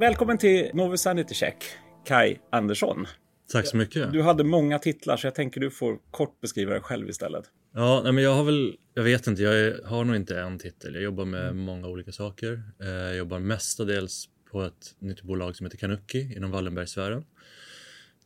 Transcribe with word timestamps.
Välkommen 0.00 0.38
till 0.38 0.70
Novi 0.74 0.98
Sanity 0.98 1.34
Check, 1.34 1.64
Kai 2.04 2.38
Andersson. 2.52 3.06
Tack 3.52 3.66
så 3.66 3.76
mycket. 3.76 4.12
Du 4.12 4.22
hade 4.22 4.44
många 4.44 4.78
titlar 4.78 5.16
så 5.16 5.26
jag 5.26 5.34
tänker 5.34 5.60
du 5.60 5.70
får 5.70 5.98
kort 6.10 6.40
beskriva 6.40 6.72
dig 6.72 6.80
själv 6.80 7.08
istället. 7.08 7.44
Ja, 7.74 8.00
nej, 8.04 8.12
men 8.12 8.24
jag 8.24 8.34
har 8.34 8.44
väl, 8.44 8.76
jag 8.94 9.02
vet 9.02 9.26
inte, 9.26 9.42
jag 9.42 9.54
är, 9.60 9.82
har 9.84 10.04
nog 10.04 10.16
inte 10.16 10.40
en 10.40 10.58
titel. 10.58 10.94
Jag 10.94 11.02
jobbar 11.02 11.24
med 11.24 11.56
många 11.56 11.88
olika 11.88 12.12
saker. 12.12 12.62
Eh, 12.80 12.88
jag 12.88 13.16
jobbar 13.16 13.38
mestadels 13.38 14.28
på 14.50 14.62
ett 14.62 14.96
nytt 14.98 15.22
bolag 15.22 15.56
som 15.56 15.66
heter 15.66 15.78
Kanuki 15.78 16.34
inom 16.36 16.50
Wallenbergsfären. 16.50 17.24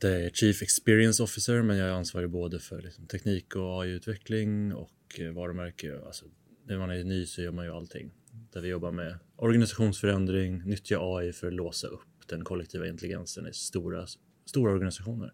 Det 0.00 0.08
är 0.08 0.30
Chief 0.30 0.62
Experience 0.62 1.22
Officer, 1.22 1.62
men 1.62 1.76
jag 1.76 1.88
är 1.88 1.92
ansvarig 1.92 2.30
både 2.30 2.58
för 2.58 2.82
liksom, 2.82 3.06
teknik 3.06 3.56
och 3.56 3.82
AI-utveckling 3.82 4.74
och 4.74 5.20
eh, 5.20 5.32
varumärke. 5.32 6.00
Alltså, 6.06 6.24
när 6.66 6.78
man 6.78 6.90
är 6.90 7.04
ny 7.04 7.26
så 7.26 7.42
gör 7.42 7.52
man 7.52 7.64
ju 7.64 7.72
allting. 7.72 8.10
Där 8.52 8.60
vi 8.60 8.68
jobbar 8.68 8.92
med 8.92 9.18
organisationsförändring, 9.36 10.62
nyttja 10.64 10.98
AI 11.00 11.32
för 11.32 11.46
att 11.46 11.52
låsa 11.54 11.86
upp 11.86 12.00
den 12.26 12.44
kollektiva 12.44 12.86
intelligensen 12.88 13.46
i 13.46 13.52
stora, 13.52 14.06
stora 14.46 14.72
organisationer. 14.72 15.32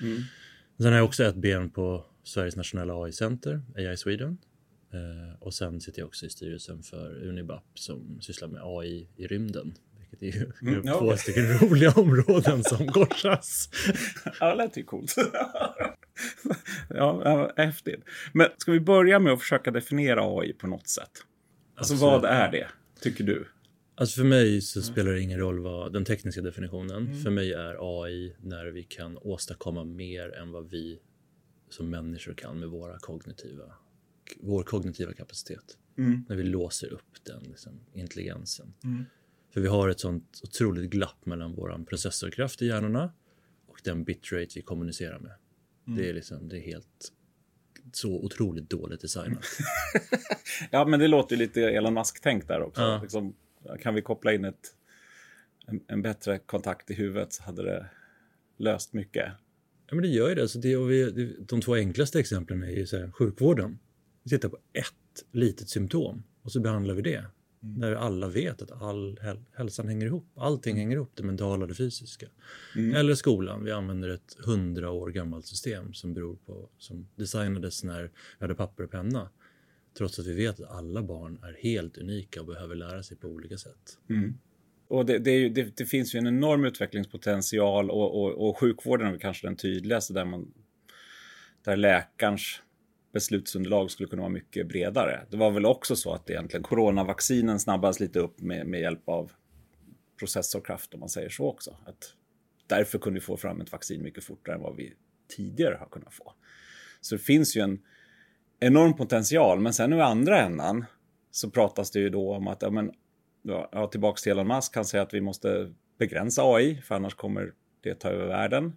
Mm. 0.00 0.22
Sen 0.78 0.86
har 0.86 0.92
jag 0.96 1.04
också 1.04 1.24
ett 1.24 1.36
ben 1.36 1.70
på 1.70 2.04
Sveriges 2.22 2.56
nationella 2.56 2.94
AI-center, 2.94 3.62
AI 3.76 3.96
Sweden. 3.96 4.38
Eh, 4.92 5.34
och 5.42 5.54
sen 5.54 5.80
sitter 5.80 6.00
jag 6.00 6.06
också 6.06 6.26
i 6.26 6.30
styrelsen 6.30 6.82
för 6.82 7.22
Unibap 7.28 7.64
som 7.74 8.18
sysslar 8.20 8.48
med 8.48 8.60
AI 8.64 9.08
i 9.16 9.26
rymden. 9.26 9.74
Vilket 10.10 10.22
är 10.36 10.40
ju 10.40 10.52
Mm, 10.72 10.82
två 10.98 11.06
okej. 11.06 11.18
stycken 11.18 11.58
roliga 11.58 11.90
områden 11.92 12.64
som 12.64 12.86
korsas. 12.92 13.68
Ja, 14.40 14.48
det 14.50 14.54
lät 14.54 14.76
ju 14.76 14.84
coolt. 14.84 15.14
ja, 16.88 17.52
häftigt. 17.56 18.00
Men 18.32 18.46
ska 18.58 18.72
vi 18.72 18.80
börja 18.80 19.18
med 19.18 19.32
att 19.32 19.40
försöka 19.40 19.70
definiera 19.70 20.20
AI 20.22 20.52
på 20.52 20.66
något 20.66 20.88
sätt? 20.88 21.10
Alltså 21.78 21.94
Absolut. 21.94 22.00
vad 22.22 22.24
är 22.24 22.52
det, 22.52 22.68
tycker 23.00 23.24
du? 23.24 23.46
Alltså 23.94 24.16
för 24.20 24.24
mig 24.28 24.60
så 24.60 24.78
Mm. 24.78 24.92
spelar 24.92 25.12
det 25.12 25.20
ingen 25.20 25.38
roll 25.38 25.58
vad 25.60 25.92
den 25.92 26.04
tekniska 26.04 26.42
definitionen. 26.42 27.22
För 27.22 27.30
mig 27.30 27.52
är 27.52 28.02
AI 28.02 28.36
när 28.40 28.66
vi 28.66 28.82
kan 28.84 29.18
åstadkomma 29.18 29.84
mer 29.84 30.34
än 30.36 30.50
vad 30.52 30.70
vi 30.70 31.00
som 31.68 31.90
människor 31.90 32.34
kan 32.34 32.58
med 32.60 32.68
våra 32.68 32.98
kognitiva, 32.98 33.74
vår 34.40 34.62
kognitiva 34.62 35.12
kapacitet. 35.12 35.78
Mm. 35.98 36.24
När 36.28 36.36
vi 36.36 36.42
låser 36.42 36.92
upp 36.92 37.24
den 37.24 37.42
liksom, 37.42 37.80
intelligensen. 37.92 38.74
Mm. 38.84 39.04
För 39.50 39.60
vi 39.60 39.68
har 39.68 39.88
ett 39.88 40.00
sånt 40.00 40.40
otroligt 40.44 40.90
glapp 40.90 41.26
mellan 41.26 41.54
vår 41.54 41.84
processorkraft 41.88 42.62
i 42.62 42.66
hjärnorna 42.66 43.12
och 43.66 43.80
den 43.84 44.04
bitrate 44.04 44.48
vi 44.54 44.62
kommunicerar 44.62 45.18
med. 45.18 45.32
Mm. 45.86 45.98
Det 45.98 46.08
är 46.08 46.14
liksom, 46.14 46.48
det 46.48 46.56
är 46.56 46.60
helt 46.60 47.12
så 47.92 48.10
otroligt 48.24 48.70
dåligt 48.70 49.00
designat. 49.00 49.44
Ja, 50.70 50.84
men 50.84 51.00
det 51.00 51.08
låter 51.08 51.36
lite 51.36 51.62
Elon 51.62 51.94
Musk-tänk 51.94 52.48
där 52.48 52.62
också. 52.62 52.82
Ja. 52.82 53.00
Liksom, 53.02 53.34
kan 53.82 53.94
vi 53.94 54.02
koppla 54.02 54.32
in 54.32 54.44
ett, 54.44 54.74
en, 55.66 55.80
en 55.86 56.02
bättre 56.02 56.38
kontakt 56.38 56.90
i 56.90 56.94
huvudet 56.94 57.32
så 57.32 57.42
hade 57.42 57.62
det 57.62 57.86
löst 58.56 58.92
mycket. 58.92 59.26
Ja, 59.88 59.94
men 59.94 60.02
det 60.02 60.08
gör 60.08 60.28
ju 60.28 60.34
det. 60.34 60.48
Så 60.48 60.58
det, 60.58 60.76
vi, 60.76 61.10
det- 61.10 61.44
de 61.48 61.60
två 61.60 61.74
enklaste 61.74 62.20
exemplen 62.20 62.62
är 62.62 62.70
ju 62.70 62.86
så 62.86 62.98
här, 62.98 63.10
sjukvården. 63.10 63.78
Vi 64.22 64.30
tittar 64.30 64.48
på 64.48 64.58
ett 64.72 65.24
litet 65.32 65.68
symptom 65.68 66.22
och 66.42 66.52
så 66.52 66.60
behandlar 66.60 66.94
vi 66.94 67.02
det. 67.02 67.24
Där 67.60 67.94
alla 67.94 68.28
vet 68.28 68.62
att 68.62 68.82
all 68.82 69.18
häl- 69.22 69.44
hälsan 69.52 69.88
hänger 69.88 70.06
ihop. 70.06 70.32
Allting 70.36 70.76
hänger 70.76 70.96
ihop, 70.96 71.10
det 71.14 71.22
mentala 71.22 71.62
och 71.62 71.68
det 71.68 71.74
fysiska. 71.74 72.26
Eller 72.94 73.14
skolan. 73.14 73.64
Vi 73.64 73.72
använder 73.72 74.08
ett 74.08 74.36
hundra 74.44 74.90
år 74.90 75.10
gammalt 75.10 75.46
system 75.46 75.94
som 75.94 76.14
beror 76.14 76.36
på, 76.36 76.68
som 76.78 77.08
designades 77.16 77.84
när 77.84 78.02
vi 78.02 78.10
hade 78.44 78.54
papper 78.54 78.84
och 78.84 78.90
penna. 78.90 79.30
Trots 79.98 80.18
att 80.18 80.26
vi 80.26 80.34
vet 80.34 80.60
att 80.60 80.70
alla 80.70 81.02
barn 81.02 81.38
är 81.42 81.56
helt 81.62 81.98
unika 81.98 82.40
och 82.40 82.46
behöver 82.46 82.74
lära 82.74 83.02
sig 83.02 83.16
på 83.16 83.28
olika 83.28 83.58
sätt. 83.58 83.98
Och 84.88 85.06
det, 85.06 85.18
det, 85.18 85.30
ju, 85.30 85.48
det, 85.48 85.76
det 85.76 85.84
finns 85.84 86.14
ju 86.14 86.18
en 86.18 86.26
enorm 86.26 86.64
utvecklingspotential 86.64 87.90
och, 87.90 88.22
och, 88.22 88.48
och 88.48 88.58
sjukvården 88.58 89.14
är 89.14 89.18
kanske 89.18 89.46
den 89.46 89.56
tydligaste 89.56 90.12
där, 90.12 90.24
man, 90.24 90.52
där 91.64 91.76
läkarens 91.76 92.62
beslutsunderlag 93.12 93.90
skulle 93.90 94.08
kunna 94.08 94.22
vara 94.22 94.32
mycket 94.32 94.68
bredare. 94.68 95.26
Det 95.30 95.36
var 95.36 95.50
väl 95.50 95.66
också 95.66 95.96
så 95.96 96.12
att 96.12 96.30
egentligen 96.30 96.62
coronavaccinen 96.62 97.60
snabbades 97.60 98.00
lite 98.00 98.18
upp 98.18 98.40
med, 98.40 98.66
med 98.66 98.80
hjälp 98.80 99.08
av 99.08 99.32
processorkraft 100.18 100.94
om 100.94 101.00
man 101.00 101.08
säger 101.08 101.28
så 101.28 101.48
också. 101.48 101.76
Att 101.86 102.14
därför 102.66 102.98
kunde 102.98 103.20
vi 103.20 103.26
få 103.26 103.36
fram 103.36 103.60
ett 103.60 103.72
vaccin 103.72 104.02
mycket 104.02 104.24
fortare 104.24 104.54
än 104.54 104.62
vad 104.62 104.76
vi 104.76 104.94
tidigare 105.36 105.76
har 105.80 105.86
kunnat 105.86 106.14
få. 106.14 106.32
Så 107.00 107.14
det 107.14 107.22
finns 107.22 107.56
ju 107.56 107.60
en 107.60 107.78
enorm 108.60 108.96
potential, 108.96 109.60
men 109.60 109.74
sen 109.74 109.92
i 109.92 110.00
andra 110.00 110.40
ändan 110.40 110.84
så 111.30 111.50
pratas 111.50 111.90
det 111.90 112.00
ju 112.00 112.10
då 112.10 112.34
om 112.34 112.48
att 112.48 112.62
ja, 112.62 112.70
men, 112.70 112.92
ja, 113.42 113.86
tillbaks 113.86 114.22
till 114.22 114.32
Elon 114.32 114.48
Musk, 114.48 114.76
han 114.76 114.84
säger 114.84 115.04
att 115.04 115.14
vi 115.14 115.20
måste 115.20 115.74
begränsa 115.98 116.42
AI, 116.44 116.82
för 116.82 116.94
annars 116.94 117.14
kommer 117.14 117.52
det 117.80 117.94
ta 117.94 118.08
över 118.08 118.26
världen. 118.26 118.76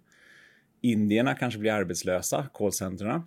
Indierna 0.80 1.34
kanske 1.34 1.60
blir 1.60 1.72
arbetslösa, 1.72 2.46
callcenterna. 2.54 3.22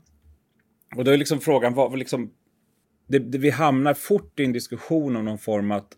Och 0.96 1.04
då 1.04 1.12
är 1.12 1.18
liksom 1.18 1.42
frågan, 1.42 1.74
vad, 1.74 1.90
vad 1.90 2.00
liksom, 2.00 2.32
det, 3.08 3.20
det, 3.20 3.38
vi 3.38 3.50
hamnar 3.50 3.94
fort 3.94 4.40
i 4.40 4.46
en 4.46 4.54
diskussion 4.54 5.16
om 5.16 5.26
någon 5.26 5.38
form 5.38 5.72
att, 5.72 5.98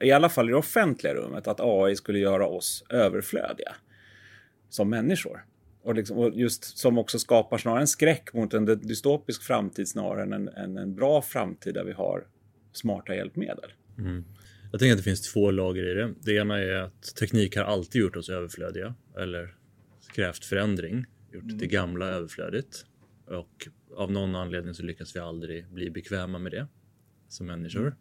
i 0.00 0.12
alla 0.12 0.28
fall 0.28 0.48
i 0.48 0.52
det 0.52 0.58
offentliga 0.58 1.14
rummet, 1.14 1.48
att 1.48 1.60
AI 1.60 1.96
skulle 1.96 2.18
göra 2.18 2.46
oss 2.46 2.84
överflödiga 2.90 3.74
som 4.68 4.90
människor. 4.90 5.44
Och, 5.82 5.94
liksom, 5.94 6.18
och 6.18 6.34
just 6.34 6.78
som 6.78 6.98
också 6.98 7.18
skapar 7.18 7.58
snarare 7.58 7.80
en 7.80 7.86
skräck 7.86 8.32
mot 8.32 8.54
en 8.54 8.64
dystopisk 8.64 9.42
framtid 9.42 9.88
snarare 9.88 10.22
än 10.22 10.32
en, 10.32 10.48
en, 10.48 10.76
en 10.76 10.94
bra 10.94 11.22
framtid 11.22 11.74
där 11.74 11.84
vi 11.84 11.92
har 11.92 12.26
smarta 12.72 13.14
hjälpmedel. 13.14 13.72
Mm. 13.98 14.24
Jag 14.70 14.80
tänker 14.80 14.92
att 14.92 14.98
det 14.98 15.04
finns 15.04 15.32
två 15.32 15.50
lager 15.50 15.90
i 15.90 15.94
det. 15.94 16.14
Det 16.20 16.34
ena 16.34 16.58
är 16.58 16.74
att 16.74 17.16
teknik 17.16 17.56
har 17.56 17.64
alltid 17.64 18.00
gjort 18.00 18.16
oss 18.16 18.28
överflödiga 18.28 18.94
eller 19.18 19.54
krävt 20.14 20.44
förändring, 20.44 21.06
gjort 21.32 21.44
det 21.46 21.66
gamla 21.66 22.06
överflödigt. 22.06 22.84
Och 23.26 23.68
av 23.96 24.12
någon 24.12 24.34
anledning 24.34 24.74
så 24.74 24.82
lyckas 24.82 25.16
vi 25.16 25.20
aldrig 25.20 25.68
bli 25.68 25.90
bekväma 25.90 26.38
med 26.38 26.52
det 26.52 26.66
som 27.28 27.46
människor. 27.46 27.96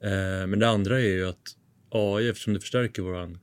Eh, 0.00 0.46
men 0.46 0.58
det 0.58 0.68
andra 0.68 1.00
är 1.00 1.14
ju 1.16 1.28
att 1.28 1.56
AI, 1.88 2.28
eftersom 2.28 2.54
det 2.54 2.60
förstärker 2.60 3.02
vår 3.02 3.38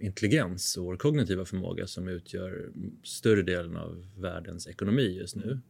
intelligens 0.00 0.76
och 0.76 0.84
vår 0.84 0.96
kognitiva 0.96 1.44
förmåga 1.44 1.86
som 1.86 2.08
utgör 2.08 2.70
större 3.02 3.42
delen 3.42 3.76
av 3.76 4.06
världens 4.16 4.66
ekonomi 4.66 5.18
just 5.18 5.36
nu, 5.36 5.60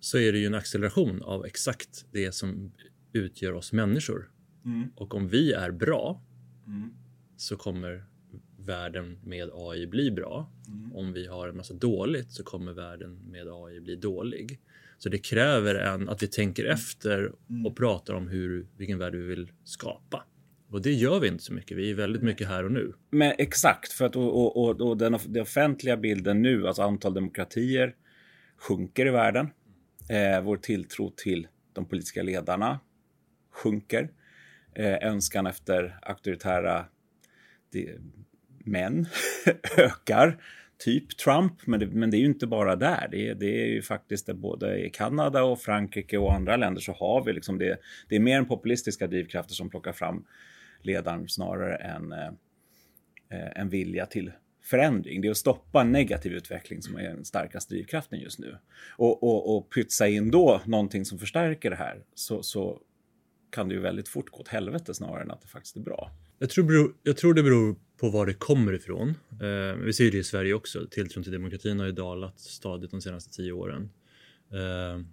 så 0.00 0.18
är 0.18 0.32
det 0.32 0.38
ju 0.38 0.46
en 0.46 0.54
acceleration 0.54 1.22
av 1.22 1.46
exakt 1.46 2.06
det 2.12 2.32
som 2.32 2.72
utgör 3.12 3.52
oss 3.52 3.72
människor. 3.72 4.30
Och 4.96 5.14
om 5.14 5.28
vi 5.28 5.52
är 5.52 5.70
bra 5.70 6.22
så 7.36 7.56
kommer 7.56 8.06
världen 8.66 9.18
med 9.24 9.50
AI 9.52 9.86
bli 9.86 10.10
bra. 10.10 10.50
Om 10.94 11.12
vi 11.12 11.26
har 11.26 11.48
en 11.48 11.56
massa 11.56 11.74
dåligt 11.74 12.32
så 12.32 12.44
kommer 12.44 12.72
världen 12.72 13.30
med 13.30 13.48
AI 13.48 13.80
bli 13.80 13.96
dålig. 13.96 14.60
Så 14.98 15.08
det 15.08 15.18
kräver 15.18 15.74
en, 15.74 16.08
att 16.08 16.22
vi 16.22 16.26
tänker 16.26 16.64
efter 16.64 17.32
och 17.66 17.76
pratar 17.76 18.14
om 18.14 18.28
hur, 18.28 18.66
vilken 18.76 18.98
värld 18.98 19.14
vi 19.14 19.22
vill 19.22 19.52
skapa. 19.64 20.24
Och 20.68 20.82
det 20.82 20.92
gör 20.92 21.20
vi 21.20 21.28
inte 21.28 21.44
så 21.44 21.52
mycket. 21.52 21.76
Vi 21.76 21.90
är 21.90 21.94
väldigt 21.94 22.22
mycket 22.22 22.48
här 22.48 22.64
och 22.64 22.72
nu. 22.72 22.92
Men 23.10 23.32
exakt, 23.38 23.92
för 23.92 24.04
att 24.04 24.16
och, 24.16 24.36
och, 24.36 24.56
och, 24.56 24.80
och 24.88 24.96
den, 24.96 25.18
den 25.26 25.42
offentliga 25.42 25.96
bilden 25.96 26.42
nu, 26.42 26.66
alltså 26.66 26.82
antal 26.82 27.14
demokratier, 27.14 27.94
sjunker 28.56 29.06
i 29.06 29.10
världen. 29.10 29.50
Eh, 30.08 30.42
vår 30.42 30.56
tilltro 30.56 31.10
till 31.16 31.48
de 31.72 31.84
politiska 31.84 32.22
ledarna 32.22 32.80
sjunker. 33.54 34.10
Eh, 34.74 35.08
önskan 35.08 35.46
efter 35.46 35.98
auktoritära 36.02 36.86
män 38.66 39.06
ökar. 39.76 40.38
Typ 40.78 41.16
Trump, 41.16 41.66
men 41.66 41.80
det, 41.80 41.86
men 41.86 42.10
det 42.10 42.16
är 42.16 42.18
ju 42.18 42.26
inte 42.26 42.46
bara 42.46 42.76
där. 42.76 43.08
Det 43.10 43.28
är, 43.28 43.34
det 43.34 43.62
är 43.62 43.66
ju 43.66 43.82
faktiskt 43.82 44.26
där 44.26 44.34
både 44.34 44.86
i 44.86 44.90
Kanada 44.90 45.42
och 45.42 45.60
Frankrike 45.60 46.18
och 46.18 46.34
andra 46.34 46.56
länder 46.56 46.80
så 46.80 46.92
har 46.92 47.24
vi 47.24 47.32
liksom 47.32 47.58
det. 47.58 47.78
Det 48.08 48.16
är 48.16 48.20
mer 48.20 48.38
än 48.38 48.46
populistiska 48.46 49.06
drivkrafter 49.06 49.54
som 49.54 49.70
plockar 49.70 49.92
fram 49.92 50.24
ledaren 50.82 51.28
snarare 51.28 51.76
än 51.76 52.12
eh, 52.12 52.30
en 53.54 53.68
vilja 53.68 54.06
till 54.06 54.32
förändring. 54.62 55.20
Det 55.20 55.28
är 55.28 55.30
att 55.30 55.36
stoppa 55.36 55.80
en 55.80 55.92
negativ 55.92 56.32
utveckling 56.32 56.82
som 56.82 56.96
är 56.96 57.02
den 57.02 57.24
starkaste 57.24 57.74
drivkraften 57.74 58.20
just 58.20 58.38
nu. 58.38 58.58
Och, 58.96 59.22
och, 59.22 59.56
och 59.56 59.70
pytsa 59.74 60.08
in 60.08 60.30
då 60.30 60.60
någonting 60.64 61.04
som 61.04 61.18
förstärker 61.18 61.70
det 61.70 61.76
här 61.76 62.02
så, 62.14 62.42
så 62.42 62.80
kan 63.50 63.68
det 63.68 63.74
ju 63.74 63.80
väldigt 63.80 64.08
fort 64.08 64.30
gå 64.30 64.40
åt 64.40 64.48
helvete 64.48 64.94
snarare 64.94 65.22
än 65.22 65.30
att 65.30 65.40
det 65.40 65.48
faktiskt 65.48 65.76
är 65.76 65.80
bra. 65.80 66.10
Jag 66.38 66.50
tror, 66.50 66.94
jag 67.02 67.16
tror 67.16 67.34
det 67.34 67.42
beror 67.42 67.76
på 67.96 68.10
var 68.10 68.26
det 68.26 68.34
kommer 68.34 68.72
ifrån. 68.72 69.08
Eh, 69.30 69.76
vi 69.76 69.92
ser 69.92 70.10
det 70.10 70.18
i 70.18 70.24
Sverige 70.24 70.54
också. 70.54 70.86
Tilltron 70.90 71.22
till 71.22 71.32
demokratin 71.32 71.78
har 71.78 71.86
ju 71.86 71.92
dalat 71.92 72.40
stadigt 72.40 72.90
de 72.90 73.00
senaste 73.00 73.30
tio 73.30 73.52
åren. 73.52 73.90
Eh, 74.50 75.04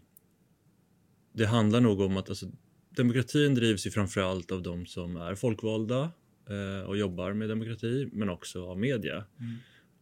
det 1.33 1.45
handlar 1.45 1.81
nog 1.81 2.00
om 2.00 2.18
att 2.18 2.30
alltså, 2.30 2.45
demokratin 2.89 3.56
drivs 3.56 3.88
ju 3.88 3.92
framförallt 3.92 4.51
av 4.51 4.62
de 4.62 4.86
som 4.86 5.16
är 5.16 5.36
folkvalda 5.36 6.12
eh, 6.50 6.88
och 6.88 6.98
jobbar 6.98 7.33
med 7.33 7.50
demokrati, 7.50 8.10
men 8.13 8.30
också 8.30 8.66
av 8.66 8.80
media. 8.80 9.25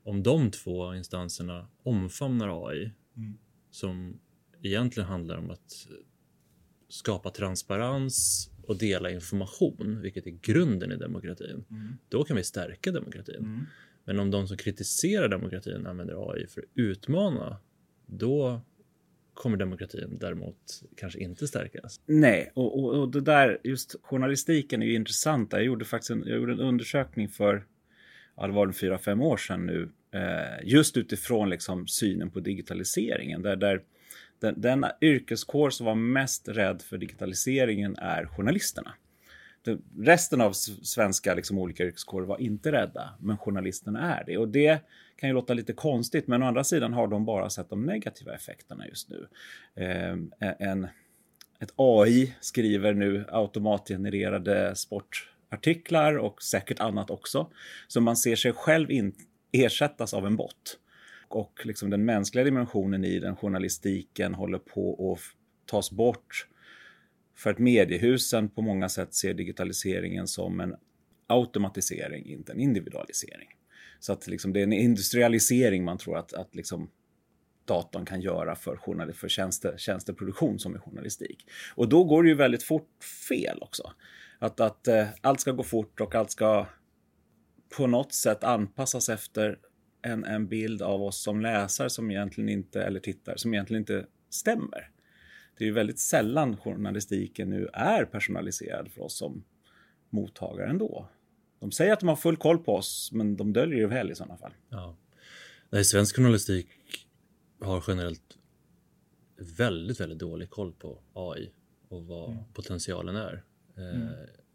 Om 0.04 0.24
de 0.24 0.52
två 0.52 0.96
instanserna 0.96 1.68
omfamnar 1.84 2.70
AI, 2.70 2.92
som 3.72 4.20
egentligen 4.62 5.10
handlar 5.10 5.38
om 5.38 5.50
att 5.50 5.88
skapa 6.90 7.30
transparens 7.30 8.50
och 8.70 8.78
dela 8.78 9.12
information, 9.12 10.02
vilket 10.02 10.28
är 10.28 10.32
grunden 10.32 10.92
i 10.92 10.96
demokratin, 10.96 11.66
Mm. 11.72 11.98
då 12.10 12.24
kan 12.24 12.38
vi 12.38 12.44
stärka 12.44 12.92
demokratin. 12.92 13.66
Men 14.06 14.20
om 14.20 14.32
de 14.32 14.48
som 14.48 14.58
kritiserar 14.58 15.28
demokratin 15.28 15.88
använder 15.88 16.32
AI 16.32 16.48
för 16.48 16.62
att 16.62 16.68
utmana, 16.76 17.58
då 18.06 18.62
kommer 19.34 19.58
demokratin 19.58 20.18
däremot 20.20 20.84
kanske 20.98 21.20
inte 21.20 21.48
stärkas. 21.48 22.02
Nej, 22.06 22.52
och, 22.56 22.80
och, 22.80 23.00
och 23.02 23.12
det 23.12 23.22
där, 23.22 23.60
just 23.64 23.96
journalistiken 24.02 24.82
är 24.82 24.86
ju 24.86 24.96
intressant. 24.96 25.54
Jag 25.54 25.64
gjorde 25.64 25.86
faktiskt 25.86 26.12
en, 26.12 26.24
jag 26.26 26.38
gjorde 26.38 26.54
en 26.54 26.60
undersökning 26.60 27.30
för, 27.30 27.66
ja 28.36 28.48
det 28.48 28.54
var 28.54 28.68
det 28.68 28.74
fyra, 28.74 28.98
fem 28.98 29.22
år 29.22 29.38
sedan 29.38 29.66
nu, 29.66 29.90
eh, 30.12 30.68
just 30.68 30.98
utifrån 30.98 31.50
liksom 31.50 31.88
synen 31.88 32.30
på 32.30 32.40
digitaliseringen. 32.40 33.42
Där, 33.42 33.56
där 33.56 33.82
den, 34.40 34.62
den 34.62 34.86
yrkeskår 35.02 35.70
som 35.70 35.86
var 35.86 35.96
mest 35.96 36.48
rädd 36.48 36.82
för 36.82 36.98
digitaliseringen 36.98 37.96
är 37.98 38.26
journalisterna. 38.26 38.94
Den, 39.62 39.82
resten 40.00 40.42
av 40.42 40.52
svenska 40.54 41.34
liksom, 41.34 41.58
olika 41.58 41.84
yrkeskårer 41.84 42.26
var 42.26 42.42
inte 42.42 42.72
rädda, 42.72 43.10
men 43.20 43.38
journalisterna 43.38 44.16
är 44.16 44.24
det. 44.26 44.38
Och 44.38 44.48
det 44.48 44.80
kan 45.16 45.30
ju 45.30 45.36
låta 45.36 45.54
lite 45.54 45.74
konstigt, 45.74 46.28
men 46.28 46.44
å 46.44 46.46
andra 46.46 46.64
sidan 46.64 46.94
har 46.94 47.08
de 47.08 47.26
bara 47.26 47.50
sett 47.50 47.70
de 47.70 47.86
negativa 47.86 48.34
effekterna 48.36 48.88
just 48.88 49.10
nu. 49.10 49.28
Eh, 49.76 50.18
en, 50.60 50.88
ett 51.60 51.74
AI 51.76 52.36
skriver 52.40 52.94
nu 52.94 53.26
automatgenererade 53.32 54.76
sportartiklar 54.76 56.18
och 56.18 56.44
säkert 56.44 56.80
annat 56.80 57.10
också. 57.10 57.52
Så 57.88 58.02
man 58.02 58.18
ser 58.18 58.36
sig 58.36 58.54
själv 58.54 58.92
in, 58.92 59.16
ersättas 59.52 60.14
av 60.14 60.26
en 60.28 60.36
bot. 60.36 60.78
Och 61.30 61.66
liksom 61.66 61.90
den 61.90 62.06
mänskliga 62.06 62.44
dimensionen 62.44 63.06
i 63.06 63.20
den 63.20 63.36
journalistiken 63.36 64.34
håller 64.34 64.60
på 64.60 65.14
att 65.14 65.20
tas 65.66 65.92
bort. 65.92 66.48
För 67.36 67.50
att 67.50 67.60
mediehusen 67.60 68.50
på 68.50 68.62
många 68.62 68.90
sätt 68.90 69.14
ser 69.14 69.34
digitaliseringen 69.34 70.28
som 70.28 70.60
en 70.60 70.76
automatisering, 71.28 72.26
inte 72.26 72.52
en 72.52 72.60
individualisering. 72.60 73.48
Så 74.00 74.14
att 74.14 74.28
liksom 74.28 74.54
det 74.54 74.60
är 74.60 74.64
en 74.64 74.74
industrialisering 74.74 75.84
man 75.84 75.98
tror 75.98 76.18
att, 76.18 76.34
att 76.34 76.56
liksom 76.56 76.90
datorn 77.66 78.06
kan 78.06 78.22
göra 78.22 78.56
för, 78.56 78.78
journal- 78.78 79.14
för 79.14 79.28
tjänste, 79.28 79.74
tjänsteproduktion 79.78 80.60
som 80.60 80.76
är 80.76 80.80
journalistik. 80.80 81.46
Och 81.76 81.90
då 81.90 82.04
går 82.04 82.24
det 82.24 82.30
ju 82.30 82.36
väldigt 82.36 82.64
fort 82.64 83.04
fel 83.30 83.60
också. 83.62 83.92
Att, 84.40 84.60
att 84.60 84.88
eh, 84.88 85.08
allt 85.22 85.40
ska 85.40 85.52
gå 85.52 85.64
fort 85.64 86.02
och 86.02 86.16
allt 86.16 86.32
ska 86.32 86.68
på 87.78 87.88
något 87.88 88.14
sätt 88.14 88.44
anpassas 88.44 89.10
efter 89.10 89.60
en, 90.02 90.26
en 90.26 90.48
bild 90.48 90.82
av 90.82 91.04
oss 91.04 91.22
som 91.24 91.42
läsare 91.42 91.90
som 91.90 92.12
egentligen 92.12 92.50
inte, 92.50 92.84
eller 92.84 93.00
tittare, 93.00 93.38
som 93.38 93.54
egentligen 93.54 93.82
inte 93.82 94.06
stämmer. 94.30 94.92
Det 95.58 95.64
är 95.64 95.66
ju 95.66 95.74
väldigt 95.74 96.00
sällan 96.00 96.58
journalistiken 96.58 97.50
nu 97.50 97.70
är 97.74 98.06
personaliserad 98.06 98.92
för 98.92 99.02
oss 99.02 99.18
som 99.18 99.44
mottagare 100.10 100.70
ändå. 100.70 101.10
De 101.60 101.72
säger 101.72 101.94
att 101.94 102.00
de 102.00 102.10
har 102.10 102.16
full 102.16 102.38
koll 102.38 102.58
på 102.58 102.76
oss, 102.76 103.10
men 103.14 103.38
de 103.38 103.54
döljer 103.54 103.80
det 103.82 103.88
väl 103.88 104.12
i 104.12 104.16
sådana 104.16 104.38
fall. 104.38 104.54
Ja. 104.70 104.96
Nej, 105.70 105.86
svensk 105.86 106.16
journalistik 106.16 106.68
har 107.62 107.84
generellt 107.88 108.38
väldigt, 109.58 110.00
väldigt 110.00 110.20
dålig 110.20 110.50
koll 110.50 110.74
på 110.74 111.02
AI 111.14 111.52
och 111.88 112.06
vad 112.06 112.54
potentialen 112.54 113.16
är. 113.16 113.44
Eh, 113.78 114.10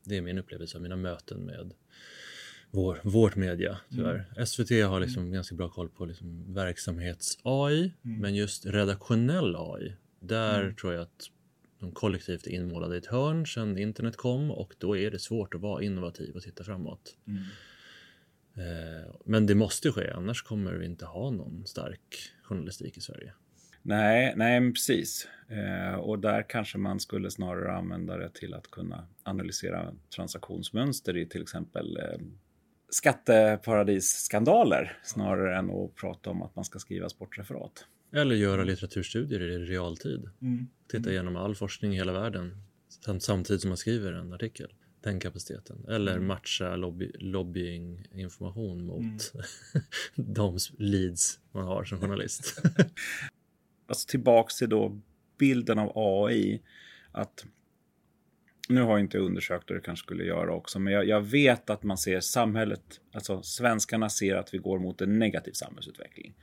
Det 0.04 0.16
är 0.16 0.22
min 0.22 0.38
upplevelse 0.38 0.76
av 0.76 0.82
mina 0.82 0.96
möten 0.96 1.38
med 1.46 1.74
vår, 2.74 3.00
vårt 3.04 3.36
media, 3.36 3.78
tyvärr. 3.90 4.44
SVT 4.46 4.70
har 4.70 5.00
liksom 5.00 5.32
ganska 5.32 5.54
bra 5.54 5.68
koll 5.68 5.88
på 5.88 6.04
liksom 6.04 6.54
verksamhets-AI, 6.54 7.90
men 8.02 8.34
just 8.34 8.66
redaktionell 8.66 9.56
AI, 9.56 9.96
där 10.20 10.72
tror 10.72 10.92
jag 10.92 11.02
att 11.02 11.30
de 11.80 11.92
kollektivt 11.92 12.46
är 12.46 12.50
inmålade 12.50 12.94
i 12.94 12.98
ett 12.98 13.06
hörn 13.06 13.46
sedan 13.46 13.78
internet 13.78 14.16
kom 14.16 14.50
och 14.50 14.74
då 14.78 14.96
är 14.96 15.10
det 15.10 15.18
svårt 15.18 15.54
att 15.54 15.60
vara 15.60 15.82
innovativ 15.82 16.34
och 16.36 16.42
titta 16.42 16.64
framåt. 16.64 17.16
Eh, 18.56 19.14
Men 19.24 19.46
det 19.46 19.54
måste 19.54 19.92
ske, 19.92 20.10
annars 20.10 20.42
kommer 20.42 20.72
vi 20.72 20.86
inte 20.86 21.04
ha 21.04 21.30
någon 21.30 21.66
stark 21.66 22.32
journalistik 22.42 22.96
i 22.96 23.00
Sverige. 23.00 23.32
Nej, 23.82 24.34
nej 24.36 24.72
precis. 24.72 25.28
Eh, 25.48 25.94
och 25.94 26.18
där 26.18 26.48
kanske 26.48 26.78
man 26.78 27.00
skulle 27.00 27.30
snarare 27.30 27.72
använda 27.72 28.16
det 28.16 28.30
till 28.34 28.54
att 28.54 28.70
kunna 28.70 29.06
analysera 29.22 29.94
transaktionsmönster 30.16 31.16
i 31.16 31.26
till 31.26 31.42
exempel 31.42 31.96
eh, 31.96 32.18
skatteparadisskandaler 32.94 34.98
snarare 35.02 35.58
än 35.58 35.70
att 35.70 35.94
prata 35.94 36.30
om 36.30 36.42
att 36.42 36.56
man 36.56 36.64
ska 36.64 36.78
skriva 36.78 37.08
sportreferat. 37.08 37.86
Eller 38.12 38.34
göra 38.34 38.64
litteraturstudier 38.64 39.40
i 39.40 39.58
realtid. 39.58 40.30
Titta 40.90 41.10
igenom 41.10 41.36
all 41.36 41.54
forskning 41.54 41.92
i 41.92 41.96
hela 41.96 42.12
världen 42.12 42.62
sam- 43.04 43.20
samtidigt 43.20 43.60
som 43.62 43.68
man 43.68 43.76
skriver 43.76 44.12
en 44.12 44.32
artikel. 44.32 44.72
Den 45.00 45.20
kapaciteten. 45.20 45.84
Eller 45.88 46.18
matcha 46.18 46.76
lobby, 46.76 47.12
lobbyinginformation 47.18 48.86
mot 48.86 49.32
de 50.14 50.58
leads 50.78 51.40
man 51.52 51.64
har 51.64 51.84
som 51.84 52.00
journalist. 52.00 52.62
alltså 53.86 54.08
tillbaks 54.08 54.58
till 54.58 54.68
då 54.68 55.00
bilden 55.38 55.78
av 55.78 55.92
AI. 55.94 56.62
Att 57.12 57.44
nu 58.68 58.82
har 58.82 58.90
jag 58.90 59.00
inte 59.00 59.18
undersökt 59.18 59.70
och 59.70 59.76
det 59.76 59.82
kanske 59.82 60.04
skulle 60.04 60.24
göra 60.24 60.54
också, 60.54 60.78
men 60.78 60.92
jag, 60.92 61.04
jag 61.04 61.20
vet 61.20 61.70
att 61.70 61.82
man 61.82 61.98
ser 61.98 62.20
samhället, 62.20 63.00
alltså 63.12 63.42
svenskarna 63.42 64.08
ser 64.08 64.36
att 64.36 64.54
vi 64.54 64.58
går 64.58 64.78
mot 64.78 65.00
en 65.00 65.18
negativ 65.18 65.52
samhällsutveckling. 65.52 66.34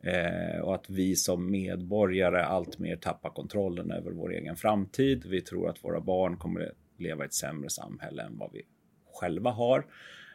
Eh, 0.00 0.60
och 0.60 0.74
att 0.74 0.90
vi 0.90 1.16
som 1.16 1.50
medborgare 1.50 2.42
alltmer 2.42 2.96
tappar 2.96 3.30
kontrollen 3.30 3.90
över 3.90 4.10
vår 4.10 4.32
egen 4.32 4.56
framtid. 4.56 5.24
Vi 5.26 5.40
tror 5.40 5.68
att 5.68 5.84
våra 5.84 6.00
barn 6.00 6.36
kommer 6.36 6.60
att 6.60 6.72
leva 6.98 7.24
i 7.24 7.26
ett 7.26 7.34
sämre 7.34 7.70
samhälle 7.70 8.22
än 8.22 8.38
vad 8.38 8.52
vi 8.52 8.62
själva 9.14 9.50
har. 9.50 9.86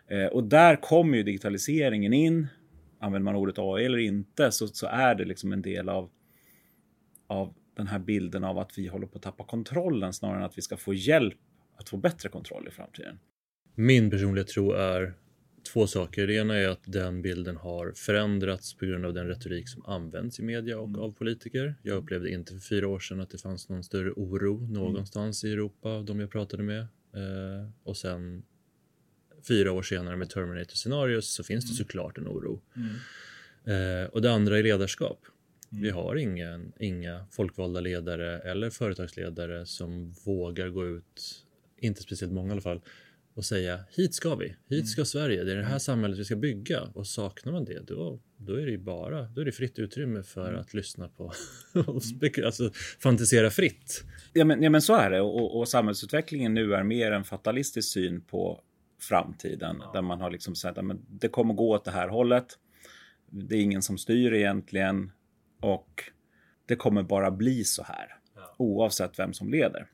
Eh, 0.08 0.26
och 0.26 0.44
där 0.44 0.76
kommer 0.76 1.18
ju 1.18 1.24
digitaliseringen 1.24 2.14
in. 2.14 2.48
Använder 3.00 3.24
man 3.24 3.36
ordet 3.36 3.60
AI 3.60 3.86
eller 3.86 3.98
inte 3.98 4.52
så, 4.52 4.68
så 4.68 4.88
är 4.88 5.16
det 5.16 5.26
liksom 5.26 5.52
en 5.52 5.62
del 5.62 5.90
av 5.90 6.10
av 7.28 7.54
den 7.76 7.88
här 7.88 8.00
bilden 8.00 8.44
av 8.44 8.58
att 8.60 8.78
vi 8.78 8.88
håller 8.88 9.08
på 9.08 9.18
att 9.18 9.24
tappa 9.24 9.44
kontrollen 9.44 10.14
snarare 10.14 10.38
än 10.38 10.44
att 10.44 10.58
vi 10.58 10.62
ska 10.62 10.78
få 10.78 10.94
hjälp 10.94 11.38
att 11.78 11.90
få 11.90 11.98
bättre 11.98 12.30
kontroll 12.30 12.68
i 12.68 12.72
framtiden. 12.72 13.20
Min 13.76 14.10
personliga 14.10 14.46
tro 14.46 14.72
är 14.72 15.14
två 15.74 15.88
saker. 15.88 16.28
Det 16.28 16.34
ena 16.34 16.56
är 16.56 16.68
att 16.68 16.84
den 16.86 17.22
bilden 17.22 17.58
har 17.58 17.92
förändrats 17.96 18.74
på 18.74 18.86
grund 18.86 19.06
av 19.06 19.14
den 19.14 19.28
retorik 19.28 19.70
som 19.70 19.86
används 19.86 20.40
i 20.40 20.44
media 20.44 20.80
och 20.80 20.98
av 20.98 21.12
politiker. 21.12 21.76
Jag 21.84 21.98
upplevde 21.98 22.32
inte 22.32 22.54
för 22.54 22.60
fyra 22.60 22.88
år 22.88 23.00
sedan 23.00 23.20
att 23.20 23.30
det 23.30 23.38
fanns 23.38 23.70
någon 23.70 23.84
större 23.84 24.12
oro 24.12 24.68
någonstans 24.68 25.44
i 25.44 25.52
Europa 25.52 25.90
av 25.90 26.06
de 26.06 26.20
jag 26.20 26.32
pratade 26.32 26.64
med. 26.64 26.82
Eh, 26.82 27.70
och 27.84 27.98
sen 27.98 28.44
fyra 29.48 29.72
år 29.72 29.82
senare 29.82 30.16
med 30.16 30.30
Terminator 30.30 30.76
Scenarios 30.76 31.34
så 31.34 31.44
finns 31.44 31.70
det 31.70 31.76
såklart 31.76 32.18
en 32.18 32.28
oro. 32.28 32.62
Eh, 33.66 34.10
och 34.10 34.22
det 34.22 34.32
andra 34.32 34.60
är 34.60 34.64
ledarskap. 34.64 35.20
Vi 35.82 35.90
har 35.90 36.16
ingen, 36.16 36.74
inga 36.80 37.26
folkvalda 37.32 37.80
ledare 37.80 38.40
eller 38.40 38.70
företagsledare 38.70 39.66
som 39.66 40.14
vågar 40.26 40.70
gå 40.70 40.88
ut, 40.88 41.46
inte 41.78 42.02
speciellt 42.02 42.34
många 42.34 42.50
i 42.50 42.52
alla 42.52 42.62
fall, 42.62 42.82
och 43.34 43.46
säga 43.46 43.80
hit 43.90 44.14
ska 44.14 44.36
vi, 44.36 44.56
hit 44.70 44.88
ska 44.90 45.06
Sverige, 45.06 45.44
det 45.44 45.52
är 45.52 45.56
det 45.56 45.64
här 45.64 45.80
samhället 45.80 46.20
vi 46.20 46.26
ska 46.26 46.36
bygga. 46.36 46.82
Och 46.82 47.08
saknar 47.08 47.54
man 47.54 47.66
det, 47.66 47.88
då, 47.88 48.20
då 48.38 48.54
är 48.54 48.66
det 48.66 48.78
bara 48.78 49.22
då 49.22 49.42
är 49.42 49.46
det 49.46 49.52
fritt 49.52 49.80
utrymme 49.80 50.24
för 50.24 50.54
att 50.54 50.74
lyssna 50.74 51.08
på 51.08 51.24
och 51.74 52.02
spek- 52.02 52.46
alltså, 52.46 52.72
fantisera 53.00 53.50
fritt. 53.50 54.04
Ja 54.34 54.46
men, 54.46 54.64
ja, 54.64 54.70
men 54.70 54.82
så 54.82 54.96
är 54.96 55.10
det. 55.10 55.22
Och, 55.22 55.60
och 55.60 55.68
samhällsutvecklingen 55.68 56.54
nu 56.54 56.74
är 56.74 56.84
mer 56.84 57.12
en 57.12 57.24
fatalistisk 57.24 57.94
syn 57.94 58.22
på 58.22 58.62
framtiden 59.00 59.82
där 59.94 60.02
man 60.02 60.22
har 60.22 60.32
liksom 60.32 60.56
sagt 60.56 60.78
att 60.78 60.86
det 61.08 61.28
kommer 61.28 61.54
gå 61.54 61.70
åt 61.70 61.86
det 61.86 61.92
här 61.92 62.08
hållet. 62.08 62.46
Det 63.30 63.56
är 63.56 63.62
ingen 63.62 63.82
som 63.82 63.98
styr 63.98 64.34
egentligen 64.34 65.12
och 65.64 66.04
det 66.66 66.76
kommer 66.76 67.04
bara 67.04 67.32
bli 67.32 67.64
så 67.64 67.84
här 67.84 68.16
oavsett 68.58 69.20
vem 69.20 69.34
som 69.34 69.50
leder. 69.50 69.90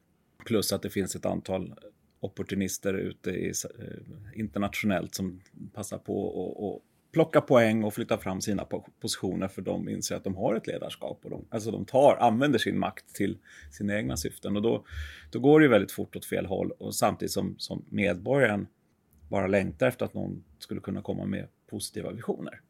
Plus 0.45 0.73
att 0.73 0.81
det 0.81 0.89
finns 0.89 1.15
ett 1.15 1.25
antal 1.25 1.73
opportunister 2.19 2.93
ute 2.93 3.31
i, 3.31 3.53
eh, 3.79 4.39
internationellt 4.39 5.15
som 5.15 5.41
passar 5.73 5.97
på 5.97 6.29
att 6.29 6.63
och 6.63 6.85
plocka 7.11 7.41
poäng 7.41 7.83
och 7.83 7.93
flytta 7.93 8.17
fram 8.17 8.41
sina 8.41 8.63
po- 8.63 8.89
positioner 8.99 9.47
för 9.47 9.61
de 9.61 9.89
inser 9.89 10.15
att 10.15 10.23
de 10.23 10.35
har 10.35 10.55
ett 10.55 10.67
ledarskap 10.67 11.19
och 11.23 11.29
de, 11.29 11.45
alltså 11.49 11.71
de 11.71 11.85
tar, 11.85 12.17
använder 12.19 12.59
sin 12.59 12.79
makt 12.79 13.15
till 13.15 13.37
sina 13.71 13.97
egna 13.97 14.17
syften 14.17 14.55
och 14.55 14.61
då, 14.61 14.85
då 15.31 15.39
går 15.39 15.59
det 15.59 15.63
ju 15.63 15.69
väldigt 15.69 15.91
fort 15.91 16.15
åt 16.15 16.25
fel 16.25 16.45
håll 16.45 16.71
och 16.71 16.95
samtidigt 16.95 17.31
som, 17.31 17.55
som 17.57 17.85
medborgaren 17.89 18.67
bara 19.29 19.47
längtar 19.47 19.87
efter 19.87 20.05
att 20.05 20.13
någon 20.13 20.43
skulle 20.59 20.81
kunna 20.81 21.01
komma 21.01 21.25
med 21.25 21.47
positiva 21.69 22.11
visioner. 22.11 22.61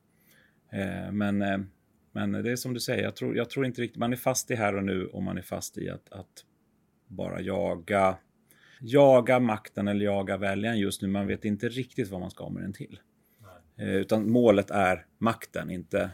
Eh, 0.72 1.12
men, 1.12 1.42
eh, 1.42 1.58
men 2.28 2.44
det 2.44 2.52
är 2.52 2.56
som 2.56 2.74
du 2.74 2.80
säger, 2.80 3.04
jag 3.04 3.16
tror, 3.16 3.36
jag 3.36 3.50
tror 3.50 3.66
inte 3.66 3.82
riktigt, 3.82 4.00
man 4.00 4.14
är 4.14 4.18
fast 4.18 4.52
i 4.52 4.56
här 4.56 4.76
och 4.76 4.84
nu 4.84 5.06
och 5.06 5.24
man 5.24 5.38
är 5.38 5.42
fast 5.42 5.78
i 5.78 5.90
att, 5.90 6.12
att 6.12 6.46
bara 7.08 7.42
jaga 7.42 8.18
jaga 8.82 9.40
makten 9.40 9.88
eller 9.88 10.06
jaga 10.06 10.38
väljaren 10.38 10.80
just 10.80 11.02
nu. 11.02 11.08
Man 11.08 11.28
vet 11.28 11.46
inte 11.46 11.70
riktigt 11.70 12.10
vad 12.10 12.20
man 12.20 12.32
ska 12.32 12.50
med 12.50 12.64
den 12.64 12.74
till. 12.74 13.00
Eh, 13.78 13.96
utan 13.96 14.32
målet 14.32 14.72
är 14.72 15.06
makten, 15.18 15.70
inte 15.70 16.10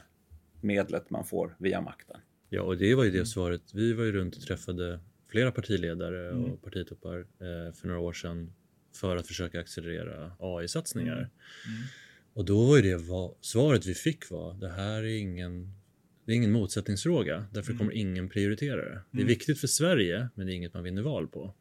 medlet 0.62 1.10
man 1.10 1.26
får 1.26 1.56
via 1.60 1.82
makten. 1.82 2.18
Ja, 2.50 2.62
och 2.62 2.78
det 2.78 2.96
var 2.96 3.04
ju 3.04 3.12
det 3.12 3.26
svaret. 3.26 3.74
Vi 3.74 3.94
var 3.94 4.04
ju 4.04 4.12
runt 4.12 4.36
och 4.36 4.42
träffade 4.42 5.00
flera 5.32 5.52
partiledare 5.52 6.30
mm. 6.30 6.44
och 6.46 6.62
partitoppar 6.62 7.20
eh, 7.20 7.74
för 7.74 7.88
några 7.88 8.00
år 8.00 8.14
sedan 8.14 8.54
för 8.96 9.18
att 9.18 9.28
försöka 9.28 9.60
accelerera 9.60 10.32
AI-satsningar. 10.40 11.18
Mm. 11.18 11.28
Mm. 11.68 11.88
Och 12.34 12.46
då 12.46 12.66
var 12.66 12.76
ju 12.76 12.82
det 12.82 12.98
vad, 12.98 13.36
svaret 13.42 13.86
vi 13.86 13.94
fick 13.94 14.30
var 14.32 14.54
det 14.54 14.70
här 14.70 15.04
är 15.04 15.18
ingen, 15.18 15.72
det 16.26 16.32
är 16.32 16.36
ingen 16.36 16.52
motsättningsfråga. 16.52 17.46
Därför 17.52 17.72
mm. 17.72 17.78
kommer 17.80 17.94
ingen 17.94 18.30
prioritera 18.30 18.76
det. 18.76 19.02
Det 19.12 19.18
är 19.18 19.22
mm. 19.22 19.28
viktigt 19.28 19.60
för 19.60 19.68
Sverige, 19.68 20.30
men 20.36 20.48
det 20.48 20.54
är 20.54 20.56
inget 20.56 20.74
man 20.74 20.84
vinner 20.84 21.02
val 21.02 21.28
på. 21.28 21.54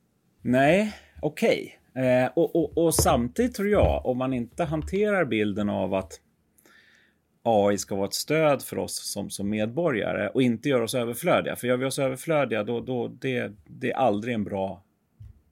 Nej, 0.43 0.97
okej. 1.23 1.79
Okay. 1.93 2.05
Eh, 2.05 2.31
och, 2.37 2.57
och, 2.57 2.79
och, 2.85 2.95
samtidigt 2.95 3.55
tror 3.55 3.69
jag, 3.69 4.07
om 4.07 4.19
man 4.19 4.35
inte 4.35 4.65
hanterar 4.65 5.25
bilden 5.25 5.69
av 5.69 5.95
att 5.95 6.21
AI 7.43 7.79
ska 7.79 7.95
vara 7.97 8.07
ett 8.07 8.15
stöd 8.15 8.63
för 8.63 8.79
oss 8.79 9.13
som, 9.13 9.31
som 9.31 9.51
medborgare 9.51 10.29
och 10.29 10.43
inte 10.43 10.69
göra 10.69 10.85
oss 10.85 10.95
överflödiga. 10.95 11.57
För 11.57 11.67
gör 11.67 11.77
vi 11.77 11.85
oss 11.85 11.99
överflödiga, 11.99 12.65
då, 12.65 12.81
då 12.81 13.09
det, 13.09 13.53
det 13.67 13.91
är 13.91 13.97
aldrig 13.97 14.35
en 14.35 14.45
bra 14.45 14.85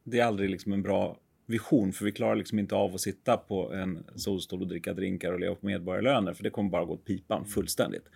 det 0.04 0.21
är 0.21 0.25
aldrig 0.25 0.50
liksom 0.50 0.73
en 0.73 0.83
bra 0.83 1.19
vision 1.47 1.92
för 1.92 2.04
vi 2.04 2.12
klarar 2.12 2.37
liksom 2.37 2.59
inte 2.59 2.75
av 2.75 2.95
att 2.95 3.00
sitta 3.00 3.37
på 3.37 3.73
en 3.73 4.04
solstol 4.14 4.62
och 4.62 4.69
dricka 4.69 4.95
drinkar 4.95 5.33
och 5.33 5.40
leva 5.40 5.54
på 5.54 5.66
medborgarlöner 5.66 6.33
för 6.33 6.42
det 6.42 6.50
kommer 6.50 6.71
bara 6.71 6.85
gå 6.85 6.92
åt 6.92 7.04
pipan 7.04 7.45
fullständigt. 7.45 8.09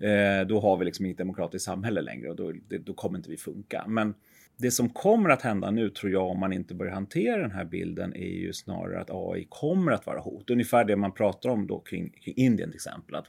Eh, 0.00 0.46
då 0.46 0.60
har 0.60 0.76
vi 0.76 0.84
liksom 0.84 1.04
inget 1.04 1.18
demokratiskt 1.18 1.64
samhälle 1.64 2.00
längre 2.00 2.30
och 2.30 2.36
då, 2.36 2.52
det, 2.68 2.78
då 2.78 2.94
kommer 2.94 3.18
inte 3.18 3.30
vi 3.30 3.36
funka. 3.36 3.84
Men 3.88 4.14
det 4.56 4.70
som 4.70 4.88
kommer 4.88 5.30
att 5.30 5.42
hända 5.42 5.70
nu 5.70 5.90
tror 5.90 6.12
jag 6.12 6.26
om 6.26 6.40
man 6.40 6.52
inte 6.52 6.74
börjar 6.74 6.92
hantera 6.92 7.42
den 7.42 7.50
här 7.50 7.64
bilden 7.64 8.14
är 8.14 8.28
ju 8.28 8.52
snarare 8.52 9.00
att 9.00 9.10
AI 9.10 9.46
kommer 9.48 9.92
att 9.92 10.06
vara 10.06 10.20
hot. 10.20 10.50
Ungefär 10.50 10.84
det 10.84 10.96
man 10.96 11.12
pratar 11.12 11.48
om 11.48 11.66
då 11.66 11.80
kring, 11.80 12.10
kring 12.10 12.34
Indien 12.36 12.70
till 12.70 12.76
exempel. 12.76 13.14
Att 13.14 13.26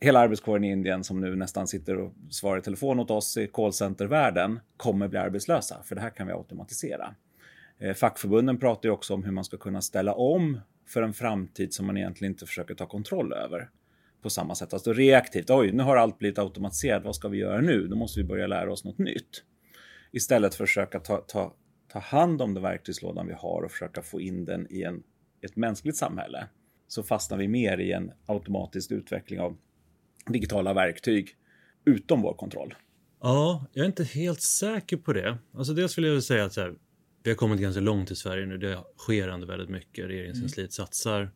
hela 0.00 0.20
arbetskåren 0.20 0.64
i 0.64 0.70
Indien 0.70 1.04
som 1.04 1.20
nu 1.20 1.36
nästan 1.36 1.66
sitter 1.66 1.96
och 1.96 2.12
svarar 2.30 2.58
i 2.58 2.62
telefon 2.62 3.00
åt 3.00 3.10
oss 3.10 3.36
i 3.36 3.46
callcentervärlden 3.46 4.60
kommer 4.76 5.08
bli 5.08 5.18
arbetslösa 5.18 5.82
för 5.84 5.94
det 5.94 6.00
här 6.00 6.10
kan 6.10 6.26
vi 6.26 6.32
automatisera. 6.32 7.14
Eh, 7.78 7.94
fackförbunden 7.94 8.58
pratar 8.58 8.88
ju 8.88 8.92
också 8.92 9.14
om 9.14 9.24
hur 9.24 9.32
man 9.32 9.44
ska 9.44 9.56
kunna 9.56 9.80
ställa 9.80 10.14
om 10.14 10.60
för 10.86 11.02
en 11.02 11.14
framtid 11.14 11.74
som 11.74 11.86
man 11.86 11.96
egentligen 11.96 12.32
inte 12.32 12.46
försöker 12.46 12.74
ta 12.74 12.86
kontroll 12.86 13.32
över 13.32 13.68
på 14.24 14.30
samma 14.30 14.54
sätt. 14.54 14.72
Alltså 14.72 14.92
reaktivt, 14.92 15.50
oj, 15.50 15.72
nu 15.72 15.82
har 15.82 15.96
allt 15.96 16.18
blivit 16.18 16.38
automatiserat, 16.38 17.04
vad 17.04 17.16
ska 17.16 17.28
vi 17.28 17.38
göra 17.38 17.60
nu? 17.60 17.86
Då 17.86 17.96
måste 17.96 18.20
vi 18.20 18.24
börja 18.24 18.46
lära 18.46 18.72
oss 18.72 18.84
något 18.84 18.98
nytt. 18.98 19.42
Istället 20.12 20.54
för 20.54 20.64
att 20.64 20.68
försöka 20.68 21.00
ta, 21.00 21.16
ta, 21.16 21.54
ta 21.92 21.98
hand 21.98 22.42
om 22.42 22.54
den 22.54 22.62
verktygslådan 22.62 23.26
vi 23.26 23.32
har 23.32 23.62
och 23.62 23.70
försöka 23.70 24.02
få 24.02 24.20
in 24.20 24.44
den 24.44 24.66
i 24.70 24.82
en, 24.82 25.02
ett 25.42 25.56
mänskligt 25.56 25.96
samhälle 25.96 26.46
så 26.88 27.02
fastnar 27.02 27.38
vi 27.38 27.48
mer 27.48 27.78
i 27.78 27.92
en 27.92 28.10
automatisk 28.26 28.90
utveckling 28.90 29.40
av 29.40 29.56
digitala 30.26 30.74
verktyg 30.74 31.36
utom 31.84 32.22
vår 32.22 32.34
kontroll. 32.34 32.74
Ja, 33.22 33.66
jag 33.72 33.82
är 33.82 33.86
inte 33.86 34.04
helt 34.04 34.42
säker 34.42 34.96
på 34.96 35.12
det. 35.12 35.38
Alltså 35.54 35.72
dels 35.72 35.98
vill 35.98 36.04
jag 36.04 36.22
säga 36.22 36.44
att 36.44 36.56
här, 36.56 36.74
vi 37.22 37.30
har 37.30 37.36
kommit 37.36 37.60
ganska 37.60 37.80
långt 37.80 38.10
i 38.10 38.16
Sverige 38.16 38.46
nu. 38.46 38.58
Det 38.58 38.78
sker 38.96 39.28
ändå 39.28 39.46
väldigt 39.46 39.68
mycket. 39.68 40.08
Regeringskansliet 40.08 40.78
mm. 40.78 40.86
satsar 40.86 41.30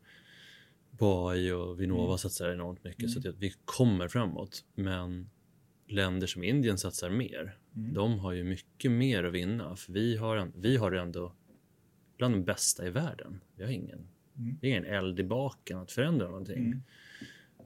på 0.98 1.28
AI 1.28 1.52
och 1.52 1.80
Vinnova 1.80 2.04
mm. 2.04 2.18
satsar 2.18 2.50
enormt 2.50 2.84
mycket 2.84 3.02
mm. 3.02 3.22
så 3.22 3.28
att 3.28 3.38
vi 3.38 3.54
kommer 3.64 4.08
framåt. 4.08 4.64
Men 4.74 5.30
länder 5.86 6.26
som 6.26 6.44
Indien 6.44 6.78
satsar 6.78 7.10
mer. 7.10 7.58
Mm. 7.76 7.94
De 7.94 8.18
har 8.18 8.32
ju 8.32 8.44
mycket 8.44 8.90
mer 8.90 9.24
att 9.24 9.34
vinna 9.34 9.76
för 9.76 9.92
vi 9.92 10.16
har, 10.16 10.52
vi 10.54 10.76
har 10.76 10.92
ändå 10.92 11.32
bland 12.16 12.34
de 12.34 12.44
bästa 12.44 12.86
i 12.86 12.90
världen. 12.90 13.40
Vi 13.56 13.64
har 13.64 13.70
ingen, 13.70 14.08
mm. 14.36 14.58
ingen 14.62 14.84
eld 14.84 15.20
i 15.20 15.24
baken 15.24 15.78
att 15.78 15.92
förändra 15.92 16.28
någonting. 16.28 16.66
Mm. 16.66 16.82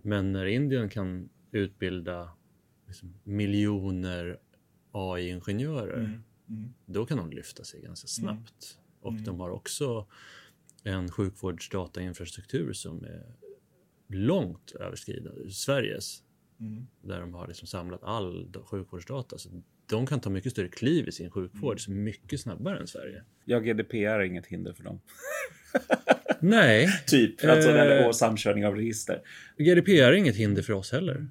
Men 0.02 0.32
när 0.32 0.46
Indien 0.46 0.88
kan 0.88 1.28
utbilda 1.52 2.30
liksom, 2.86 3.14
miljoner 3.24 4.38
AI-ingenjörer 4.92 5.98
mm. 5.98 6.22
mm. 6.48 6.74
då 6.86 7.06
kan 7.06 7.18
de 7.18 7.30
lyfta 7.30 7.64
sig 7.64 7.82
ganska 7.82 8.08
snabbt. 8.08 8.78
Och 9.00 9.12
de 9.12 9.40
har 9.40 9.50
också 9.50 10.06
en 10.84 11.10
sjukvårdsdatainfrastruktur 11.10 12.72
som 12.72 13.04
är 13.04 13.22
långt 14.08 14.72
överskridande 14.80 15.50
Sveriges. 15.50 16.22
Mm. 16.60 16.86
Där 17.02 17.20
de 17.20 17.34
har 17.34 17.48
liksom 17.48 17.66
samlat 17.68 18.02
all 18.02 18.54
sjukvårdsdata. 18.64 19.38
Så 19.38 19.62
de 19.86 20.06
kan 20.06 20.20
ta 20.20 20.30
mycket 20.30 20.52
större 20.52 20.68
kliv 20.68 21.08
i 21.08 21.12
sin 21.12 21.30
sjukvård 21.30 21.80
mm. 21.88 22.04
mycket 22.04 22.40
snabbare 22.40 22.78
än 22.78 22.86
Sverige. 22.86 23.22
Ja, 23.44 23.60
GDPR 23.60 23.96
är 23.96 24.22
inget 24.22 24.46
hinder 24.46 24.72
för 24.72 24.84
dem. 24.84 25.00
Nej. 26.40 26.88
typ, 27.06 27.44
alltså 27.44 27.70
eh, 27.70 28.06
och 28.06 28.16
samkörning 28.16 28.66
av 28.66 28.76
register. 28.76 29.22
GDPR 29.56 29.90
är 29.90 30.12
inget 30.12 30.36
hinder 30.36 30.62
för 30.62 30.72
oss 30.72 30.92
heller. 30.92 31.28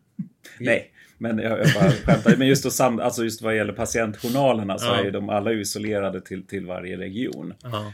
Nej, 0.60 0.93
men 1.21 1.37
jag, 1.37 1.59
jag 1.59 1.67
bara 1.73 1.91
skämtar. 1.91 2.37
Men 2.37 2.47
just, 2.47 2.71
sam, 2.71 2.99
alltså 2.99 3.23
just 3.23 3.41
vad 3.41 3.55
gäller 3.55 3.73
patientjournalerna 3.73 4.77
så 4.77 4.85
ja. 4.85 4.99
är 4.99 5.03
ju 5.03 5.11
de 5.11 5.29
alla 5.29 5.53
isolerade 5.53 6.21
till, 6.21 6.47
till 6.47 6.65
varje 6.65 6.97
region. 6.97 7.53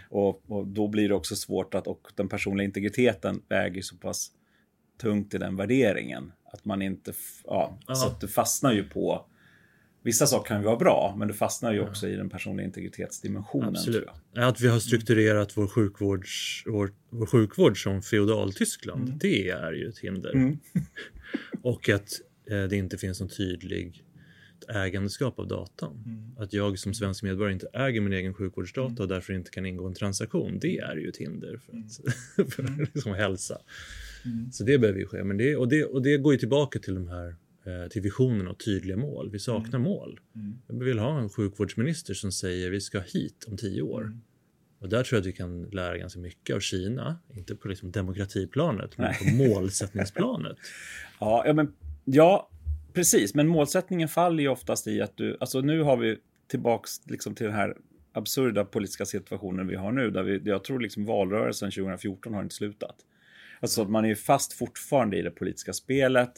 Och, 0.09 0.51
och, 0.51 0.67
då 0.67 0.87
blir 0.87 1.09
det 1.09 1.15
också 1.15 1.35
svårt 1.35 1.73
att, 1.73 1.87
och 1.87 2.11
den 2.15 2.29
personliga 2.29 2.65
integriteten 2.65 3.41
väger 3.49 3.81
så 3.81 3.95
pass 3.95 4.31
tungt 5.01 5.33
i 5.33 5.37
den 5.37 5.55
värderingen. 5.55 6.31
Att 6.53 6.65
man 6.65 6.81
inte, 6.81 7.13
ja, 7.45 7.77
Aha. 7.87 7.95
så 7.95 8.07
att 8.07 8.21
du 8.21 8.27
fastnar 8.27 8.73
ju 8.73 8.83
på 8.83 9.25
Vissa 10.03 10.27
saker 10.27 10.47
kan 10.47 10.57
ju 10.57 10.65
vara 10.65 10.77
bra, 10.77 11.15
men 11.17 11.27
du 11.27 11.33
fastnar 11.33 11.73
ju 11.73 11.81
också 11.81 12.07
ja. 12.07 12.13
i 12.13 12.15
den 12.15 12.29
personliga 12.29 12.65
integritetsdimensionen. 12.65 13.69
Absolut. 13.69 14.07
Att 14.35 14.61
vi 14.61 14.67
har 14.67 14.79
strukturerat 14.79 15.57
vår, 15.57 15.67
sjukvårds, 15.67 16.63
vår, 16.65 16.91
vår 17.09 17.25
sjukvård 17.25 17.83
som 17.83 18.01
feodal-Tyskland, 18.01 19.07
mm. 19.07 19.17
det 19.19 19.49
är 19.49 19.71
ju 19.71 19.89
ett 19.89 19.99
hinder. 19.99 20.31
Mm. 20.31 20.57
och 21.63 21.89
att 21.89 22.09
det 22.49 22.75
inte 22.75 22.97
finns 22.97 23.19
någon 23.19 23.29
tydlig 23.29 24.03
ägandeskap 24.69 25.39
av 25.39 25.47
datan. 25.47 26.03
Mm. 26.05 26.37
Att 26.37 26.53
jag 26.53 26.79
som 26.79 26.93
svensk 26.93 27.23
medborgare 27.23 27.53
inte 27.53 27.67
äger 27.73 28.01
min 28.01 28.13
egen 28.13 28.33
sjukvårdsdata 28.33 28.89
mm. 28.89 29.01
och 29.01 29.07
därför 29.07 29.33
inte 29.33 29.51
kan 29.51 29.65
ingå 29.65 29.87
en 29.87 29.93
transaktion, 29.93 30.59
det 30.59 30.77
är 30.77 30.95
ju 30.95 31.09
ett 31.09 31.17
hinder 31.17 31.57
för, 31.57 31.73
att, 31.77 32.51
för 32.53 32.63
mm. 32.63 32.87
liksom 32.93 33.13
hälsa. 33.13 33.57
Mm. 34.25 34.51
Så 34.51 34.63
det 34.63 34.77
behöver 34.77 34.99
ju 34.99 35.05
ske. 35.05 35.23
Men 35.23 35.37
det, 35.37 35.55
och, 35.55 35.67
det, 35.67 35.85
och 35.85 36.01
det 36.01 36.17
går 36.17 36.33
ju 36.33 36.39
tillbaka 36.39 36.79
till 36.79 36.95
de 36.95 37.07
här 37.07 37.35
eh, 37.65 37.89
till 37.89 38.01
visionen 38.01 38.47
och 38.47 38.59
tydliga 38.59 38.97
mål. 38.97 39.29
Vi 39.31 39.39
saknar 39.39 39.79
mm. 39.79 39.81
mål. 39.81 40.19
Mm. 40.35 40.79
Vi 40.79 40.85
vill 40.85 40.99
ha 40.99 41.19
en 41.19 41.29
sjukvårdsminister 41.29 42.13
som 42.13 42.31
säger 42.31 42.69
vi 42.69 42.81
ska 42.81 42.99
hit 42.99 43.45
om 43.47 43.57
tio 43.57 43.81
år. 43.81 44.01
Mm. 44.01 44.21
Och 44.79 44.89
där 44.89 45.03
tror 45.03 45.17
jag 45.17 45.21
att 45.21 45.27
vi 45.27 45.33
kan 45.33 45.63
lära 45.63 45.97
ganska 45.97 46.19
mycket 46.19 46.55
av 46.55 46.59
Kina. 46.59 47.19
Inte 47.33 47.55
på 47.55 47.67
liksom 47.67 47.91
demokratiplanet, 47.91 48.97
men 48.97 49.13
på 49.13 49.35
målsättningsplanet. 49.35 50.57
ja, 51.19 51.43
ja, 51.45 51.53
men, 51.53 51.73
ja, 52.11 52.49
precis. 52.93 53.35
Men 53.35 53.47
målsättningen 53.47 54.07
faller 54.07 54.43
ju 54.43 54.49
oftast 54.49 54.87
i 54.87 55.01
att 55.01 55.17
du... 55.17 55.37
Alltså 55.39 55.61
nu 55.61 55.81
har 55.81 55.97
vi 55.97 56.17
tillbaks 56.47 56.91
liksom 57.05 57.35
till 57.35 57.45
den 57.45 57.55
här 57.55 57.77
absurda 58.11 58.65
politiska 58.65 59.05
situationen 59.05 59.67
vi 59.67 59.75
har 59.75 59.91
nu. 59.91 60.11
Där 60.11 60.23
vi, 60.23 60.41
jag 60.43 60.63
tror 60.63 60.79
liksom 60.79 61.05
valrörelsen 61.05 61.71
2014 61.71 62.33
har 62.33 62.43
inte 62.43 62.55
slutat. 62.55 62.95
Alltså 63.59 63.85
man 63.85 64.05
är 64.05 64.09
ju 64.09 64.15
fast 64.15 64.53
fortfarande 64.53 65.17
i 65.17 65.21
det 65.21 65.31
politiska 65.31 65.73
spelet. 65.73 66.31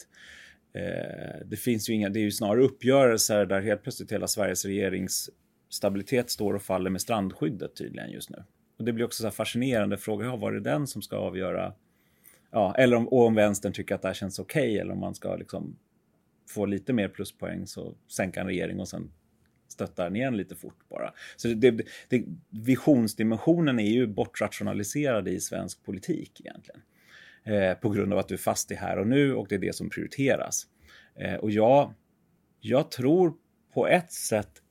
Eh, 0.74 1.46
det 1.46 1.56
finns 1.56 1.90
ju 1.90 1.94
inga, 1.94 2.08
det 2.08 2.20
är 2.20 2.24
ju 2.24 2.30
snarare 2.30 2.62
uppgörelser 2.62 3.46
där 3.46 3.60
helt 3.60 3.82
plötsligt 3.82 4.12
hela 4.12 4.26
Sveriges 4.26 4.64
regeringsstabilitet 4.64 6.30
står 6.30 6.54
och 6.54 6.62
faller 6.62 6.90
med 6.90 7.00
strandskyddet 7.00 7.76
tydligen 7.76 8.10
just 8.10 8.30
nu. 8.30 8.44
Och 8.78 8.84
det 8.84 8.92
blir 8.92 9.04
också 9.04 9.22
så 9.22 9.30
fascinerande 9.30 9.96
fråga, 9.96 10.26
ja, 10.26 10.36
var 10.36 10.52
det 10.52 10.60
den 10.60 10.86
som 10.86 11.02
ska 11.02 11.16
avgöra? 11.16 11.74
Ja, 12.50 12.74
eller 12.74 12.96
om, 12.96 13.08
om 13.08 13.34
vänstern 13.34 13.72
tycker 13.72 13.94
att 13.94 14.02
det 14.02 14.08
här 14.08 14.14
känns 14.14 14.38
okej 14.38 14.62
okay, 14.62 14.78
eller 14.78 14.92
om 14.92 14.98
man 14.98 15.14
ska 15.14 15.36
liksom 15.36 15.76
få 16.48 16.66
lite 16.66 16.92
mer 16.92 17.08
pluspoäng 17.08 17.66
så 17.66 17.94
sänka 18.08 18.40
en 18.40 18.46
regering 18.46 18.80
och 18.80 18.88
sen 18.88 19.10
stötta 19.68 20.04
den 20.04 20.16
igen 20.16 20.36
lite 20.36 20.56
fort 20.56 20.88
bara. 20.88 21.14
Så 21.36 21.48
det, 21.48 21.70
det, 21.70 21.84
det, 22.08 22.24
visionsdimensionen 22.50 23.78
är 23.78 23.90
ju 23.90 24.06
bortrationaliserad 24.06 25.28
i 25.28 25.40
svensk 25.40 25.84
politik 25.84 26.40
egentligen. 26.40 26.82
Eh, 27.44 27.74
på 27.74 27.90
grund 27.90 28.12
av 28.12 28.18
att 28.18 28.28
du 28.28 28.34
är 28.34 28.38
fast 28.38 28.70
i 28.70 28.74
här 28.74 28.98
och 28.98 29.06
nu 29.06 29.34
och 29.34 29.46
det 29.48 29.54
är 29.54 29.58
det 29.58 29.74
som 29.74 29.90
prioriteras. 29.90 30.66
Eh, 31.14 31.34
och 31.34 31.50
jag, 31.50 31.94
jag 32.60 32.90
tror 32.90 33.34
på 33.74 33.86
ett 33.86 34.12
sätt 34.12 34.62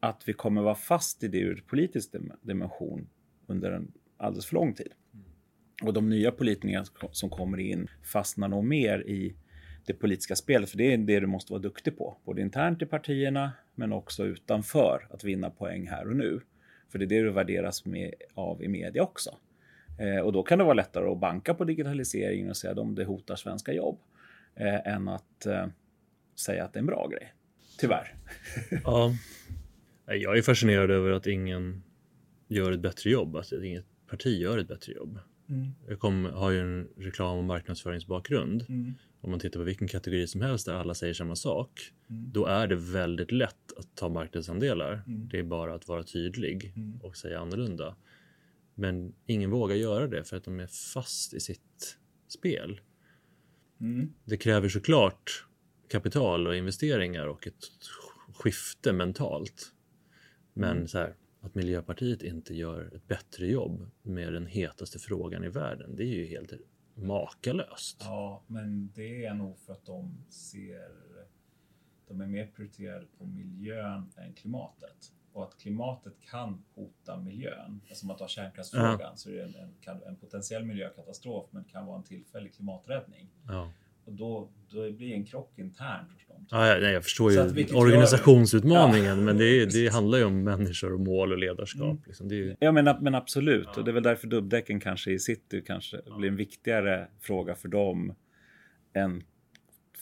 att 0.00 0.28
vi 0.28 0.32
kommer 0.32 0.62
vara 0.62 0.74
fast 0.74 1.22
i 1.22 1.28
det 1.28 1.38
ur 1.38 1.64
politisk 1.66 2.14
dimension 2.42 3.08
under 3.46 3.72
en 3.72 3.92
alldeles 4.16 4.46
för 4.46 4.54
lång 4.54 4.74
tid. 4.74 4.92
Och 5.82 5.92
de 5.92 6.08
nya 6.08 6.30
politikerna 6.30 6.84
som 7.12 7.30
kommer 7.30 7.60
in 7.60 7.88
fastnar 8.02 8.48
nog 8.48 8.64
mer 8.64 9.08
i 9.08 9.34
det 9.86 9.94
politiska 9.94 10.36
spelet, 10.36 10.70
för 10.70 10.78
det 10.78 10.92
är 10.92 10.98
det 10.98 11.20
du 11.20 11.26
måste 11.26 11.52
vara 11.52 11.62
duktig 11.62 11.98
på, 11.98 12.16
både 12.24 12.42
internt 12.42 12.82
i 12.82 12.86
partierna 12.86 13.52
men 13.74 13.92
också 13.92 14.24
utanför 14.24 15.06
att 15.10 15.24
vinna 15.24 15.50
poäng 15.50 15.86
här 15.86 16.08
och 16.08 16.16
nu. 16.16 16.40
För 16.92 16.98
det 16.98 17.04
är 17.04 17.06
det 17.06 17.22
du 17.22 17.30
värderas 17.30 17.84
med, 17.84 18.14
av 18.34 18.62
i 18.62 18.68
media 18.68 19.02
också. 19.02 19.38
Eh, 19.98 20.18
och 20.18 20.32
då 20.32 20.42
kan 20.42 20.58
det 20.58 20.64
vara 20.64 20.74
lättare 20.74 21.10
att 21.10 21.20
banka 21.20 21.54
på 21.54 21.64
digitaliseringen 21.64 22.50
och 22.50 22.56
säga 22.56 22.80
att 22.80 22.96
det 22.96 23.04
hotar 23.04 23.36
svenska 23.36 23.72
jobb 23.72 23.98
eh, 24.56 24.94
än 24.94 25.08
att 25.08 25.46
eh, 25.46 25.66
säga 26.34 26.64
att 26.64 26.72
det 26.72 26.76
är 26.76 26.80
en 26.80 26.86
bra 26.86 27.08
grej. 27.08 27.34
Tyvärr. 27.78 28.14
ja. 28.84 29.12
Jag 30.06 30.38
är 30.38 30.42
fascinerad 30.42 30.90
över 30.90 31.10
att 31.10 31.26
ingen 31.26 31.82
gör 32.48 32.72
ett 32.72 32.80
bättre 32.80 33.10
jobb, 33.10 33.36
att 33.36 33.52
inget 33.52 33.86
parti 34.06 34.40
gör 34.40 34.58
ett 34.58 34.68
bättre 34.68 34.92
jobb. 34.92 35.18
Mm. 35.48 35.74
Jag 35.88 35.98
kom, 35.98 36.24
har 36.24 36.50
ju 36.50 36.60
en 36.60 36.88
reklam 36.96 37.38
och 37.38 37.44
marknadsföringsbakgrund. 37.44 38.66
Mm. 38.68 38.94
om 39.20 39.30
man 39.30 39.40
tittar 39.40 39.60
på 39.60 39.64
vilken 39.64 39.88
kategori 39.88 40.26
som 40.26 40.40
helst 40.40 40.66
där 40.66 40.74
alla 40.74 40.94
säger 40.94 41.14
samma 41.14 41.36
sak, 41.36 41.92
mm. 42.10 42.30
då 42.32 42.46
är 42.46 42.66
det 42.66 42.76
väldigt 42.76 43.32
lätt 43.32 43.72
att 43.76 43.96
ta 43.96 44.08
marknadsandelar. 44.08 45.02
Mm. 45.06 45.28
Det 45.28 45.38
är 45.38 45.42
bara 45.42 45.74
att 45.74 45.88
vara 45.88 46.02
tydlig 46.02 46.72
mm. 46.76 47.00
och 47.02 47.16
säga 47.16 47.40
annorlunda. 47.40 47.96
Men 48.74 49.14
ingen 49.26 49.50
vågar 49.50 49.76
göra 49.76 50.06
det 50.06 50.24
för 50.24 50.36
att 50.36 50.44
de 50.44 50.60
är 50.60 50.66
fast 50.66 51.34
i 51.34 51.40
sitt 51.40 51.98
spel. 52.28 52.80
Mm. 53.80 54.12
Det 54.24 54.36
kräver 54.36 54.68
såklart 54.68 55.46
kapital 55.88 56.46
och 56.46 56.56
investeringar 56.56 57.26
och 57.26 57.46
ett 57.46 57.64
skifte 58.34 58.92
mentalt. 58.92 59.72
Men 60.54 60.88
så 60.88 60.98
här, 60.98 61.14
att 61.44 61.54
Miljöpartiet 61.54 62.22
inte 62.22 62.54
gör 62.54 62.94
ett 62.94 63.08
bättre 63.08 63.46
jobb 63.46 63.90
med 64.02 64.32
den 64.32 64.46
hetaste 64.46 64.98
frågan 64.98 65.44
i 65.44 65.48
världen, 65.48 65.96
det 65.96 66.02
är 66.02 66.14
ju 66.14 66.26
helt 66.26 66.52
makalöst. 66.94 67.96
Ja, 68.00 68.42
men 68.46 68.92
det 68.94 69.24
är 69.24 69.34
nog 69.34 69.58
för 69.58 69.72
att 69.72 69.84
de 69.84 70.24
ser... 70.28 70.88
De 72.08 72.20
är 72.20 72.26
mer 72.26 72.46
prioriterade 72.46 73.06
på 73.18 73.26
miljön 73.26 74.12
än 74.16 74.32
klimatet. 74.34 75.12
Och 75.32 75.44
att 75.44 75.58
klimatet 75.58 76.20
kan 76.20 76.64
hota 76.74 77.20
miljön. 77.20 77.80
Som 77.92 78.10
att 78.10 78.18
ta 78.18 78.28
kärnkraftsfrågan 78.28 79.00
ja. 79.00 79.16
så 79.16 79.30
är 79.30 79.34
det 79.34 79.42
en, 79.42 79.74
en, 79.86 80.02
en, 80.02 80.16
potentiell 80.16 80.64
miljökatastrof 80.64 81.46
men 81.50 81.64
kan 81.64 81.86
vara 81.86 81.96
en 81.96 82.04
tillfällig 82.04 82.54
klimaträddning. 82.54 83.30
Ja. 83.48 83.70
Och 84.04 84.12
då, 84.12 84.50
då 84.68 84.92
blir 84.92 85.08
det 85.08 85.14
en 85.14 85.24
krock 85.24 85.58
internt 85.58 86.12
hos 86.12 86.26
dem. 86.26 86.46
Ja, 86.50 86.58
nej, 86.58 86.92
jag 86.92 87.04
förstår 87.04 87.32
ju 87.32 87.40
organisationsutmaningen, 87.74 89.18
ja. 89.18 89.24
men 89.24 89.38
det, 89.38 89.66
det, 89.66 89.92
handlar 89.92 90.18
ju 90.18 90.24
om 90.24 90.44
människor 90.44 90.92
och 90.92 91.00
mål 91.00 91.32
och 91.32 91.38
ledarskap. 91.38 91.82
Mm. 91.82 92.02
Liksom. 92.06 92.28
Ju... 92.28 92.56
Ja, 92.60 92.72
men, 92.72 92.96
men 93.00 93.14
absolut. 93.14 93.68
Ja. 93.72 93.78
Och 93.78 93.84
det 93.84 93.90
är 93.90 93.92
väl 93.92 94.02
därför 94.02 94.26
dubbdäcken 94.26 94.80
kanske 94.80 95.12
i 95.12 95.18
city 95.18 95.62
kanske 95.66 96.00
ja. 96.06 96.16
blir 96.16 96.28
en 96.28 96.36
viktigare 96.36 97.08
fråga 97.20 97.54
för 97.54 97.68
dem 97.68 98.14
än 98.92 99.22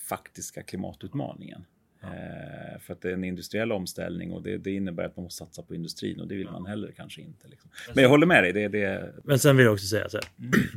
faktiska 0.09 0.63
klimatutmaningen. 0.63 1.65
Eh, 2.03 2.81
för 2.81 2.93
att 2.93 3.01
det 3.01 3.09
är 3.09 3.13
en 3.13 3.25
industriell 3.25 3.73
omställning 3.73 4.33
och 4.33 4.43
det, 4.43 4.59
det, 4.59 4.71
innebär 4.71 5.05
att 5.05 5.17
man 5.17 5.23
måste 5.23 5.45
satsa 5.45 5.63
på 5.63 5.75
industrin 5.75 6.21
och 6.21 6.29
det 6.29 6.35
vill 6.35 6.51
man 6.51 6.67
heller 6.67 6.93
kanske 6.97 7.21
inte. 7.21 7.49
Liksom. 7.49 7.71
Men 7.95 8.03
jag 8.03 8.11
håller 8.11 8.27
med 8.27 8.45
dig. 8.45 8.53
Det, 8.53 8.69
det... 8.69 9.15
Men 9.25 9.39
sen 9.39 9.57
vill 9.57 9.65
jag 9.65 9.73
också 9.73 9.87
säga 9.87 10.09
så 10.09 10.17
här. 10.17 10.27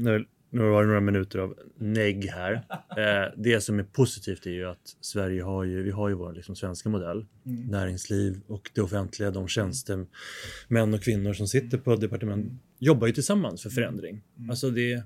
Mm. 0.08 0.26
Nu, 0.50 0.62
har 0.62 0.82
det 0.82 0.88
några 0.88 1.02
minuter 1.02 1.40
av 1.40 1.56
negg 1.78 2.26
här. 2.26 2.66
Eh, 2.98 3.34
det 3.38 3.62
som 3.62 3.80
är 3.80 3.84
positivt 3.84 4.46
är 4.46 4.52
ju 4.52 4.66
att 4.66 4.96
Sverige 5.02 5.44
har 5.44 5.64
ju, 5.64 5.84
vi 5.84 5.92
har 5.92 6.10
ju 6.10 6.16
vår 6.16 6.34
liksom, 6.34 6.56
svenska 6.56 6.90
modell. 6.90 7.26
Mm. 7.46 7.68
Näringsliv 7.68 8.42
och 8.48 8.72
det 8.74 8.82
offentliga, 8.82 9.32
de 9.32 9.48
tjänstemän 9.48 10.94
och 10.94 11.02
kvinnor 11.02 11.34
som 11.34 11.48
sitter 11.48 11.78
på 11.78 11.96
departement 11.96 12.62
jobbar 12.80 13.08
ju 13.08 13.14
tillsammans 13.14 13.64
för 13.64 13.70
förändring. 13.70 14.22
Mm. 14.38 14.50
Alltså 14.50 14.70
det, 14.70 15.04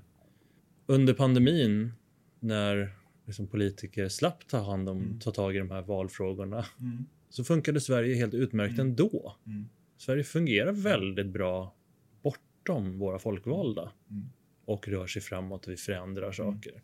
under 0.86 1.14
pandemin 1.14 1.92
när 2.40 2.94
liksom 3.26 3.46
politiker 3.46 4.08
slapp 4.08 4.48
ta 4.48 4.58
hand 4.58 4.88
om, 4.88 4.98
mm. 4.98 5.18
ta 5.18 5.30
tag 5.30 5.56
i 5.56 5.58
de 5.58 5.70
här 5.70 5.82
valfrågorna, 5.82 6.64
mm. 6.80 7.06
så 7.30 7.44
funkade 7.44 7.80
Sverige 7.80 8.14
helt 8.14 8.34
utmärkt 8.34 8.74
mm. 8.74 8.86
ändå. 8.86 9.36
Mm. 9.46 9.68
Sverige 9.96 10.24
fungerar 10.24 10.72
väldigt 10.72 11.26
bra 11.26 11.74
bortom 12.22 12.98
våra 12.98 13.18
folkvalda 13.18 13.92
mm. 14.10 14.24
Och 14.70 14.88
rör 14.88 15.06
sig 15.06 15.22
framåt 15.22 15.66
och 15.66 15.72
vi 15.72 15.76
förändrar 15.76 16.22
mm. 16.22 16.32
saker. 16.32 16.82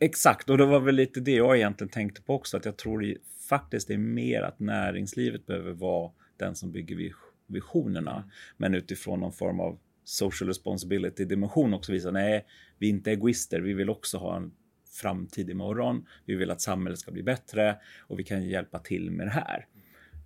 Exakt, 0.00 0.50
och 0.50 0.58
det 0.58 0.66
var 0.66 0.80
väl 0.80 0.94
lite 0.94 1.20
det 1.20 1.34
jag 1.34 1.56
egentligen 1.56 1.88
tänkte 1.88 2.22
på 2.22 2.34
också, 2.34 2.56
att 2.56 2.64
jag 2.64 2.76
tror 2.76 3.14
faktiskt 3.48 3.88
det 3.88 3.94
är 3.94 3.98
mer 3.98 4.42
att 4.42 4.60
näringslivet 4.60 5.46
behöver 5.46 5.72
vara 5.72 6.10
den 6.36 6.54
som 6.54 6.72
bygger 6.72 7.12
visionerna, 7.46 8.30
men 8.56 8.74
utifrån 8.74 9.20
någon 9.20 9.32
form 9.32 9.60
av 9.60 9.78
social 10.04 10.48
responsibility 10.48 11.24
dimension 11.24 11.74
också 11.74 11.92
visa 11.92 12.10
nej, 12.10 12.46
vi 12.78 12.86
är 12.86 12.90
inte 12.90 13.10
egoister. 13.10 13.60
Vi 13.60 13.72
vill 13.72 13.90
också 13.90 14.18
ha 14.18 14.36
en 14.36 14.52
framtid 15.00 15.50
imorgon. 15.50 16.06
Vi 16.24 16.34
vill 16.34 16.50
att 16.50 16.60
samhället 16.60 16.98
ska 16.98 17.12
bli 17.12 17.22
bättre 17.22 17.76
och 18.00 18.18
vi 18.18 18.24
kan 18.24 18.48
hjälpa 18.48 18.78
till 18.78 19.10
med 19.10 19.26
det 19.26 19.30
här. 19.30 19.66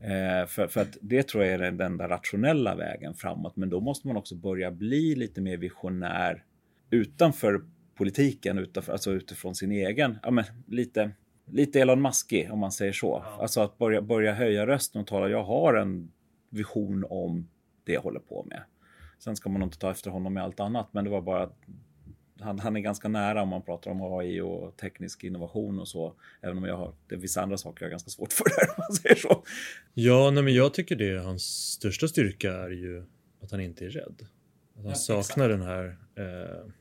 Eh, 0.00 0.46
för, 0.46 0.66
för 0.66 0.80
att 0.80 0.96
det 1.00 1.22
tror 1.22 1.44
jag 1.44 1.52
är 1.52 1.58
den 1.58 1.80
enda 1.80 2.08
rationella 2.08 2.74
vägen 2.74 3.14
framåt. 3.14 3.56
Men 3.56 3.70
då 3.70 3.80
måste 3.80 4.06
man 4.06 4.16
också 4.16 4.34
börja 4.34 4.70
bli 4.70 5.14
lite 5.14 5.40
mer 5.40 5.56
visionär 5.56 6.44
utanför 6.92 7.64
politiken, 7.94 8.58
utanför, 8.58 8.92
alltså 8.92 9.12
utifrån 9.12 9.54
sin 9.54 9.72
egen, 9.72 10.18
ja 10.22 10.30
men 10.30 10.44
lite, 10.66 11.10
lite 11.50 11.80
Elon 11.80 12.02
Muskig 12.02 12.52
om 12.52 12.58
man 12.58 12.72
säger 12.72 12.92
så. 12.92 13.22
Ja. 13.24 13.42
Alltså 13.42 13.60
att 13.60 13.78
börja, 13.78 14.02
börja 14.02 14.34
höja 14.34 14.66
rösten 14.66 15.00
och 15.00 15.06
tala, 15.06 15.28
jag 15.28 15.44
har 15.44 15.74
en 15.74 16.12
vision 16.50 17.04
om 17.08 17.48
det 17.84 17.92
jag 17.92 18.00
håller 18.00 18.20
på 18.20 18.44
med. 18.44 18.62
Sen 19.18 19.36
ska 19.36 19.48
man 19.48 19.62
inte 19.62 19.78
ta 19.78 19.90
efter 19.90 20.10
honom 20.10 20.34
med 20.34 20.42
allt 20.42 20.60
annat, 20.60 20.88
men 20.92 21.04
det 21.04 21.10
var 21.10 21.22
bara 21.22 21.50
han, 22.40 22.58
han 22.58 22.76
är 22.76 22.80
ganska 22.80 23.08
nära 23.08 23.42
om 23.42 23.48
man 23.48 23.62
pratar 23.62 23.90
om 23.90 24.02
AI 24.02 24.40
och 24.40 24.76
teknisk 24.76 25.24
innovation 25.24 25.80
och 25.80 25.88
så. 25.88 26.14
Även 26.40 26.58
om 26.58 26.64
jag 26.64 26.76
har, 26.76 26.94
det 27.08 27.14
är 27.14 27.18
vissa 27.18 27.42
andra 27.42 27.56
saker 27.56 27.84
jag 27.84 27.88
har 27.88 27.90
ganska 27.90 28.10
svårt 28.10 28.32
för 28.32 28.44
där, 28.60 28.70
om 28.70 28.84
man 28.88 28.96
säger 28.96 29.16
så. 29.16 29.44
Ja, 29.94 30.30
nej, 30.30 30.42
men 30.42 30.54
jag 30.54 30.74
tycker 30.74 30.96
det, 30.96 31.22
hans 31.22 31.42
största 31.72 32.08
styrka 32.08 32.52
är 32.52 32.70
ju 32.70 33.04
att 33.42 33.50
han 33.50 33.60
inte 33.60 33.84
är 33.86 33.90
rädd. 33.90 34.26
Att 34.76 34.82
han 34.82 34.88
ja, 34.88 34.94
saknar 34.94 35.50
exakt. 35.50 35.60
den 35.60 35.62
här 35.62 35.98
eh, 36.14 36.72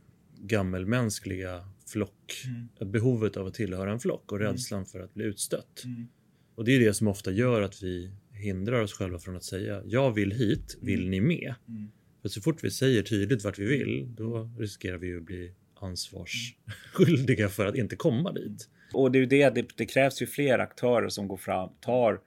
gammelmänskliga 0.42 1.66
flock, 1.88 2.44
mm. 2.46 2.92
behovet 2.92 3.38
av 3.38 3.48
att 3.48 3.54
tillhöra 3.54 3.92
en 3.92 4.00
flock 4.00 4.32
och 4.32 4.38
mm. 4.38 4.52
rädslan 4.52 4.78
mm. 4.78 4.86
för 4.86 5.00
att 5.00 5.14
bli 5.14 5.26
utstött. 5.26 5.84
Mm. 5.86 6.08
Och 6.56 6.66
det 6.66 6.72
är 6.72 6.80
det 6.80 6.94
som 6.94 7.08
ofta 7.08 7.32
gör 7.32 7.62
att 7.62 7.84
vi 7.84 8.12
hindrar 8.34 8.82
oss 8.82 8.94
själva 8.94 9.20
från 9.20 9.36
att 9.36 9.44
säga 9.44 9.82
jag 9.86 10.12
vill 10.12 10.32
hit, 10.32 10.78
vill 10.82 11.00
mm. 11.00 11.12
ni 11.12 11.22
med? 11.22 11.56
Mm. 11.68 11.92
För 12.22 12.30
så 12.30 12.42
fort 12.42 12.64
vi 12.64 12.72
säger 12.72 13.04
tydligt 13.04 13.44
vart 13.44 13.60
vi 13.60 13.66
vill, 13.66 14.16
då 14.16 14.50
riskerar 14.60 14.98
vi 14.98 15.18
att 15.18 15.24
bli 15.24 15.54
ansvarsskyldiga 15.76 17.50
för 17.50 17.66
att 17.66 17.76
inte 17.76 17.96
komma 17.96 18.32
dit. 18.32 18.70
Och 18.94 19.12
det 19.12 19.20
är 19.20 19.26
det, 19.26 19.50
det, 19.50 19.68
det, 19.76 19.86
krävs 19.86 20.22
ju 20.22 20.28
fler 20.28 20.60
aktörer 20.60 21.10
som 21.10 21.28
går 21.28 21.38
fram, 21.38 21.70
tar 21.80 22.22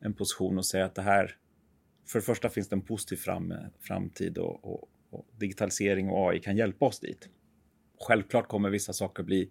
en 0.00 0.14
position 0.14 0.58
och 0.58 0.66
säger 0.66 0.84
att 0.84 0.94
det 0.94 1.02
här, 1.02 1.36
för 2.08 2.18
det 2.18 2.24
första 2.24 2.48
finns 2.48 2.68
det 2.68 2.76
en 2.76 2.82
positiv 2.82 3.16
fram, 3.16 3.54
framtid 3.80 4.38
och, 4.38 4.64
och, 4.64 4.88
och 5.10 5.26
digitalisering 5.38 6.08
och 6.08 6.30
AI 6.30 6.40
kan 6.40 6.56
hjälpa 6.56 6.86
oss 6.86 7.00
dit. 7.00 7.28
Självklart 8.00 8.48
kommer 8.48 8.70
vissa 8.70 8.92
saker 8.92 9.22
bli, 9.22 9.50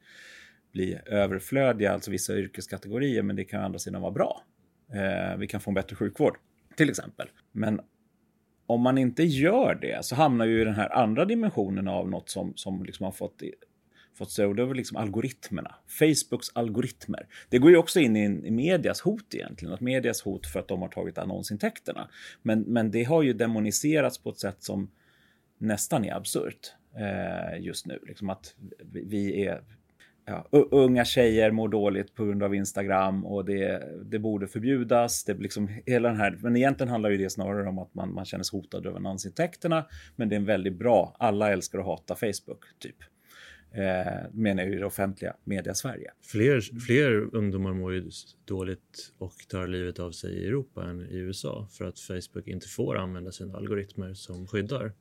bli 0.71 0.99
överflödiga, 1.05 1.93
alltså 1.93 2.11
vissa 2.11 2.37
yrkeskategorier, 2.37 3.23
men 3.23 3.35
det 3.35 3.43
kan 3.43 3.61
å 3.61 3.65
andra 3.65 3.79
sidan 3.79 4.01
vara 4.01 4.11
bra. 4.11 4.43
Eh, 4.93 5.37
vi 5.37 5.47
kan 5.47 5.61
få 5.61 5.69
en 5.71 5.75
bättre 5.75 5.95
sjukvård, 5.95 6.37
till 6.75 6.89
exempel. 6.89 7.27
Men 7.51 7.81
om 8.65 8.81
man 8.81 8.97
inte 8.97 9.23
gör 9.23 9.75
det 9.75 10.05
så 10.05 10.15
hamnar 10.15 10.45
ju 10.45 10.61
i 10.61 10.65
den 10.65 10.75
här 10.75 10.89
andra 10.89 11.25
dimensionen 11.25 11.87
av 11.87 12.09
något 12.09 12.29
som, 12.29 12.53
som 12.55 12.83
liksom 12.83 13.03
har 13.03 13.11
fått 13.11 13.41
fått 14.17 14.31
se, 14.31 14.45
och 14.45 14.55
det 14.55 14.61
är 14.61 14.65
väl 14.65 14.77
liksom 14.77 14.97
algoritmerna. 14.97 15.75
Facebooks 15.87 16.47
algoritmer. 16.53 17.27
Det 17.49 17.57
går 17.57 17.71
ju 17.71 17.77
också 17.77 17.99
in 17.99 18.15
i, 18.15 18.47
i 18.47 18.51
medias 18.51 19.01
hot 19.01 19.33
egentligen, 19.33 19.73
att 19.73 19.81
medias 19.81 20.21
hot 20.21 20.47
för 20.47 20.59
att 20.59 20.67
de 20.67 20.81
har 20.81 20.89
tagit 20.89 21.17
annonsintäkterna. 21.17 22.09
Men, 22.41 22.61
men 22.61 22.91
det 22.91 23.03
har 23.03 23.23
ju 23.23 23.33
demoniserats 23.33 24.17
på 24.17 24.29
ett 24.29 24.39
sätt 24.39 24.63
som 24.63 24.91
nästan 25.57 26.05
är 26.05 26.15
absurt 26.15 26.73
Eh, 26.99 27.59
just 27.59 27.85
nu. 27.85 27.99
Liksom 28.07 28.29
att 28.29 28.55
vi, 28.91 29.45
är 29.45 29.61
ja, 30.25 30.47
unga 30.71 31.05
tjejer 31.05 31.51
mår 31.51 31.69
dåligt 31.69 32.15
på 32.15 32.25
grund 32.25 32.43
av 32.43 32.55
Instagram 32.55 33.25
och 33.25 33.45
det, 33.45 33.83
det 34.05 34.19
borde 34.19 34.47
förbjudas. 34.47 35.23
Det 35.23 35.33
liksom 35.33 35.69
hela 35.85 36.09
den 36.09 36.17
här, 36.17 36.37
men 36.41 36.55
egentligen 36.55 36.89
handlar 36.89 37.09
ju 37.09 37.17
det 37.17 37.29
snarare 37.29 37.69
om 37.69 37.79
att 37.79 37.93
man, 37.93 38.13
man 38.13 38.25
känner 38.25 38.43
sig 38.43 38.59
hotad 38.59 38.85
över 38.85 38.97
annonsintäkterna. 38.97 39.85
Men 40.15 40.29
det 40.29 40.35
är 40.35 40.37
en 40.37 40.45
väldigt 40.45 40.75
bra, 40.75 41.15
alla 41.19 41.51
älskar 41.51 41.79
att 41.79 41.85
hata 41.85 42.15
Facebook, 42.15 42.65
typ. 42.79 42.95
Eh, 43.71 44.31
menar 44.31 44.63
ju 44.63 44.79
det 44.79 44.85
offentliga 44.85 45.35
media 45.43 45.73
Sverige. 45.73 46.11
Fler, 46.21 46.79
fler 46.79 47.35
ungdomar 47.35 47.73
mår 47.73 47.93
ju 47.93 48.09
dåligt 48.45 49.13
och 49.17 49.33
tar 49.49 49.67
livet 49.67 49.99
av 49.99 50.11
sig 50.11 50.33
i 50.33 50.47
Europa 50.47 50.83
än 50.83 51.01
i 51.01 51.17
USA 51.17 51.67
för 51.71 51.85
att 51.85 51.99
Facebook 51.99 52.47
inte 52.47 52.67
får 52.67 52.97
använda 52.97 53.31
sina 53.31 53.57
algoritmer 53.57 54.13
som 54.13 54.47
skyddar. 54.47 54.91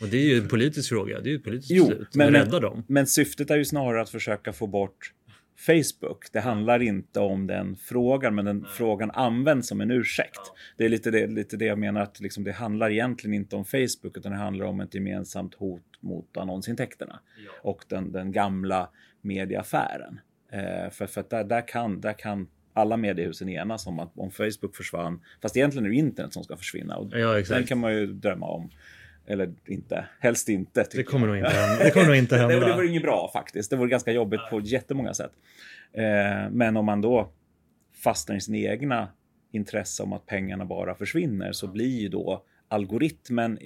Och 0.00 0.08
det 0.08 0.16
är 0.16 0.24
ju 0.24 0.38
en 0.38 0.48
politisk 0.48 0.88
fråga. 0.88 1.20
Det 1.20 1.28
är 1.28 1.30
ju 1.30 1.36
ett 1.36 1.44
politiskt 1.44 1.70
jo, 1.70 1.88
beslut. 1.88 2.14
Men, 2.14 2.32
rädda 2.32 2.60
dem. 2.60 2.84
Men 2.88 3.06
syftet 3.06 3.50
är 3.50 3.56
ju 3.56 3.64
snarare 3.64 4.02
att 4.02 4.10
försöka 4.10 4.52
få 4.52 4.66
bort 4.66 5.12
Facebook. 5.56 6.32
Det 6.32 6.40
handlar 6.40 6.82
inte 6.82 7.20
om 7.20 7.46
den 7.46 7.76
frågan, 7.76 8.34
men 8.34 8.44
den 8.44 8.58
Nej. 8.58 8.70
frågan 8.72 9.10
används 9.10 9.68
som 9.68 9.80
en 9.80 9.90
ursäkt. 9.90 10.30
Ja. 10.34 10.54
Det 10.76 10.84
är 10.84 10.88
lite 10.88 11.10
det, 11.10 11.26
lite 11.26 11.56
det 11.56 11.64
jag 11.64 11.78
menar 11.78 12.00
att 12.00 12.20
liksom 12.20 12.44
det 12.44 12.52
handlar 12.52 12.90
egentligen 12.90 13.34
inte 13.34 13.56
om 13.56 13.64
Facebook, 13.64 14.16
utan 14.16 14.32
det 14.32 14.38
handlar 14.38 14.66
om 14.66 14.80
ett 14.80 14.94
gemensamt 14.94 15.54
hot 15.54 15.82
mot 16.00 16.36
annonsintäkterna 16.36 17.20
ja. 17.46 17.52
och 17.62 17.84
den, 17.88 18.12
den 18.12 18.32
gamla 18.32 18.90
medieaffären. 19.20 20.20
Eh, 20.52 20.90
för 20.90 21.06
för 21.06 21.24
där, 21.30 21.44
där, 21.44 21.68
kan, 21.68 22.00
där 22.00 22.12
kan 22.12 22.48
alla 22.72 22.96
mediehusen 22.96 23.48
enas 23.48 23.86
om 23.86 23.98
att 23.98 24.12
om 24.18 24.30
Facebook 24.30 24.76
försvann, 24.76 25.20
fast 25.42 25.56
egentligen 25.56 25.86
är 25.86 25.90
det 25.90 25.96
internet 25.96 26.32
som 26.32 26.44
ska 26.44 26.56
försvinna 26.56 26.96
och 26.96 27.10
ja, 27.12 27.42
den 27.48 27.66
kan 27.66 27.78
man 27.78 27.94
ju 27.94 28.06
drömma 28.06 28.46
om. 28.46 28.70
Eller 29.26 29.54
inte, 29.66 30.08
helst 30.20 30.48
inte. 30.48 30.86
Det 30.92 31.02
kommer, 31.02 31.26
nog 31.26 31.36
inte 31.36 31.78
det 31.84 31.90
kommer 31.90 32.06
nog 32.06 32.16
inte 32.16 32.36
hända. 32.36 32.60
det, 32.60 32.66
det 32.66 32.74
vore 32.74 32.86
inget 32.86 33.02
bra 33.02 33.30
faktiskt. 33.32 33.70
Det 33.70 33.76
vore 33.76 33.88
ganska 33.88 34.12
jobbigt 34.12 34.40
på 34.50 34.60
jättemånga 34.60 35.14
sätt. 35.14 35.32
Eh, 35.92 36.50
men 36.50 36.76
om 36.76 36.84
man 36.84 37.00
då 37.00 37.32
fastnar 37.94 38.36
i 38.36 38.40
sin 38.40 38.54
egna 38.54 39.08
intresse 39.52 40.02
om 40.02 40.12
att 40.12 40.26
pengarna 40.26 40.64
bara 40.64 40.94
försvinner 40.94 41.52
så 41.52 41.66
blir 41.66 42.00
ju 42.00 42.08
då 42.08 42.44
algoritmen, 42.68 43.58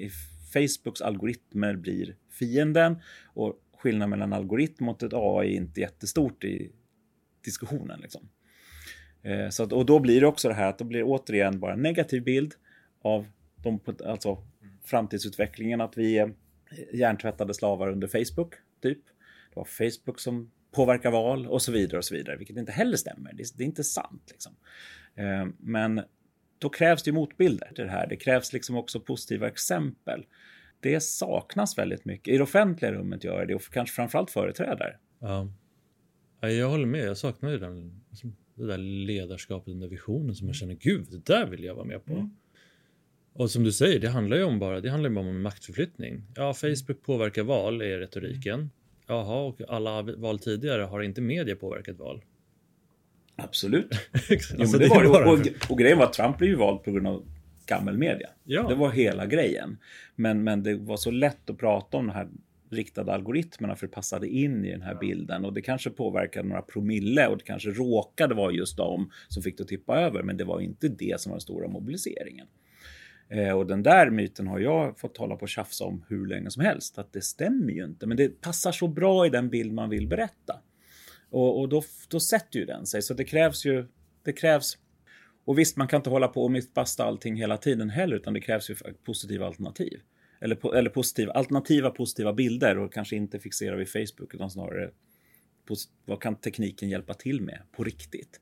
Facebooks 0.53 1.01
algoritmer 1.01 1.77
blir 1.77 2.17
fienden 2.31 2.97
och 3.25 3.55
skillnaden 3.79 4.11
mellan 4.11 4.33
algoritm 4.33 4.89
och 4.89 5.03
ett 5.03 5.13
AI 5.13 5.53
är 5.53 5.57
inte 5.57 5.81
jättestort 5.81 6.45
i 6.45 6.71
diskussionen. 7.45 8.01
Liksom. 8.01 8.29
Eh, 9.23 9.49
så 9.49 9.63
att, 9.63 9.73
och 9.73 9.87
då 9.87 9.99
blir 9.99 10.21
det 10.21 10.27
också 10.27 10.49
det 10.49 10.55
här 10.55 10.69
att 10.69 10.79
det 10.79 10.85
blir 10.85 11.03
återigen 11.03 11.61
bara 11.61 11.73
en 11.73 11.83
negativ 11.83 12.25
bild 12.25 12.55
av 13.03 13.27
de, 13.63 13.81
alltså, 14.07 14.39
framtidsutvecklingen. 14.91 15.81
Att 15.81 15.97
vi 15.97 16.19
är 16.19 16.35
hjärntvättade 16.93 17.55
slavar 17.55 17.89
under 17.89 18.07
Facebook, 18.09 18.55
typ. 18.83 18.99
Det 19.55 19.57
var 19.57 19.65
Facebook 19.65 20.21
som 20.21 20.51
påverkar 20.73 21.11
val 21.11 21.47
och 21.47 21.63
så 21.63 21.73
vidare 21.73 21.99
och 21.99 22.05
så 22.05 22.15
vidare, 22.15 22.37
vilket 22.37 22.57
inte 22.57 22.73
heller 22.73 22.97
stämmer. 22.97 23.33
Det, 23.33 23.63
är 23.63 23.67
inte 23.67 23.85
sant. 23.85 24.29
Liksom. 24.31 24.57
Eh, 25.15 25.47
men 25.59 26.03
då 26.59 26.69
krävs 26.69 27.03
det 27.03 27.09
ju 27.09 27.15
motbilder 27.15 27.73
till 27.75 27.85
det 27.85 27.91
här. 27.91 28.07
Det 28.07 28.17
krävs 28.17 28.53
liksom 28.53 28.77
också 28.77 29.01
positiva 29.01 29.49
exempel. 29.49 30.27
Det 30.81 31.03
saknas 31.03 31.79
väldigt 31.79 32.05
mycket. 32.05 32.35
I 32.35 32.37
det 32.37 32.43
offentliga 32.43 32.93
rummet 32.93 33.25
gör 33.25 33.47
det 33.47 33.55
och 33.55 33.63
kanske 33.63 33.95
framförallt 33.95 34.31
företrädare. 34.31 34.97
Ja. 35.19 35.49
Jag 36.41 36.71
håller 36.71 36.87
med. 36.87 37.05
Jag 37.05 37.17
saknar 37.17 37.51
ju 37.51 37.59
den, 37.59 38.01
liksom, 38.11 38.37
det 38.55 38.67
där 38.67 38.79
ledarskapet, 38.79 39.67
den 39.67 39.81
där 39.81 39.89
visionen 39.89 40.35
som 40.35 40.47
man 40.47 40.55
känner, 40.55 40.75
gud, 40.75 41.07
det 41.11 41.25
där 41.25 41.47
vill 41.47 41.65
jag 41.65 41.75
vara 41.75 41.87
med 41.87 42.05
på. 42.05 42.13
Mm. 42.13 42.31
Och 43.33 43.51
som 43.51 43.65
du 43.65 43.73
säger, 43.73 44.01
det 44.01 44.09
handlar 44.09 44.37
ju 44.37 44.45
om 44.45 44.59
bara, 44.59 44.81
det 44.81 44.91
handlar 44.91 45.11
bara 45.11 45.29
om 45.29 45.43
maktförflyttning. 45.43 46.23
Ja, 46.37 46.55
Facebook 46.55 47.03
påverkar 47.03 47.43
val 47.43 47.83
är 47.83 47.99
retoriken. 47.99 48.71
Jaha, 49.07 49.41
och 49.41 49.61
alla 49.69 50.03
val 50.03 50.39
tidigare 50.39 50.83
har 50.83 51.03
inte 51.03 51.21
media 51.21 51.57
påverkat 51.57 51.99
val. 51.99 52.23
Absolut. 53.37 53.91
alltså, 54.31 54.59
jo, 54.59 54.79
det 54.79 54.89
var 54.89 55.25
det. 55.25 55.31
Och, 55.31 55.71
och, 55.71 55.79
grejen 55.79 55.99
var 55.99 56.05
att 56.05 56.13
Trump 56.13 56.39
blev 56.39 56.51
ju 56.51 56.57
vald 56.57 56.83
på 56.83 56.91
grund 56.91 57.07
av 57.07 57.25
gammelmedia. 57.67 58.29
Ja. 58.45 58.69
Det 58.69 58.75
var 58.75 58.91
hela 58.91 59.27
grejen. 59.27 59.79
Men, 60.17 60.45
men 60.45 60.63
det 60.63 60.75
var 60.75 60.97
så 60.97 61.11
lätt 61.11 61.51
att 61.51 61.59
prata 61.59 61.97
om 61.97 62.07
de 62.07 62.13
här 62.13 62.29
riktade 62.71 63.15
algoritmerna 63.15 63.77
för 63.77 63.87
det 63.87 63.93
passade 63.93 64.29
in 64.29 64.65
i 64.65 64.71
den 64.71 64.83
här 64.83 64.95
bilden 64.95 65.45
och 65.45 65.53
det 65.53 65.63
kanske 65.63 65.91
påverkade 65.91 66.49
några 66.49 66.63
promille 66.63 67.27
och 67.27 67.39
det 67.39 67.45
kanske 67.45 67.71
råkade 67.71 68.35
vara 68.35 68.53
just 68.53 68.77
de 68.77 69.11
som 69.29 69.43
fick 69.43 69.57
det 69.57 69.63
att 69.63 69.69
tippa 69.69 70.01
över. 70.01 70.23
Men 70.23 70.37
det 70.37 70.45
var 70.45 70.61
inte 70.61 70.89
det 70.89 71.21
som 71.21 71.31
var 71.31 71.37
den 71.37 71.41
stora 71.41 71.69
mobiliseringen. 71.69 72.47
Eh, 73.31 73.53
och 73.53 73.67
den 73.67 73.83
där 73.83 74.11
myten 74.11 74.47
har 74.47 74.59
jag 74.59 74.99
fått 74.99 75.15
tala 75.15 75.37
på 75.37 75.43
och 75.43 75.49
tjafsa 75.49 75.85
om 75.85 76.05
hur 76.09 76.27
länge 76.27 76.51
som 76.51 76.63
helst. 76.63 76.99
Att 76.99 77.13
det 77.13 77.23
stämmer 77.23 77.73
ju 77.73 77.85
inte. 77.85 78.07
Men 78.07 78.17
det 78.17 78.41
passar 78.41 78.73
så 78.73 78.89
bra 78.89 79.27
i 79.27 79.31
den 79.31 79.51
bild 79.51 79.73
man 79.73 79.91
vill 79.91 80.07
berätta. 80.07 80.61
Och, 81.31 81.61
och 81.61 81.69
då, 81.69 81.83
då 82.09 82.21
sätter 82.21 82.59
ju 82.59 82.65
den 82.65 82.87
sig. 82.87 83.03
Så 83.03 83.15
det 83.15 83.25
krävs 83.25 83.65
ju... 83.67 83.87
Det 84.23 84.33
krävs... 84.33 84.79
Och 85.45 85.59
visst, 85.59 85.77
man 85.77 85.89
kan 85.89 85.97
inte 85.99 86.11
hålla 86.11 86.29
på 86.29 86.45
och 86.45 86.51
mytbasta 86.51 87.05
allting 87.05 87.37
hela 87.37 87.57
tiden 87.57 87.91
heller. 87.91 88.17
Utan 88.17 88.35
det 88.35 88.41
krävs 88.41 88.71
ju 88.71 88.77
positiva 89.05 89.47
alternativ. 89.47 90.01
Eller, 90.41 90.77
eller 90.77 90.91
positiva, 90.91 91.33
alternativa 91.33 91.91
positiva 91.91 92.33
bilder. 92.33 92.79
Och 92.79 92.93
kanske 92.93 93.17
inte 93.17 93.39
fixera 93.39 93.77
vid 93.77 93.89
Facebook. 93.89 94.35
Utan 94.35 94.51
snarare 94.51 94.91
vad 96.05 96.23
kan 96.23 96.37
tekniken 96.37 96.89
hjälpa 96.89 97.15
till 97.15 97.41
med 97.41 97.63
på 97.73 97.85
riktigt? 97.85 98.41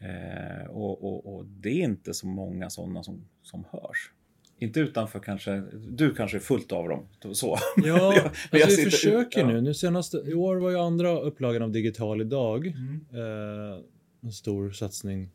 Eh, 0.00 0.70
och, 0.70 1.04
och, 1.04 1.34
och, 1.34 1.46
det 1.46 1.68
är 1.68 1.84
inte 1.84 2.14
så 2.14 2.26
många 2.26 2.70
sådana 2.70 3.02
som, 3.02 3.24
som 3.42 3.64
hörs. 3.70 4.12
Inte 4.58 4.80
utanför 4.80 5.20
kanske, 5.20 5.62
du 5.88 6.14
kanske 6.14 6.36
är 6.36 6.40
fullt 6.40 6.72
av 6.72 6.88
dem. 6.88 7.34
Så. 7.34 7.58
Ja, 7.76 8.14
jag, 8.14 8.24
alltså 8.24 8.58
jag 8.58 8.66
vi 8.66 8.76
försöker 8.76 9.46
nu. 9.46 9.60
nu 9.60 9.74
senaste, 9.74 10.16
I 10.16 10.34
år 10.34 10.56
var 10.56 10.70
ju 10.70 10.78
andra 10.78 11.20
upplagan 11.20 11.62
av 11.62 11.72
Digital 11.72 12.20
idag. 12.20 12.66
Mm. 12.66 13.06
Eh, 13.12 13.78
en 14.20 14.32
stor 14.32 14.70
satsning 14.70 15.30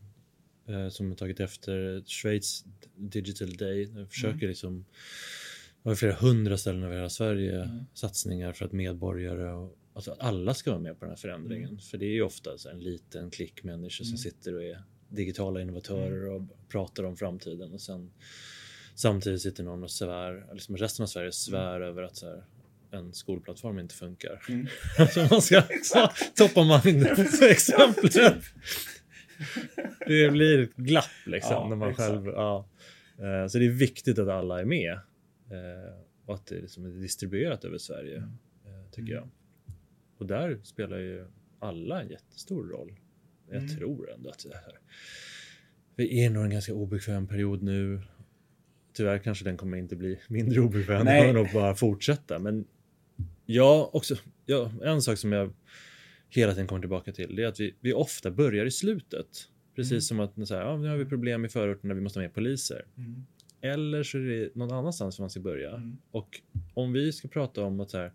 eh, 0.67 0.89
som 0.89 1.10
har 1.10 1.15
tagit 1.15 1.39
efter 1.39 2.04
Schweiz 2.06 2.65
Digital 2.95 3.58
Day. 3.58 3.91
Jag 3.95 4.10
försöker 4.10 4.38
mm. 4.38 4.49
liksom 4.49 4.86
det 5.84 5.89
var 5.89 5.95
flera 5.95 6.13
hundra 6.13 6.58
ställen 6.58 6.84
över 6.84 6.95
hela 6.95 7.10
Sverige 7.10 7.63
mm. 7.63 7.86
satsningar 7.93 8.54
för 8.54 8.65
att 8.65 8.71
medborgare 8.71 9.51
och 9.51 9.78
Alltså 9.96 10.12
att 10.12 10.20
alla 10.20 10.54
ska 10.54 10.72
vara 10.72 10.82
med 10.82 11.00
på 11.00 11.06
den 11.06 11.10
här 11.10 11.18
förändringen. 11.18 11.70
Mm. 11.70 11.80
För 11.80 11.98
det 11.98 12.06
är 12.06 12.14
ju 12.14 12.22
ofta 12.22 12.50
en 12.72 12.80
liten 12.80 13.32
klick 13.32 13.64
människor 13.64 14.06
mm. 14.06 14.10
som 14.10 14.18
sitter 14.18 14.56
och 14.56 14.64
är 14.64 14.84
digitala 15.10 15.62
innovatörer 15.62 16.28
mm. 16.28 16.36
och 16.36 16.70
pratar 16.70 17.04
om 17.04 17.18
framtiden 17.18 17.74
och 17.74 17.82
sen 17.82 18.12
samtidigt 18.96 19.42
sitter 19.42 19.64
någon 19.64 19.84
och 19.84 19.92
svär, 19.92 20.54
liksom 20.54 20.78
resten 20.78 21.04
av 21.04 21.08
Sverige 21.08 21.32
svär 21.32 21.76
mm. 21.76 21.88
över 21.88 22.04
att 22.04 22.16
så 22.16 22.26
här, 22.26 22.44
en 22.92 23.14
skolplattform 23.14 23.80
inte 23.80 23.96
funkar. 23.96 24.42
Mm. 24.50 24.68
så 25.14 25.28
man 25.32 25.42
ska 25.42 25.62
toppar 26.36 26.64
man 26.64 26.88
in 26.88 27.06
exemplet. 27.52 28.14
det 30.08 30.32
blir 30.32 30.60
ett 30.60 30.76
glapp 30.76 31.26
liksom 31.26 31.54
ja, 31.54 31.70
när 31.70 31.76
man 31.76 31.90
exakt. 31.90 32.10
själv. 32.10 32.26
Ja. 32.26 32.70
Eh, 33.18 33.48
så 33.48 33.58
det 33.58 33.66
är 33.66 33.70
viktigt 33.70 34.20
att 34.20 34.28
alla 34.28 34.62
är 34.62 34.66
med 34.66 34.94
eh, 35.52 35.96
och 36.26 36.36
att 36.36 36.46
det 36.46 36.56
liksom 36.56 36.86
är 36.86 36.90
distribuerat 36.90 37.66
över 37.66 37.78
Sverige 37.78 38.18
mm. 38.18 38.30
eh, 38.66 38.92
tycker 38.92 39.14
jag. 39.14 39.30
Och 40.17 40.25
där 40.25 40.60
spelar 40.63 40.97
ju 40.97 41.25
alla 41.60 42.01
en 42.01 42.10
jättestor 42.10 42.63
roll. 42.63 42.99
Jag 43.47 43.58
mm. 43.58 43.78
tror 43.78 44.12
ändå 44.12 44.30
att 44.30 44.45
det 44.49 44.56
här, 44.56 44.80
vi 45.95 46.25
är 46.25 46.30
nog 46.30 46.43
en 46.43 46.49
ganska 46.49 46.73
obekväm 46.73 47.28
period 47.28 47.63
nu. 47.63 48.01
Tyvärr 48.93 49.17
kanske 49.17 49.45
den 49.45 49.58
kommer 49.58 49.78
inte 49.78 49.95
bli 49.95 50.19
mindre 50.28 50.62
obekväm. 50.62 51.06
Den 51.06 51.21
kommer 51.21 51.34
nog 51.34 51.54
bara 51.54 51.75
fortsätta. 51.75 52.39
Men 52.39 52.65
jag 53.45 53.95
också, 53.95 54.15
ja, 54.45 54.71
en 54.84 55.01
sak 55.01 55.17
som 55.17 55.32
jag 55.32 55.54
hela 56.30 56.51
tiden 56.51 56.67
kommer 56.67 56.82
tillbaka 56.82 57.12
till 57.12 57.36
det 57.36 57.43
är 57.43 57.47
att 57.47 57.60
vi, 57.60 57.75
vi 57.80 57.93
ofta 57.93 58.32
börjar 58.32 58.65
i 58.65 58.71
slutet. 58.71 59.28
Precis 59.75 59.91
mm. 59.91 60.01
som 60.01 60.19
att 60.19 60.47
så 60.47 60.56
här, 60.56 60.62
ja, 60.62 60.78
nu 60.78 60.88
har 60.88 60.97
vi 60.97 61.06
problem 61.06 61.45
i 61.45 61.49
förorterna, 61.49 61.93
vi 61.93 62.01
måste 62.01 62.19
ha 62.19 62.21
mer 62.21 62.30
poliser. 62.30 62.86
Mm. 62.97 63.25
Eller 63.62 64.04
så 64.04 64.17
är 64.17 64.21
det 64.21 64.56
någon 64.56 64.71
annanstans 64.71 65.19
man 65.19 65.30
ska 65.30 65.39
börja. 65.39 65.69
Mm. 65.69 65.97
Och 66.12 66.41
om 66.73 66.93
vi 66.93 67.12
ska 67.12 67.28
prata 67.28 67.63
om 67.63 67.80
att 67.80 67.89
så 67.89 67.97
här, 67.97 68.13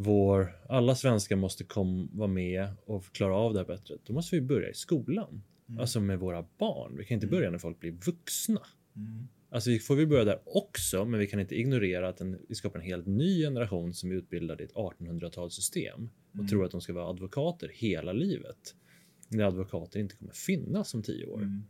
vår, 0.00 0.52
alla 0.68 0.94
svenskar 0.94 1.36
måste 1.36 1.64
kom, 1.64 2.10
vara 2.12 2.28
med 2.28 2.68
och 2.86 3.04
klara 3.12 3.34
av 3.34 3.52
det 3.52 3.58
här 3.58 3.66
bättre. 3.66 3.94
Då 4.04 4.12
måste 4.12 4.36
vi 4.36 4.42
börja 4.42 4.70
i 4.70 4.74
skolan. 4.74 5.42
Mm. 5.68 5.80
Alltså 5.80 6.00
med 6.00 6.18
våra 6.18 6.46
barn. 6.58 6.96
Vi 6.96 7.04
kan 7.04 7.14
inte 7.14 7.26
börja 7.26 7.50
när 7.50 7.58
folk 7.58 7.80
blir 7.80 7.92
vuxna. 7.92 8.60
Mm. 8.96 9.28
Alltså 9.50 9.70
vi 9.70 9.78
får 9.78 9.96
vi 9.96 10.06
börja 10.06 10.24
där 10.24 10.40
också, 10.44 11.04
men 11.04 11.20
vi 11.20 11.26
kan 11.26 11.40
inte 11.40 11.54
ignorera 11.54 12.08
att 12.08 12.20
en, 12.20 12.38
vi 12.48 12.54
skapar 12.54 12.78
en 12.78 12.84
helt 12.84 13.06
ny 13.06 13.42
generation 13.42 13.94
som 13.94 14.10
är 14.10 14.14
utbildad 14.14 14.60
i 14.60 14.64
ett 14.64 14.72
1800-talssystem 14.72 16.08
och 16.30 16.34
mm. 16.34 16.48
tror 16.48 16.64
att 16.64 16.70
de 16.70 16.80
ska 16.80 16.92
vara 16.92 17.10
advokater 17.10 17.70
hela 17.74 18.12
livet. 18.12 18.74
När 19.28 19.44
advokater 19.44 20.00
inte 20.00 20.16
kommer 20.16 20.32
finnas 20.32 20.94
om 20.94 21.02
tio 21.02 21.26
år. 21.26 21.38
Mm. 21.38 21.62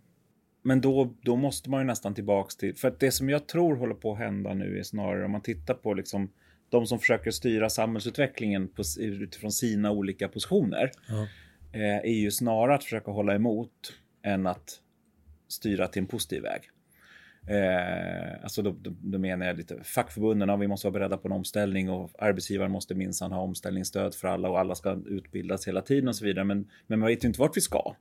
Men 0.62 0.80
då, 0.80 1.14
då 1.22 1.36
måste 1.36 1.70
man 1.70 1.80
ju 1.80 1.86
nästan 1.86 2.14
tillbaks 2.14 2.56
till, 2.56 2.74
för 2.74 2.88
att 2.88 3.00
det 3.00 3.10
som 3.10 3.28
jag 3.28 3.48
tror 3.48 3.76
håller 3.76 3.94
på 3.94 4.12
att 4.12 4.18
hända 4.18 4.54
nu 4.54 4.78
är 4.78 4.82
snarare 4.82 5.24
om 5.24 5.30
man 5.30 5.42
tittar 5.42 5.74
på 5.74 5.94
liksom 5.94 6.30
de 6.70 6.86
som 6.86 6.98
försöker 6.98 7.30
styra 7.30 7.70
samhällsutvecklingen 7.70 8.68
på, 8.68 8.82
utifrån 8.98 9.52
sina 9.52 9.90
olika 9.90 10.28
positioner 10.28 10.90
ja. 11.08 11.26
eh, 11.72 11.96
är 11.96 12.18
ju 12.20 12.30
snarare 12.30 12.74
att 12.74 12.84
försöka 12.84 13.10
hålla 13.10 13.34
emot 13.34 13.92
än 14.22 14.46
att 14.46 14.80
styra 15.48 15.88
till 15.88 16.02
en 16.02 16.06
positiv 16.06 16.42
väg. 16.42 16.60
Eh, 17.46 18.42
alltså 18.42 18.62
då, 18.62 18.76
då, 18.82 18.90
då, 19.00 19.18
menar 19.18 19.46
jag 19.46 19.56
lite 19.56 19.84
fackförbunden, 19.84 20.48
ja, 20.48 20.56
vi 20.56 20.68
måste 20.68 20.86
vara 20.86 20.92
beredda 20.92 21.16
på 21.16 21.28
en 21.28 21.32
omställning 21.32 21.90
och 21.90 22.10
arbetsgivaren 22.18 22.70
måste 22.70 22.94
minsann 22.94 23.32
ha 23.32 23.40
omställningsstöd 23.40 24.14
för 24.14 24.28
alla 24.28 24.48
och 24.48 24.60
alla 24.60 24.74
ska 24.74 25.02
utbildas 25.06 25.68
hela 25.68 25.82
tiden 25.82 26.08
och 26.08 26.16
så 26.16 26.24
vidare. 26.24 26.44
Men, 26.44 26.70
men 26.86 26.98
man 26.98 27.06
vet 27.06 27.24
ju 27.24 27.28
inte 27.28 27.40
vart 27.40 27.56
vi 27.56 27.60
ska. 27.60 27.96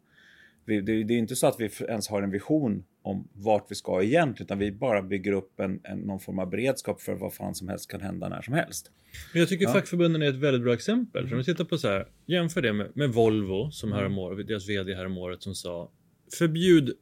Vi, 0.68 0.82
det, 0.82 1.04
det, 1.04 1.14
är 1.14 1.18
inte 1.18 1.36
så 1.36 1.48
att 1.48 1.60
vi 1.60 1.70
ens 1.88 2.08
har 2.08 2.22
en 2.22 2.32
vision 2.32 2.84
om 3.02 3.28
vart 3.34 3.72
vi 3.72 3.76
ska 3.76 4.04
egentligen, 4.04 4.48
utan 4.48 4.60
vi 4.60 4.72
bara 4.72 5.02
bygger 5.02 5.32
upp 5.32 5.60
en, 5.60 5.80
en, 5.84 6.00
någon 6.00 6.20
form 6.20 6.40
av 6.40 6.50
beredskap 6.50 7.02
för 7.02 7.16
vad 7.16 7.34
fan 7.34 7.56
som 7.56 7.68
helst 7.68 7.92
kan 7.92 8.02
hända 8.02 8.30
när 8.30 8.42
som 8.42 8.54
helst. 8.54 8.92
Men 9.34 9.40
jag 9.40 9.50
tycker 9.50 9.66
ja. 9.66 9.74
fackförbunden 9.74 10.22
är 10.22 10.30
ett 10.30 10.36
väldigt 10.36 10.64
bra 10.64 10.74
exempel. 10.74 11.20
Mm. 11.20 11.30
För 11.30 11.36
om 11.36 11.38
vi 11.38 11.46
tittar 11.46 11.64
på 11.64 11.78
så 11.78 11.88
här, 11.88 12.08
jämför 12.26 12.62
det 12.62 12.74
med, 12.74 12.92
med 12.96 13.10
Volvo 13.10 13.72
som 13.72 13.90
mm. 13.90 14.00
häromåret, 14.00 14.48
deras 14.48 14.70
VD 14.70 14.96
häromåret 14.96 15.44
som 15.44 15.56
sa 15.56 15.92
förbjud 16.38 16.94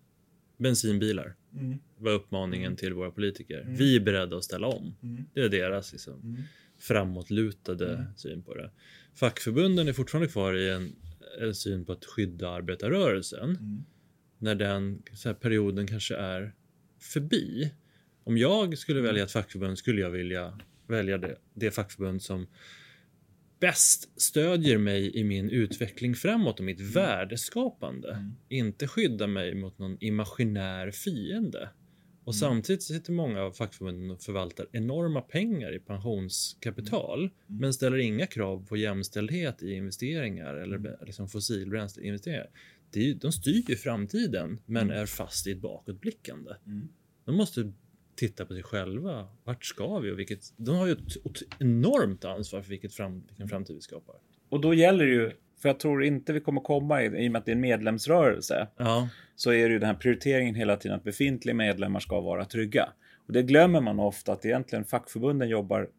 bensinbilar. 0.57 1.35
Mm. 1.59 1.77
var 1.97 2.11
uppmaningen 2.11 2.65
mm. 2.65 2.77
till 2.77 2.93
våra 2.93 3.11
politiker. 3.11 3.61
Mm. 3.61 3.75
Vi 3.75 3.95
är 3.95 3.99
beredda 3.99 4.37
att 4.37 4.43
ställa 4.43 4.67
om. 4.67 4.95
Mm. 5.03 5.25
Det 5.33 5.41
är 5.41 5.49
deras 5.49 5.91
liksom, 5.91 6.13
mm. 6.13 6.41
framåtlutade 6.79 7.93
mm. 7.93 8.05
syn 8.15 8.43
på 8.43 8.53
det. 8.53 8.71
Fackförbunden 9.13 9.87
är 9.87 9.93
fortfarande 9.93 10.27
kvar 10.27 10.53
i 10.53 10.69
en, 10.69 10.95
en 11.41 11.55
syn 11.55 11.85
på 11.85 11.91
att 11.91 12.05
skydda 12.05 12.49
arbetarrörelsen. 12.49 13.49
Mm 13.49 13.85
när 14.45 14.55
den 14.55 15.03
här, 15.23 15.33
perioden 15.33 15.87
kanske 15.87 16.15
är 16.15 16.53
förbi. 16.99 17.71
Om 18.23 18.37
jag 18.37 18.77
skulle 18.77 19.01
välja 19.01 19.23
ett 19.23 19.31
fackförbund 19.31 19.77
skulle 19.77 20.01
jag 20.01 20.09
vilja 20.09 20.59
välja 20.87 21.17
det, 21.17 21.35
det 21.53 21.71
fackförbund 21.71 22.21
som 22.21 22.47
bäst 23.59 24.21
stödjer 24.21 24.77
mig 24.77 25.17
i 25.17 25.23
min 25.23 25.49
utveckling 25.49 26.15
framåt 26.15 26.59
och 26.59 26.65
mitt 26.65 26.79
mm. 26.79 26.91
värdeskapande. 26.91 28.11
Mm. 28.11 28.35
Inte 28.49 28.87
skydda 28.87 29.27
mig 29.27 29.55
mot 29.55 29.79
någon 29.79 29.97
imaginär 29.99 30.91
fiende. 30.91 31.69
Och 32.25 32.33
mm. 32.33 32.39
samtidigt 32.39 32.83
sitter 32.83 33.11
många 33.11 33.41
av 33.41 33.51
fackförbunden 33.51 34.11
och 34.11 34.21
förvaltar 34.21 34.67
enorma 34.71 35.21
pengar 35.21 35.75
i 35.75 35.79
pensionskapital 35.79 37.19
mm. 37.19 37.31
mm. 37.49 37.61
men 37.61 37.73
ställer 37.73 37.97
inga 37.97 38.27
krav 38.27 38.65
på 38.67 38.77
jämställdhet 38.77 39.63
i 39.63 39.73
investeringar 39.73 40.53
eller 40.53 40.75
mm. 40.75 40.91
liksom 41.05 41.29
fossilbränsleinvesteringar 41.29 42.49
det, 42.95 43.13
de 43.13 43.31
styr 43.31 43.63
ju 43.69 43.75
framtiden 43.75 44.59
men 44.65 44.83
mm. 44.83 44.97
är 44.97 45.05
fast 45.05 45.47
i 45.47 45.51
ett 45.51 45.61
bakåtblickande. 45.61 46.51
Mm. 46.65 46.87
De 47.25 47.35
måste 47.35 47.73
titta 48.15 48.45
på 48.45 48.53
sig 48.53 48.63
själva. 48.63 49.27
Vart 49.43 49.65
ska 49.65 49.99
vi? 49.99 50.11
Och 50.11 50.19
vilket, 50.19 50.53
de 50.57 50.75
har 50.75 50.87
ju 50.87 50.91
ett, 50.91 51.25
ett 51.25 51.59
enormt 51.59 52.25
ansvar 52.25 52.61
för 52.61 52.69
vilket 52.69 52.93
fram, 52.93 53.23
vilken 53.27 53.47
framtid 53.47 53.75
vi 53.75 53.81
skapar. 53.81 54.15
Och 54.49 54.61
då 54.61 54.73
gäller 54.73 55.05
det 55.05 55.11
ju 55.11 55.31
För 55.61 55.69
jag 55.69 55.79
tror 55.79 56.03
inte 56.03 56.33
vi 56.33 56.39
kommer 56.39 56.61
komma, 56.61 57.03
i, 57.03 57.05
i 57.05 57.27
och 57.27 57.31
med 57.31 57.39
att 57.39 57.45
det 57.45 57.51
är 57.51 57.55
en 57.55 57.61
medlemsrörelse, 57.61 58.67
Ja, 58.77 59.09
så 59.35 59.51
är 59.51 59.67
det 59.67 59.73
ju 59.73 59.79
den 59.79 59.87
här 59.87 59.95
prioriteringen 59.95 60.55
hela 60.55 60.77
tiden 60.77 60.97
att 60.97 61.03
befintliga 61.03 61.55
medlemmar 61.55 61.99
ska 61.99 62.21
vara 62.21 62.45
trygga. 62.45 62.89
Och 63.27 63.33
det 63.33 63.43
glömmer 63.43 63.81
man 63.81 63.99
ofta 63.99 64.33
att 64.33 64.45
egentligen 64.45 64.85
fackförbunden 64.85 65.49
jobbar 65.49 65.89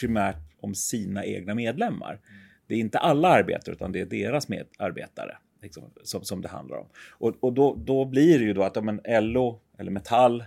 primärt 0.00 0.36
om 0.60 0.74
sina 0.74 1.24
egna 1.24 1.54
medlemmar. 1.54 2.20
Det 2.66 2.74
är 2.74 2.78
inte 2.78 2.98
alla 2.98 3.28
arbetare 3.28 3.74
utan 3.74 3.92
det 3.92 4.00
är 4.00 4.06
deras 4.06 4.48
medarbetare 4.48 5.36
liksom, 5.62 5.82
som, 6.02 6.24
som 6.24 6.42
det 6.42 6.48
handlar 6.48 6.76
om. 6.76 6.86
Och, 7.10 7.34
och 7.40 7.52
då, 7.52 7.74
då 7.74 8.04
blir 8.04 8.38
det 8.38 8.44
ju 8.44 8.52
då 8.52 8.62
att 8.62 8.76
om 8.76 8.88
en 8.88 9.32
LO 9.32 9.60
eller 9.78 9.90
Metall, 9.90 10.44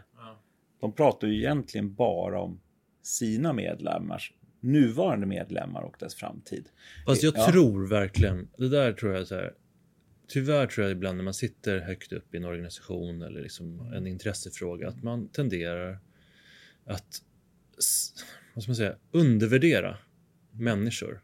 de 0.79 0.91
pratar 0.91 1.27
ju 1.27 1.37
egentligen 1.37 1.93
bara 1.93 2.41
om 2.41 2.59
sina 3.01 3.53
medlemmars 3.53 4.33
nuvarande 4.67 5.27
medlemmar 5.27 5.81
och 5.81 5.95
dess 5.99 6.15
framtid. 6.15 6.69
fast 7.05 7.23
jag 7.23 7.33
Ja. 7.37 7.51
tror 7.51 7.87
verkligen, 7.87 8.47
det 8.57 8.69
där 8.69 8.93
tror 8.93 9.13
jag 9.13 9.27
så 9.27 9.35
här. 9.35 9.53
Tyvärr 10.27 10.67
tror 10.67 10.85
jag 10.87 10.91
ibland 10.91 11.17
när 11.17 11.23
man 11.23 11.33
sitter 11.33 11.79
högt 11.79 12.11
upp 12.11 12.33
i 12.33 12.37
en 12.37 12.45
organisation 12.45 13.21
eller 13.21 13.41
liksom 13.41 13.93
en 13.93 14.07
intressefråga 14.07 14.87
att 14.87 15.03
man 15.03 15.27
tenderar 15.29 15.99
att 16.85 17.21
vad 18.53 18.63
ska 18.63 18.69
man 18.69 18.75
säga, 18.75 18.95
undervärdera 19.11 19.97
människor. 20.51 21.21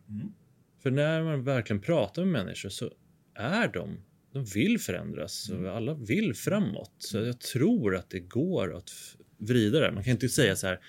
För 0.84 0.92
när 0.92 1.24
man 1.24 1.44
verkligen 1.44 1.82
pratar 1.82 2.26
med 2.26 2.32
människor 2.46 2.70
så 2.70 2.92
är 3.36 3.68
de, 3.68 3.98
de 4.32 4.46
vill 4.46 4.80
förändras 4.80 5.50
och 5.50 5.76
alla 5.78 5.94
vill 5.94 6.34
framåt. 6.34 6.92
Så 6.98 7.18
jag 7.18 7.40
tror 7.40 7.96
att 7.96 8.10
det 8.10 8.20
går 8.20 8.76
att 8.76 8.92
vrida 9.38 9.80
det. 9.80 9.92
Man 9.92 10.04
kan 10.04 10.12
inte 10.12 10.30
säga 10.30 10.56
så 10.56 10.68
här, 10.68 10.80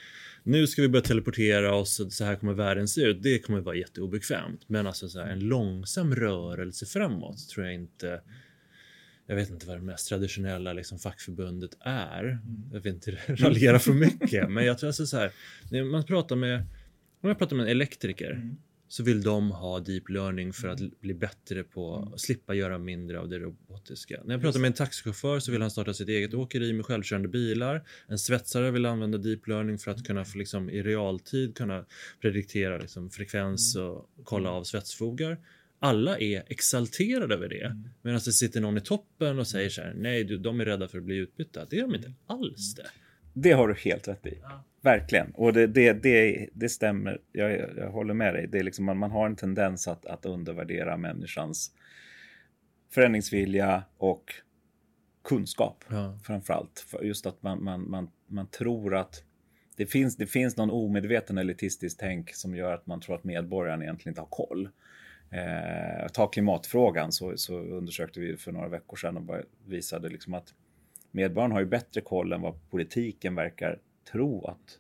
nu 0.47 0.67
ska 0.67 0.83
vi 0.83 0.89
börja 0.89 1.03
teleportera 1.03 1.75
oss 1.75 2.01
så 2.11 2.25
här 2.25 2.37
kommer 2.37 2.53
världen 2.53 2.89
se 2.89 3.01
ut. 3.01 3.23
Det 3.23 3.39
kommer 3.39 3.61
vara 3.61 3.77
jätteobekvämt. 3.77 4.61
Men 4.67 4.87
alltså 4.87 5.09
så 5.09 5.21
här, 5.21 5.27
en 5.31 5.41
långsam 5.41 6.15
rörelse 6.15 6.87
framåt 6.87 7.49
tror 7.49 7.67
jag 7.67 7.75
inte 7.75 8.21
jag 9.27 9.37
vet 9.37 9.51
inte 9.51 9.67
vad 9.67 9.77
det 9.77 9.83
mest 9.83 10.09
traditionella 10.09 10.73
liksom, 10.73 10.99
fackförbundet 10.99 11.71
är. 11.81 12.39
Jag 12.73 12.81
vill 12.81 12.95
inte 12.95 13.11
raljera 13.27 13.79
för 13.79 13.93
mycket, 13.93 14.51
men 14.51 14.65
jag 14.65 14.79
tror 14.79 14.89
alltså 14.89 15.07
så 15.07 15.17
här. 15.17 15.33
Man 15.85 16.05
pratar 16.05 16.37
med, 16.37 16.61
om 17.21 17.29
jag 17.29 17.39
pratar 17.39 17.57
med 17.57 17.65
en 17.65 17.71
elektriker 17.71 18.57
så 18.95 19.03
vill 19.03 19.23
de 19.23 19.51
ha 19.51 19.81
deep 19.81 20.09
learning 20.09 20.53
för 20.53 20.69
att 20.69 21.01
bli 21.01 21.15
bättre 21.15 21.65
på 21.65 22.11
att 22.15 22.21
slippa 22.21 22.55
göra 22.55 22.79
mindre 22.79 23.21
av 23.21 23.29
det 23.29 23.39
robotiska. 23.39 24.21
När 24.25 24.35
jag 24.35 24.43
pratar 24.43 24.61
med 24.61 24.69
en 24.69 24.75
taxichaufför 24.75 25.39
så 25.39 25.53
vill 25.53 25.61
han 25.61 25.71
starta 25.71 25.95
sitt 25.95 26.09
eget 26.09 26.35
åkeri 26.35 26.73
med 26.73 26.87
självkörande 26.87 27.29
bilar. 27.29 27.87
En 28.07 28.19
svetsare 28.19 28.71
vill 28.71 28.87
använda 28.87 29.19
deep 29.19 29.47
learning 29.47 29.79
för 29.79 29.91
att 29.91 30.05
kunna 30.05 30.25
få 30.25 30.39
liksom, 30.39 30.71
i 30.71 30.83
realtid 30.83 31.57
kunna 31.57 31.85
prediktera 32.21 32.79
liksom, 32.79 33.11
frekvens 33.11 33.77
och 33.77 34.11
kolla 34.25 34.51
av 34.51 34.65
svetsfogar. 34.65 35.39
Alla 35.79 36.19
är 36.19 36.45
exalterade 36.47 37.35
över 37.35 37.49
det. 37.49 37.77
Medan 38.03 38.21
det 38.25 38.33
sitter 38.33 38.61
någon 38.61 38.77
i 38.77 38.81
toppen 38.81 39.39
och 39.39 39.47
säger 39.47 39.71
så 39.71 39.83
här, 39.83 39.95
nej, 39.97 40.25
du, 40.25 40.39
de 40.39 40.61
är 40.61 40.65
rädda 40.65 40.89
för 40.89 40.99
att 40.99 41.05
bli 41.05 41.17
utbytta. 41.17 41.65
Det 41.71 41.79
är 41.79 41.83
de 41.83 41.95
inte 41.95 42.13
alls 42.27 42.75
det. 42.75 42.87
Det 43.33 43.53
har 43.53 43.69
du 43.69 43.75
helt 43.75 44.09
rätt 44.09 44.27
i. 44.27 44.39
Verkligen. 44.85 45.31
Och 45.35 45.53
det, 45.53 45.67
det, 45.67 45.93
det, 45.93 46.49
det 46.53 46.69
stämmer. 46.69 47.21
Jag, 47.33 47.53
jag 47.77 47.91
håller 47.91 48.15
med 48.15 48.35
dig. 48.35 48.47
Det 48.47 48.59
är 48.59 48.63
liksom, 48.63 48.85
man, 48.85 48.99
man 48.99 49.11
har 49.11 49.27
en 49.27 49.37
tendens 49.37 49.89
att, 49.89 50.07
att 50.07 50.27
undervärdera 50.27 50.97
människans 50.97 51.73
förändringsvilja 52.91 53.83
och 53.97 54.33
kunskap. 55.29 55.85
Ja. 55.89 56.19
Framförallt. 56.25 56.85
För 56.89 57.03
just 57.03 57.27
att 57.27 57.43
man, 57.43 57.65
man, 57.65 57.91
man, 57.91 58.11
man 58.27 58.47
tror 58.47 58.95
att 58.95 59.25
det 59.77 59.87
finns, 59.87 60.17
det 60.17 60.27
finns 60.27 60.57
någon 60.57 60.71
omedveten 60.71 61.39
elitistisk 61.39 61.99
tänk 62.01 62.35
som 62.35 62.57
gör 62.57 62.75
att 62.75 62.87
man 62.87 63.01
tror 63.01 63.15
att 63.15 63.25
medborgarna 63.25 63.85
egentligen 63.85 64.11
inte 64.11 64.21
har 64.21 64.29
koll. 64.29 64.69
Eh, 65.31 66.09
ta 66.13 66.27
klimatfrågan 66.27 67.13
så, 67.13 67.37
så 67.37 67.59
undersökte 67.59 68.21
vi 68.21 68.37
för 68.37 68.53
några 68.53 68.69
veckor 68.69 68.97
sedan 68.97 69.17
och 69.17 69.37
visade 69.67 70.09
liksom 70.09 70.35
att 70.35 70.55
medborgarna 71.11 71.55
har 71.55 71.61
ju 71.61 71.67
bättre 71.67 72.01
koll 72.01 72.33
än 72.33 72.41
vad 72.41 72.71
politiken 72.71 73.35
verkar 73.35 73.79
tro 74.05 74.47
att 74.47 74.79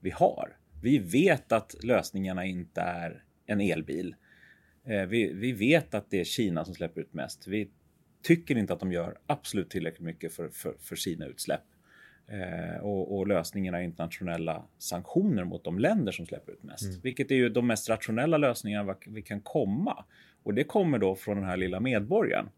vi 0.00 0.10
har. 0.10 0.56
Vi 0.82 0.98
vet 0.98 1.52
att 1.52 1.74
lösningarna 1.82 2.44
inte 2.44 2.80
är 2.80 3.24
en 3.46 3.60
elbil. 3.60 4.14
Eh, 4.84 5.06
vi, 5.06 5.32
vi 5.32 5.52
vet 5.52 5.94
att 5.94 6.10
det 6.10 6.20
är 6.20 6.24
Kina 6.24 6.64
som 6.64 6.74
släpper 6.74 7.00
ut 7.00 7.14
mest. 7.14 7.46
Vi 7.46 7.70
tycker 8.22 8.58
inte 8.58 8.72
att 8.72 8.80
de 8.80 8.92
gör 8.92 9.18
absolut 9.26 9.70
tillräckligt 9.70 10.06
mycket 10.06 10.32
för, 10.32 10.48
för, 10.48 10.74
för 10.80 10.96
sina 10.96 11.26
utsläpp. 11.26 11.64
Eh, 12.28 12.80
och, 12.82 13.18
och 13.18 13.26
lösningen 13.26 13.74
är 13.74 13.80
internationella 13.80 14.64
sanktioner 14.78 15.44
mot 15.44 15.64
de 15.64 15.78
länder 15.78 16.12
som 16.12 16.26
släpper 16.26 16.52
ut 16.52 16.62
mest. 16.62 17.04
Vilket 17.04 17.30
är 17.30 17.34
ju 17.34 17.48
de 17.48 17.66
mest 17.66 17.88
rationella 17.88 18.36
lösningarna 18.38 18.96
vi 19.06 19.22
kan 19.22 19.40
komma. 19.40 20.04
Och 20.42 20.54
det 20.54 20.64
kommer 20.64 20.98
då 20.98 21.14
från 21.14 21.36
den 21.36 21.46
här 21.46 21.56
lilla 21.56 21.80
medborgaren. 21.80 22.48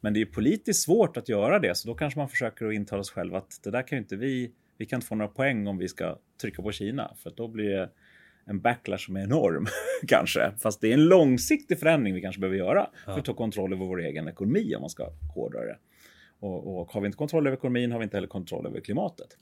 Men 0.00 0.14
det 0.14 0.20
är 0.20 0.26
politiskt 0.26 0.82
svårt 0.82 1.16
att 1.16 1.28
göra 1.28 1.58
det, 1.58 1.74
så 1.74 1.88
då 1.88 1.94
kanske 1.94 2.18
man 2.18 2.28
försöker 2.28 2.66
att 2.66 2.74
intala 2.74 3.04
sig 3.04 3.14
själv 3.14 3.34
att 3.34 3.60
det 3.62 3.70
där 3.70 3.82
kan 3.82 3.98
ju 3.98 4.02
inte 4.02 4.16
vi, 4.16 4.52
vi 4.78 4.86
kan 4.86 4.96
inte 4.96 5.06
få 5.06 5.14
några 5.14 5.30
poäng 5.32 5.66
om 5.66 5.78
vi 5.78 5.88
ska 5.88 6.18
trycka 6.40 6.62
på 6.62 6.72
Kina, 6.72 7.14
för 7.16 7.32
då 7.36 7.48
blir 7.48 7.70
det 7.70 7.90
en 8.44 8.60
backlash 8.60 8.98
som 9.06 9.16
är 9.16 9.20
enorm, 9.24 9.66
kanske. 10.08 10.52
Fast 10.58 10.80
det 10.80 10.88
är 10.88 10.92
en 10.94 11.04
långsiktig 11.04 11.78
förändring 11.78 12.14
vi 12.14 12.20
kanske 12.20 12.40
behöver 12.40 12.58
göra 12.58 12.90
för 13.04 13.18
att 13.18 13.24
ta 13.24 13.34
kontroll 13.34 13.72
över 13.72 13.86
vår 13.86 14.00
egen 14.00 14.28
ekonomi, 14.28 14.74
om 14.74 14.80
man 14.80 14.90
ska 14.90 15.10
hårdra 15.34 15.60
det. 15.60 15.78
Och, 16.40 16.80
och 16.80 16.92
har 16.92 17.00
vi 17.00 17.06
inte 17.06 17.18
kontroll 17.18 17.46
över 17.46 17.56
ekonomin 17.56 17.92
har 17.92 17.98
vi 17.98 18.04
inte 18.04 18.16
heller 18.16 18.28
kontroll 18.28 18.66
över 18.66 18.80
klimatet. 18.80 19.36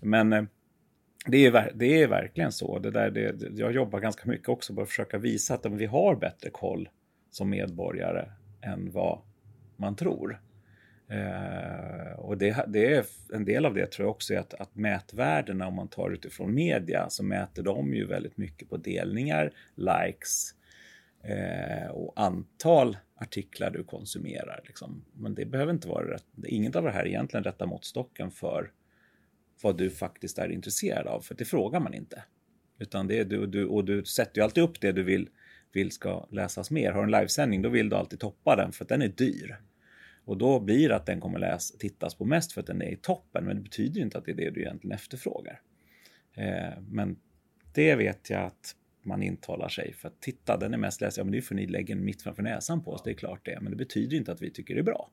Men 0.00 0.32
eh, 0.32 0.42
det 1.26 1.46
är, 1.46 1.72
det 1.74 2.02
är 2.02 2.08
verkligen 2.08 2.52
så. 2.52 2.78
Det 2.78 2.90
där, 2.90 3.10
det- 3.10 3.58
jag 3.58 3.72
jobbar 3.72 4.00
ganska 4.00 4.28
mycket 4.30 4.48
också 4.48 4.74
på 4.74 4.82
att 4.82 4.88
försöka 4.88 5.18
visa 5.18 5.54
att 5.54 5.66
vi 5.66 5.86
har 5.86 6.16
bättre 6.16 6.50
koll 6.50 6.88
som 7.30 7.50
medborgare 7.50 8.28
än 8.62 8.90
vad 8.92 9.20
man 9.76 9.96
tror. 9.96 10.40
Eh, 11.08 12.18
och 12.18 12.38
det, 12.38 12.64
det 12.68 12.94
är 12.94 13.04
en 13.32 13.44
del 13.44 13.66
av 13.66 13.74
det 13.74 13.86
tror 13.86 14.06
jag 14.06 14.10
också 14.10 14.34
är 14.34 14.38
att, 14.38 14.54
att 14.54 14.74
mätvärdena 14.74 15.66
om 15.66 15.74
man 15.74 15.88
tar 15.88 16.10
utifrån 16.10 16.54
media 16.54 17.10
så 17.10 17.22
mäter 17.22 17.62
de 17.62 17.94
ju 17.94 18.06
väldigt 18.06 18.36
mycket 18.36 18.68
på 18.68 18.76
delningar, 18.76 19.52
likes 19.74 20.54
eh, 21.22 21.90
och 21.90 22.12
antal 22.16 22.96
artiklar 23.14 23.70
du 23.70 23.84
konsumerar. 23.84 24.60
Liksom. 24.64 25.04
Men 25.12 25.34
det 25.34 25.46
behöver 25.46 25.72
inte 25.72 25.88
vara 25.88 26.14
rätt. 26.14 26.24
Inget 26.46 26.76
av 26.76 26.84
det 26.84 26.90
här 26.90 27.02
är 27.02 27.06
egentligen 27.06 27.44
rätta 27.44 27.66
måttstocken 27.66 28.30
för 28.30 28.70
vad 29.62 29.78
du 29.78 29.90
faktiskt 29.90 30.38
är 30.38 30.48
intresserad 30.48 31.06
av, 31.06 31.20
för 31.20 31.34
det 31.34 31.44
frågar 31.44 31.80
man 31.80 31.94
inte. 31.94 32.22
Utan 32.78 33.06
det 33.06 33.18
är 33.18 33.24
du, 33.24 33.46
du, 33.46 33.64
och 33.64 33.84
du 33.84 34.04
sätter 34.04 34.40
ju 34.40 34.44
alltid 34.44 34.64
upp 34.64 34.80
det 34.80 34.92
du 34.92 35.02
vill, 35.02 35.28
vill 35.72 35.90
ska 35.90 36.26
läsas 36.30 36.70
mer. 36.70 36.92
Har 36.92 37.06
du 37.06 37.14
en 37.14 37.20
livesändning, 37.20 37.62
då 37.62 37.68
vill 37.68 37.88
du 37.88 37.96
alltid 37.96 38.20
toppa 38.20 38.56
den 38.56 38.72
för 38.72 38.84
att 38.84 38.88
den 38.88 39.02
är 39.02 39.08
dyr. 39.08 39.56
Och 40.28 40.38
då 40.38 40.60
blir 40.60 40.88
det 40.88 40.96
att 40.96 41.06
den 41.06 41.20
kommer 41.20 41.38
läs, 41.38 41.72
tittas 41.78 42.14
på 42.14 42.24
mest 42.24 42.52
för 42.52 42.60
att 42.60 42.66
den 42.66 42.82
är 42.82 42.90
i 42.90 42.96
toppen, 42.96 43.44
men 43.44 43.56
det 43.56 43.62
betyder 43.62 43.96
ju 43.96 44.02
inte 44.02 44.18
att 44.18 44.24
det 44.24 44.30
är 44.30 44.36
det 44.36 44.50
du 44.50 44.60
egentligen 44.60 44.94
efterfrågar. 44.94 45.60
Eh, 46.34 46.80
men 46.88 47.16
det 47.72 47.94
vet 47.94 48.30
jag 48.30 48.42
att 48.42 48.76
man 49.02 49.22
intalar 49.22 49.68
sig 49.68 49.92
för 49.92 50.08
att 50.08 50.20
titta, 50.20 50.56
den 50.56 50.74
är 50.74 50.78
mest 50.78 51.00
läst. 51.00 51.16
Ja, 51.16 51.24
men 51.24 51.32
det 51.32 51.38
är 51.38 51.42
för 51.42 51.54
ni 51.54 51.66
lägger 51.66 51.94
den 51.94 52.04
mitt 52.04 52.22
framför 52.22 52.42
näsan 52.42 52.84
på 52.84 52.92
oss, 52.92 53.02
det 53.04 53.10
är 53.10 53.14
klart 53.14 53.40
det. 53.44 53.58
Men 53.60 53.70
det 53.70 53.76
betyder 53.76 54.16
inte 54.16 54.32
att 54.32 54.42
vi 54.42 54.50
tycker 54.50 54.74
det 54.74 54.80
är 54.80 54.84
bra. 54.84 55.10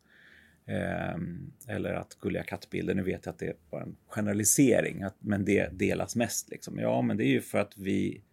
Eh, 0.66 1.76
eller 1.76 1.94
att 1.94 2.14
gulliga 2.20 2.44
kattbilder, 2.44 2.94
nu 2.96 3.04
vet 3.04 3.26
jag 3.26 3.34
att 3.34 3.40
det 3.40 3.48
är 3.48 3.56
bara 3.70 3.84
en 3.84 3.96
generalisering, 4.08 5.04
att, 5.04 5.16
men 5.20 5.46
det 5.46 5.70
delas 5.72 6.16
mest. 6.16 6.50
Liksom. 6.50 6.80
Ja, 6.80 7.02
men 7.02 7.18
det 7.18 7.24
är 7.24 7.32
ju 7.32 7.42
för 7.42 7.58
att 7.58 7.78
vi... 7.78 8.24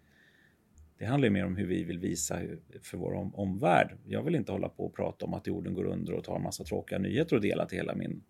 Det 1.02 1.06
handlar 1.08 1.26
ju 1.26 1.30
mer 1.32 1.44
om 1.46 1.56
hur 1.56 1.66
vi 1.66 1.84
vill 1.84 1.98
visa 1.98 2.40
för 2.82 2.98
vår 2.98 3.12
om, 3.14 3.34
omvärld. 3.34 3.96
Jag 4.06 4.22
vill 4.22 4.34
inte 4.34 4.52
hålla 4.52 4.68
på 4.68 4.84
och 4.86 4.94
prata 4.96 5.24
om 5.26 5.34
att 5.34 5.46
jorden 5.46 5.74
går 5.74 5.84
under 5.84 6.12
och 6.12 6.24
ta 6.24 6.36
en 6.36 6.42
massa 6.42 6.64
tråkiga 6.64 6.98
nyheter 6.98 7.36
och 7.36 7.42
dela 7.42 7.66
till 7.66 7.78
hela 7.78 7.94
min 7.94 8.22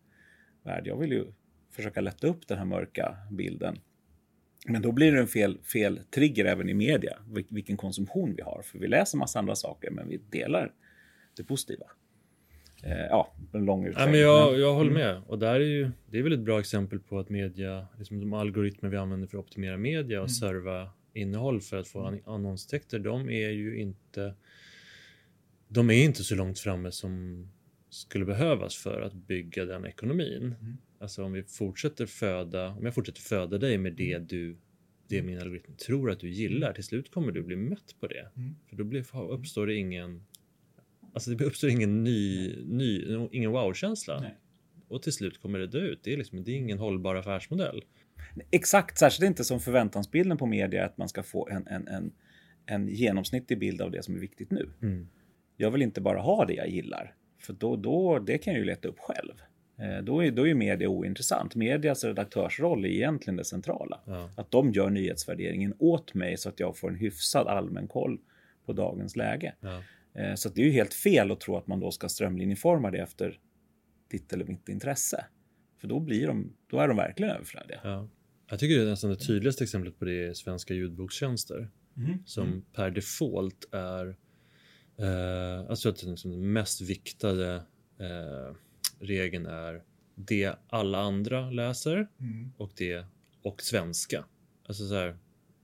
värld. 0.62 0.86
Jag 0.86 0.96
vill 0.96 1.10
ju 1.12 1.24
försöka 1.70 2.00
lätta 2.00 2.26
upp 2.26 2.48
den 2.48 2.58
här 2.58 2.64
mörka 2.64 3.16
bilden. 3.30 3.78
Men 4.66 4.82
då 4.82 4.92
blir 4.92 5.12
det 5.12 5.20
en 5.20 5.26
fel, 5.26 5.58
fel 5.72 6.00
trigger 6.14 6.44
även 6.44 6.68
i 6.68 6.74
media, 6.74 7.16
vil- 7.30 7.46
vilken 7.54 7.76
konsumtion 7.76 8.34
vi 8.36 8.42
har. 8.42 8.62
För 8.64 8.78
vi 8.78 8.88
läser 8.88 9.18
massa 9.18 9.38
andra 9.38 9.54
saker, 9.54 9.90
men 9.90 10.08
vi 10.08 10.16
delar 10.30 10.72
det 11.36 11.44
positiva. 11.44 11.86
Eh, 12.84 13.06
ja, 13.10 13.32
en 13.52 13.64
lång 13.64 13.82
Ja, 13.82 13.88
utläggning. 13.90 14.12
men 14.12 14.20
jag, 14.20 14.58
jag 14.58 14.74
håller 14.74 14.92
med. 14.92 15.22
Och 15.26 15.38
där 15.38 15.54
är 15.54 15.60
ju, 15.60 15.90
det 16.10 16.18
är 16.18 16.22
väl 16.22 16.32
ett 16.32 16.40
bra 16.40 16.60
exempel 16.60 16.98
på 17.00 17.18
att 17.18 17.28
media, 17.28 17.86
liksom 17.98 18.20
de 18.20 18.32
algoritmer 18.32 18.88
vi 18.90 18.96
använder 18.96 19.26
för 19.28 19.38
att 19.38 19.44
optimera 19.44 19.76
media 19.76 20.22
och 20.22 20.30
serva 20.30 20.90
innehåll 21.14 21.60
för 21.60 21.76
att 21.76 21.88
få 21.88 22.06
an- 22.06 22.22
annonstäkter, 22.26 22.98
de 22.98 23.30
är 23.30 23.50
ju 23.50 23.76
inte 23.78 24.34
de 25.68 25.90
är 25.90 26.04
inte 26.04 26.24
så 26.24 26.34
långt 26.34 26.58
framme 26.58 26.92
som 26.92 27.46
skulle 27.90 28.24
behövas 28.24 28.76
för 28.76 29.00
att 29.00 29.14
bygga 29.14 29.64
den 29.64 29.86
ekonomin. 29.86 30.54
Alltså 30.98 31.24
om 31.24 31.32
vi 31.32 31.42
fortsätter 31.42 32.06
föda, 32.06 32.68
om 32.68 32.84
jag 32.84 32.94
fortsätter 32.94 33.20
föda 33.20 33.58
dig 33.58 33.78
med 33.78 33.92
det 33.92 34.18
du, 34.18 34.56
det 35.08 35.22
min 35.22 35.38
algoritm 35.40 35.72
tror 35.76 36.10
att 36.10 36.20
du 36.20 36.28
gillar, 36.30 36.72
till 36.72 36.84
slut 36.84 37.10
kommer 37.10 37.32
du 37.32 37.42
bli 37.42 37.56
mätt 37.56 37.96
på 38.00 38.06
det. 38.06 38.30
För 38.68 38.76
då 38.76 38.84
blir, 38.84 39.30
uppstår 39.30 39.66
det 39.66 39.74
ingen, 39.74 40.24
alltså 41.12 41.30
det 41.30 41.44
uppstår 41.44 41.70
ingen 41.70 42.04
ny, 42.04 42.54
ny 42.64 43.04
ingen 43.32 43.50
wow-känsla. 43.50 44.20
Och 44.88 45.02
till 45.02 45.12
slut 45.12 45.40
kommer 45.40 45.58
det 45.58 45.66
dö 45.66 45.78
ut. 45.78 46.00
Det 46.02 46.12
är 46.12 46.16
liksom, 46.16 46.44
det 46.44 46.50
är 46.50 46.56
ingen 46.56 46.78
hållbar 46.78 47.14
affärsmodell. 47.14 47.84
Exakt, 48.50 48.98
särskilt 48.98 49.26
inte 49.26 49.44
som 49.44 49.60
förväntansbilden 49.60 50.38
på 50.38 50.46
media 50.46 50.84
att 50.84 50.98
man 50.98 51.08
ska 51.08 51.22
få 51.22 51.48
en, 51.48 51.66
en, 51.66 51.88
en, 51.88 52.12
en 52.66 52.88
genomsnittlig 52.88 53.58
bild 53.58 53.80
av 53.82 53.90
det 53.90 54.02
som 54.02 54.14
är 54.14 54.18
viktigt 54.18 54.50
nu. 54.50 54.70
Mm. 54.82 55.08
jag 55.56 55.70
vill 55.70 55.82
inte 55.82 56.00
bara 56.00 56.20
ha 56.20 56.44
det 56.44 56.54
jag 56.54 56.68
gillar. 56.68 57.14
För 57.38 57.52
då, 57.52 57.76
då, 57.76 58.18
det 58.18 58.38
kan 58.38 58.52
jag 58.52 58.60
ju 58.60 58.64
leta 58.66 58.88
upp 58.88 58.98
själv. 58.98 59.32
Eh, 59.78 60.04
då 60.04 60.24
är, 60.24 60.30
då 60.30 60.48
är 60.48 60.54
media 60.54 60.88
ointressant. 60.88 61.54
Medias 61.54 62.04
redaktörsroll 62.04 62.84
är 62.84 62.88
egentligen 62.88 63.36
det 63.36 63.44
centrala. 63.44 64.00
Ja. 64.06 64.30
Att 64.36 64.50
de 64.50 64.72
gör 64.72 64.90
nyhetsvärderingen 64.90 65.74
åt 65.78 66.14
mig 66.14 66.36
så 66.36 66.48
att 66.48 66.60
jag 66.60 66.76
får 66.78 66.88
en 66.88 66.96
hyfsad 66.96 67.46
allmän 67.46 67.88
koll 67.88 68.18
på 68.66 68.72
dagens 68.72 69.16
läge. 69.16 69.54
Ja. 69.60 69.82
Eh, 70.14 70.34
Så 70.34 70.48
det 70.48 70.60
är 70.60 70.64
ju 70.64 70.72
helt 70.72 70.94
fel 70.94 71.30
att 71.30 71.40
tro 71.40 71.56
att 71.56 71.66
man 71.66 71.80
då 71.80 71.90
ska 71.90 72.08
strömlinjeforma 72.08 72.90
det 72.90 72.98
efter 72.98 73.38
ditt 74.10 74.32
eller 74.32 74.44
mitt 74.44 74.68
intresse. 74.68 75.24
För 75.80 75.88
då, 75.88 76.00
blir 76.00 76.26
de, 76.26 76.52
då 76.66 76.78
är 76.78 76.88
de 76.88 76.96
verkligen 76.96 77.32
överflödiga. 77.32 77.80
Ja. 77.84 78.08
Jag 78.48 78.58
tycker 78.58 78.76
det 78.76 78.82
är 78.82 78.86
nästan 78.86 79.10
det 79.10 79.16
tydligaste 79.16 79.64
exemplet 79.64 79.98
på 79.98 80.04
det 80.04 80.26
är 80.26 80.34
svenska 80.34 80.74
ljudbokstjänster. 80.74 81.70
Som 82.24 82.64
per 82.72 82.90
default 82.90 83.68
är, 83.72 84.16
eh, 84.96 85.70
alltså 85.70 85.88
att 85.88 86.02
liksom 86.02 86.30
den 86.30 86.52
mest 86.52 86.80
viktade 86.80 87.54
eh, 87.98 88.56
regeln 89.00 89.46
är 89.46 89.82
det 90.14 90.54
alla 90.68 91.00
andra 91.00 91.50
läser 91.50 92.08
och 92.56 92.70
det 92.76 93.06
och 93.42 93.62
svenska. 93.62 94.24
Alltså 94.66 94.88
så 94.88 94.94
här, 94.94 95.18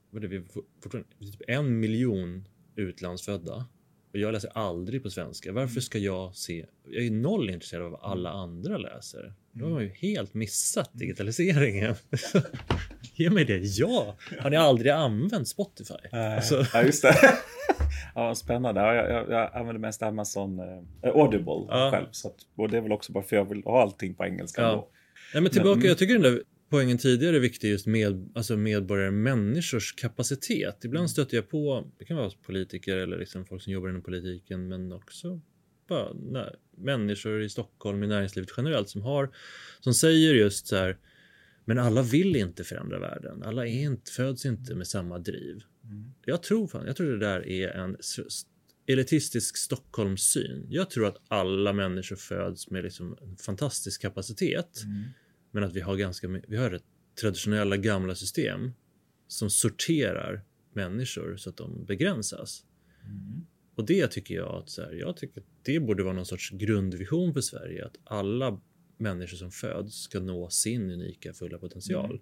vad 0.09 0.23
är 0.23 0.27
det, 0.27 0.37
vi 0.37 0.45
fortfarande 0.81 1.09
typ 1.19 1.41
en 1.47 1.79
miljon 1.79 2.47
utlandsfödda 2.75 3.65
jag 4.11 4.31
läser 4.33 4.51
aldrig 4.57 5.03
på 5.03 5.09
svenska. 5.09 5.51
Varför 5.51 5.81
ska 5.81 5.97
jag 5.97 6.35
se? 6.35 6.65
Jag 6.87 7.05
är 7.05 7.11
noll 7.11 7.49
intresserad 7.49 7.83
av 7.85 7.91
vad 7.91 8.01
alla 8.11 8.29
andra 8.29 8.77
läser. 8.77 9.33
Då 9.51 9.65
har 9.65 9.71
man 9.71 9.83
ju 9.83 9.89
helt 9.89 10.33
missat 10.33 10.89
digitaliseringen. 10.93 11.95
Ge 13.15 13.29
mig 13.29 13.45
det, 13.45 13.57
ja! 13.57 14.17
Har 14.39 14.49
ni 14.49 14.55
aldrig 14.57 14.91
använt 14.91 15.47
Spotify? 15.47 15.93
Alltså, 16.11 16.65
Ja, 16.73 16.83
just 16.83 17.01
det. 17.01 17.15
ja, 18.15 18.35
spännande. 18.35 18.81
Ja, 18.81 18.93
jag, 18.95 19.09
jag, 19.11 19.29
jag 19.29 19.55
använder 19.55 19.79
mest 19.79 20.03
Amazon 20.03 20.59
eh, 20.59 21.09
Audible 21.09 21.65
Ja. 21.69 21.89
själv. 21.93 22.07
Så 22.11 22.27
att, 22.27 22.35
och 22.57 22.69
det 22.69 22.77
är 22.77 22.81
väl 22.81 22.91
också 22.91 23.11
bara 23.11 23.23
för 23.23 23.35
jag 23.35 23.49
vill 23.49 23.63
ha 23.63 23.81
allting 23.81 24.13
på 24.15 24.25
engelska. 24.25 24.61
Ja. 24.61 24.71
Då. 24.71 24.89
Nej, 25.33 25.43
men 25.43 25.51
tillbaka, 25.51 25.79
Men- 25.79 25.87
jag 25.87 25.97
tycker 25.97 26.13
den 26.13 26.23
där 26.23 26.43
poängen 26.69 26.97
tidigare 26.97 27.35
är 27.35 27.39
viktig 27.39 27.69
just 27.69 27.87
med 27.87 28.31
alltså 28.35 28.57
medborgare, 28.57 29.11
människors 29.11 29.93
kapacitet. 29.95 30.85
Ibland 30.85 31.11
stöter 31.11 31.37
jag 31.37 31.49
på, 31.49 31.91
det 31.97 32.05
kan 32.05 32.17
vara 32.17 32.31
politiker 32.45 32.97
eller 32.97 33.17
liksom 33.17 33.45
folk 33.45 33.61
som 33.61 33.73
jobbar 33.73 33.89
inom 33.89 34.01
politiken, 34.01 34.67
men 34.67 34.91
också 34.91 35.41
bara 35.87 36.13
nä, 36.13 36.55
människor 36.77 37.41
i 37.41 37.49
Stockholm, 37.49 38.03
i 38.03 38.07
näringslivet 38.07 38.49
generellt 38.57 38.89
som 38.89 39.01
har, 39.01 39.29
som 39.79 39.93
säger 39.93 40.33
just 40.33 40.67
så 40.67 40.75
här, 40.75 40.97
men 41.65 41.79
alla 41.79 42.01
vill 42.01 42.35
inte 42.35 42.63
förändra 42.63 42.99
världen. 42.99 43.43
Alla 43.43 43.67
är 43.67 43.81
inte, 43.81 44.11
föds 44.11 44.45
inte 44.45 44.75
med 44.75 44.87
samma 44.87 45.19
driv. 45.19 45.61
Jag 46.25 46.43
tror 46.43 46.67
fan, 46.67 46.85
jag 46.85 46.95
tror 46.95 47.11
det 47.11 47.19
där 47.19 47.47
är 47.47 47.69
en 47.69 47.97
elitistisk 48.87 49.57
Stockholmssyn. 49.57 50.65
Jag 50.69 50.89
tror 50.89 51.05
att 51.07 51.17
alla 51.27 51.73
människor 51.73 52.15
föds 52.15 52.69
med 52.69 52.83
liksom 52.83 53.17
en 53.21 53.37
fantastisk 53.37 54.01
kapacitet. 54.01 54.83
Men 55.51 55.63
att 55.63 55.73
vi 55.73 55.81
har 55.81 55.95
ganska 55.95 56.27
vi 56.47 56.57
har 56.57 56.71
ett 56.71 56.83
traditionella 57.21 57.77
gamla 57.77 58.15
system 58.15 58.73
som 59.27 59.49
sorterar 59.49 60.43
människor 60.73 61.37
så 61.37 61.49
att 61.49 61.57
de 61.57 61.85
begränsas. 61.85 62.65
Och 63.75 63.85
det 63.85 64.07
tycker 64.07 64.35
jag 64.35 64.55
att 64.55 64.69
så 64.69 64.81
här, 64.81 64.91
jag 64.93 65.17
tycker 65.17 65.41
att 65.41 65.47
det 65.63 65.79
borde 65.79 66.03
vara 66.03 66.13
någon 66.13 66.25
sorts 66.25 66.51
grundvision 66.51 67.33
för 67.33 67.41
Sverige 67.41 67.85
att 67.85 67.97
alla 68.03 68.61
människor 68.97 69.37
som 69.37 69.51
föds 69.51 70.01
ska 70.01 70.19
nå 70.19 70.49
sin 70.49 70.91
unika 70.91 71.33
fulla 71.33 71.57
potential. 71.57 72.21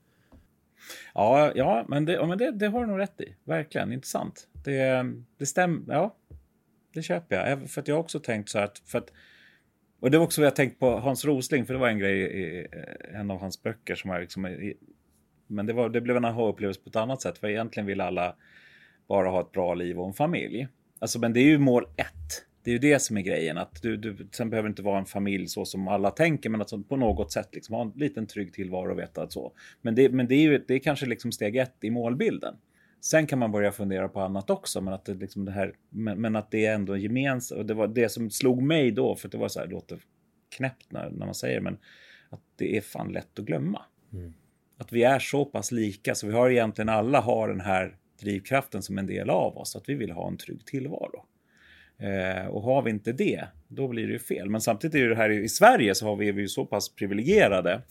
Ja, 1.13 1.51
ja, 1.55 1.85
men, 1.89 2.05
det, 2.05 2.13
ja, 2.13 2.27
men 2.27 2.37
det, 2.37 2.51
det 2.51 2.67
har 2.67 2.81
du 2.81 2.87
nog 2.87 2.99
rätt 2.99 3.21
i. 3.21 3.35
Verkligen 3.43 3.93
intressant. 3.93 4.47
Det, 4.63 5.05
det 5.37 5.45
stämmer. 5.45 5.93
Ja, 5.93 6.17
det 6.93 7.01
köper 7.01 7.35
jag. 7.35 7.69
För 7.69 7.81
att 7.81 7.87
jag 7.87 7.95
har 7.95 7.99
också 7.99 8.19
tänkt 8.19 8.49
så 8.49 8.57
här 8.57 8.65
att, 8.65 8.79
för 8.79 8.97
att 8.97 9.11
och 9.99 10.11
det 10.11 10.17
var 10.17 10.25
också 10.25 10.41
vad 10.41 10.45
jag 10.45 10.55
tänkt 10.55 10.79
på 10.79 10.99
Hans 10.99 11.25
Rosling, 11.25 11.65
för 11.65 11.73
det 11.73 11.79
var 11.79 11.87
en 11.87 11.99
grej 11.99 12.19
i 12.19 12.67
eh, 12.71 13.19
en 13.19 13.31
av 13.31 13.39
hans 13.39 13.63
böcker 13.63 13.95
som 13.95 14.11
jag 14.11 14.21
liksom 14.21 14.45
i, 14.45 14.73
men 15.47 15.65
det, 15.65 15.73
var, 15.73 15.89
det 15.89 16.01
blev 16.01 16.17
en 16.17 16.25
aha-upplevelse 16.25 16.81
på 16.81 16.89
ett 16.89 16.95
annat 16.95 17.21
sätt, 17.21 17.37
för 17.37 17.47
egentligen 17.47 17.87
vill 17.87 18.01
alla 18.01 18.35
bara 19.07 19.29
ha 19.29 19.41
ett 19.41 19.51
bra 19.51 19.73
liv 19.73 19.99
och 19.99 20.07
en 20.07 20.13
familj. 20.13 20.67
Alltså, 20.99 21.19
men 21.19 21.33
det 21.33 21.39
är 21.39 21.45
ju 21.45 21.57
mål 21.57 21.83
ett. 21.83 22.43
Det 22.63 22.71
är 22.71 22.73
ju 22.73 22.79
det 22.79 22.99
som 22.99 23.17
är 23.17 23.21
grejen. 23.21 23.57
Att 23.57 23.81
du, 23.81 23.97
du, 23.97 24.27
sen 24.31 24.49
behöver 24.49 24.69
det 24.69 24.71
inte 24.71 24.81
vara 24.81 24.99
en 24.99 25.05
familj 25.05 25.47
så 25.47 25.65
som 25.65 25.87
alla 25.87 26.11
tänker, 26.11 26.49
men 26.49 26.61
att 26.61 26.89
på 26.89 26.95
något 26.95 27.31
sätt 27.31 27.49
liksom 27.51 27.75
ha 27.75 27.81
en 27.81 27.93
liten 27.95 28.27
trygg 28.27 28.53
tillvaro 28.53 28.91
och 28.91 28.99
veta 28.99 29.23
att 29.23 29.31
så. 29.31 29.51
Men 29.81 29.95
det, 29.95 30.09
men 30.09 30.27
det 30.27 30.35
är 30.35 30.41
ju 30.41 30.63
det 30.67 30.73
är 30.73 30.79
kanske 30.79 31.05
liksom 31.05 31.31
steg 31.31 31.55
ett 31.55 31.75
i 31.81 31.89
målbilden. 31.89 32.55
Sen 33.01 33.27
kan 33.27 33.39
man 33.39 33.51
börja 33.51 33.71
fundera 33.71 34.09
på 34.09 34.21
annat 34.21 34.49
också, 34.49 34.81
men 34.81 34.93
att 34.93 35.05
det, 35.05 35.13
liksom 35.13 35.45
det 35.45 35.51
här, 35.51 35.73
men, 35.89 36.21
men 36.21 36.35
att 36.35 36.51
det 36.51 36.65
är 36.65 36.75
ändå 36.75 36.97
gemensamt. 36.97 37.59
Och 37.59 37.65
det 37.65 37.73
var 37.73 37.87
det 37.87 38.09
som 38.09 38.29
slog 38.29 38.61
mig 38.61 38.91
då, 38.91 39.15
för 39.15 39.29
det 39.29 39.37
var 39.37 39.47
så 39.47 39.59
här, 39.59 39.67
det 39.67 39.73
låter 39.73 39.99
knäppt 40.57 40.91
när, 40.91 41.09
när 41.09 41.25
man 41.25 41.35
säger, 41.35 41.61
men 41.61 41.77
att 42.29 42.41
det 42.55 42.77
är 42.77 42.81
fan 42.81 43.11
lätt 43.11 43.39
att 43.39 43.45
glömma. 43.45 43.81
Mm. 44.13 44.33
Att 44.77 44.93
vi 44.93 45.03
är 45.03 45.19
så 45.19 45.45
pass 45.45 45.71
lika, 45.71 46.15
så 46.15 46.27
vi 46.27 46.33
har 46.33 46.49
egentligen 46.49 46.89
alla 46.89 47.19
har 47.19 47.47
den 47.47 47.61
här 47.61 47.97
drivkraften 48.21 48.81
som 48.81 48.97
en 48.97 49.07
del 49.07 49.29
av 49.29 49.57
oss, 49.57 49.75
att 49.75 49.89
vi 49.89 49.93
vill 49.93 50.11
ha 50.11 50.27
en 50.27 50.37
trygg 50.37 50.65
tillvaro. 50.65 51.25
Eh, 51.99 52.47
och 52.47 52.61
har 52.61 52.81
vi 52.81 52.89
inte 52.89 53.11
det, 53.11 53.47
då 53.67 53.87
blir 53.87 54.07
det 54.07 54.13
ju 54.13 54.19
fel. 54.19 54.49
Men 54.49 54.61
samtidigt 54.61 54.95
är 54.95 54.99
ju 54.99 55.09
det 55.09 55.15
här 55.15 55.29
i 55.29 55.49
Sverige 55.49 55.95
så 55.95 56.05
har 56.05 56.15
vi, 56.15 56.29
är 56.29 56.33
vi 56.33 56.41
ju 56.41 56.47
så 56.47 56.65
pass 56.65 56.95
privilegierade 56.95 57.81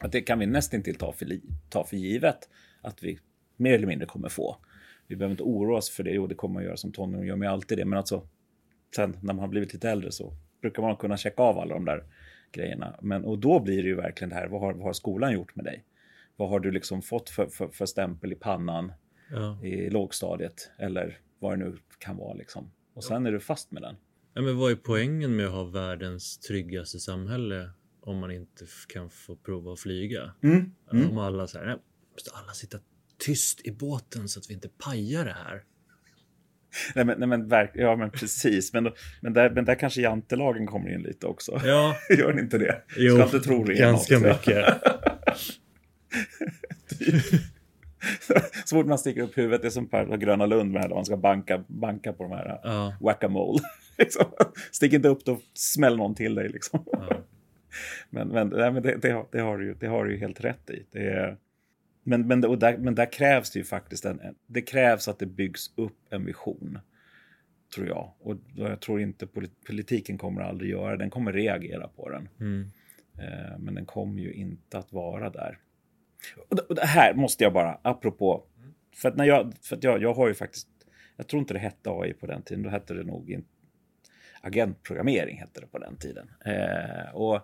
att 0.00 0.12
det 0.12 0.20
kan 0.20 0.38
vi 0.38 0.46
nästan 0.46 0.80
inte 0.80 0.92
ta 0.92 1.12
för, 1.12 1.40
ta 1.68 1.84
för 1.84 1.96
givet 1.96 2.48
att 2.82 3.02
vi 3.02 3.18
mer 3.56 3.74
eller 3.74 3.86
mindre 3.86 4.06
kommer 4.06 4.28
få. 4.28 4.56
Vi 5.06 5.16
behöver 5.16 5.30
inte 5.30 5.42
oroa 5.42 5.78
oss 5.78 5.90
för 5.90 6.02
det, 6.02 6.10
jo 6.10 6.26
det 6.26 6.34
kommer 6.34 6.54
man 6.54 6.64
göra 6.64 6.76
som 6.76 6.92
tonåring, 6.92 7.26
gör 7.26 7.36
man 7.36 7.48
alltid 7.48 7.78
det, 7.78 7.84
men 7.84 7.98
alltså 7.98 8.28
sen 8.96 9.16
när 9.20 9.34
man 9.34 9.38
har 9.38 9.48
blivit 9.48 9.72
lite 9.72 9.90
äldre 9.90 10.12
så 10.12 10.32
brukar 10.60 10.82
man 10.82 10.96
kunna 10.96 11.16
checka 11.16 11.42
av 11.42 11.58
alla 11.58 11.74
de 11.74 11.84
där 11.84 12.04
grejerna. 12.52 12.96
Men, 13.02 13.24
och 13.24 13.38
då 13.38 13.60
blir 13.60 13.82
det 13.82 13.88
ju 13.88 13.94
verkligen 13.94 14.28
det 14.28 14.36
här, 14.36 14.48
vad 14.48 14.60
har, 14.60 14.72
vad 14.72 14.82
har 14.82 14.92
skolan 14.92 15.32
gjort 15.32 15.56
med 15.56 15.64
dig? 15.64 15.84
Vad 16.36 16.48
har 16.48 16.60
du 16.60 16.70
liksom 16.70 17.02
fått 17.02 17.30
för, 17.30 17.46
för, 17.46 17.68
för 17.68 17.86
stämpel 17.86 18.32
i 18.32 18.36
pannan 18.36 18.92
Ja. 19.30 19.64
i 19.64 19.90
lågstadiet 19.90 20.70
eller 20.78 21.18
vad 21.38 21.52
det 21.52 21.64
nu 21.64 21.78
kan 21.98 22.16
vara 22.16 22.34
liksom. 22.34 22.70
Och 22.94 23.04
sen 23.04 23.26
är 23.26 23.32
du 23.32 23.40
fast 23.40 23.70
med 23.70 23.82
den. 23.82 23.96
Ja, 24.34 24.42
men 24.42 24.56
vad 24.56 24.70
är 24.70 24.76
poängen 24.76 25.36
med 25.36 25.46
att 25.46 25.52
ha 25.52 25.64
världens 25.64 26.38
tryggaste 26.38 26.98
samhälle 26.98 27.70
om 28.00 28.18
man 28.18 28.30
inte 28.30 28.66
kan 28.88 29.10
få 29.10 29.36
prova 29.36 29.72
att 29.72 29.80
flyga? 29.80 30.34
Mm. 30.42 30.74
Om 31.10 31.18
alla 31.18 31.46
säger, 31.46 31.66
nej, 31.66 31.76
måste 32.12 32.30
alla 32.34 32.52
sitta 32.52 32.78
tyst 33.18 33.60
i 33.66 33.70
båten 33.70 34.28
så 34.28 34.40
att 34.40 34.50
vi 34.50 34.54
inte 34.54 34.68
pajar 34.68 35.24
det 35.24 35.36
här. 35.46 35.62
Nej 36.94 37.04
men, 37.04 37.18
nej, 37.18 37.28
men, 37.28 37.48
verk, 37.48 37.70
ja, 37.74 37.96
men 37.96 38.10
precis. 38.10 38.72
Men, 38.72 38.84
då, 38.84 38.94
men, 39.20 39.32
där, 39.32 39.50
men 39.50 39.64
där 39.64 39.74
kanske 39.74 40.00
jantelagen 40.00 40.66
kommer 40.66 40.94
in 40.94 41.02
lite 41.02 41.26
också. 41.26 41.60
Ja, 41.64 41.96
Gör 42.18 42.28
den 42.28 42.38
inte 42.38 42.58
det? 42.58 42.82
jo, 42.96 43.14
Ska 43.14 43.24
inte 43.24 43.40
tro 43.40 43.64
det 43.64 43.74
ganska 43.74 44.18
något. 44.18 44.46
mycket. 44.46 44.64
Så 48.64 48.76
fort 48.76 48.86
man 48.86 48.98
sticker 48.98 49.22
upp 49.22 49.38
huvudet, 49.38 49.62
det 49.62 49.68
är 49.68 49.70
som 49.70 49.88
på 49.88 50.16
Gröna 50.16 50.46
Lund 50.46 50.72
med 50.72 50.82
här, 50.82 50.88
man 50.88 51.04
ska 51.04 51.16
banka, 51.16 51.64
banka 51.66 52.12
på 52.12 52.22
de 52.22 52.32
här 52.32 52.60
Ja, 52.62 52.96
whack-a-mole. 53.00 53.58
liksom. 53.98 54.24
Stick 54.72 54.92
inte 54.92 55.08
upp, 55.08 55.24
då 55.24 55.40
smäller 55.54 55.96
någon 55.96 56.14
till 56.14 56.34
dig. 56.34 56.48
Liksom. 56.48 56.84
ja. 56.92 57.20
Men, 58.10 58.28
men, 58.28 58.48
nej, 58.48 58.72
men 58.72 58.82
det, 58.82 58.96
det, 59.02 59.10
har, 59.10 59.26
det, 59.32 59.40
har 59.40 59.58
du 59.58 59.66
ju, 59.66 59.74
det 59.74 59.86
har 59.86 60.04
du 60.04 60.12
ju 60.12 60.18
helt 60.18 60.40
rätt 60.40 60.70
i. 60.70 60.86
Det 60.92 61.06
är, 61.06 61.36
men, 62.06 62.26
men, 62.26 62.44
och 62.44 62.58
där, 62.58 62.78
men 62.78 62.94
där 62.94 63.12
krävs 63.12 63.50
det 63.50 63.58
ju 63.58 63.64
faktiskt 63.64 64.04
en, 64.04 64.20
det 64.46 64.62
krävs 64.62 65.08
att 65.08 65.18
det 65.18 65.26
byggs 65.26 65.72
upp 65.76 65.98
en 66.10 66.24
vision. 66.24 66.78
Tror 67.74 67.86
jag. 67.86 68.12
Och 68.20 68.36
jag 68.54 68.80
tror 68.80 69.00
inte 69.00 69.26
polit- 69.26 69.66
politiken 69.66 70.18
kommer 70.18 70.42
aldrig 70.42 70.70
göra 70.70 70.90
det. 70.90 70.96
Den 70.96 71.10
kommer 71.10 71.32
reagera 71.32 71.88
på 71.88 72.08
den. 72.08 72.28
Mm. 72.40 72.70
Eh, 73.18 73.58
men 73.58 73.74
den 73.74 73.86
kommer 73.86 74.22
ju 74.22 74.32
inte 74.32 74.78
att 74.78 74.92
vara 74.92 75.30
där. 75.30 75.58
Och 76.48 76.56
det, 76.56 76.62
och 76.62 76.74
det 76.74 76.86
här 76.86 77.14
måste 77.14 77.44
jag 77.44 77.52
bara, 77.52 77.80
apropå. 77.82 78.44
För 78.94 79.08
att, 79.08 79.16
när 79.16 79.24
jag, 79.24 79.52
för 79.62 79.76
att 79.76 79.84
jag, 79.84 80.02
jag 80.02 80.14
har 80.14 80.28
ju 80.28 80.34
faktiskt, 80.34 80.68
jag 81.16 81.26
tror 81.26 81.40
inte 81.40 81.54
det 81.54 81.60
hette 81.60 81.90
AI 81.90 82.12
på 82.12 82.26
den 82.26 82.42
tiden. 82.42 82.62
Då 82.62 82.70
hette 82.70 82.94
det 82.94 83.04
nog 83.04 83.30
in, 83.30 83.44
agentprogrammering 84.40 85.38
hette 85.38 85.60
det 85.60 85.66
på 85.66 85.78
den 85.78 85.96
tiden. 85.96 86.30
Eh, 86.44 87.14
och, 87.14 87.40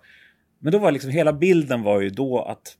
men 0.59 0.73
då 0.73 0.79
var 0.79 0.93
liksom 0.93 1.11
hela 1.11 1.33
bilden 1.33 1.83
var 1.83 2.01
ju 2.01 2.11
då 2.11 2.43
att 2.43 2.79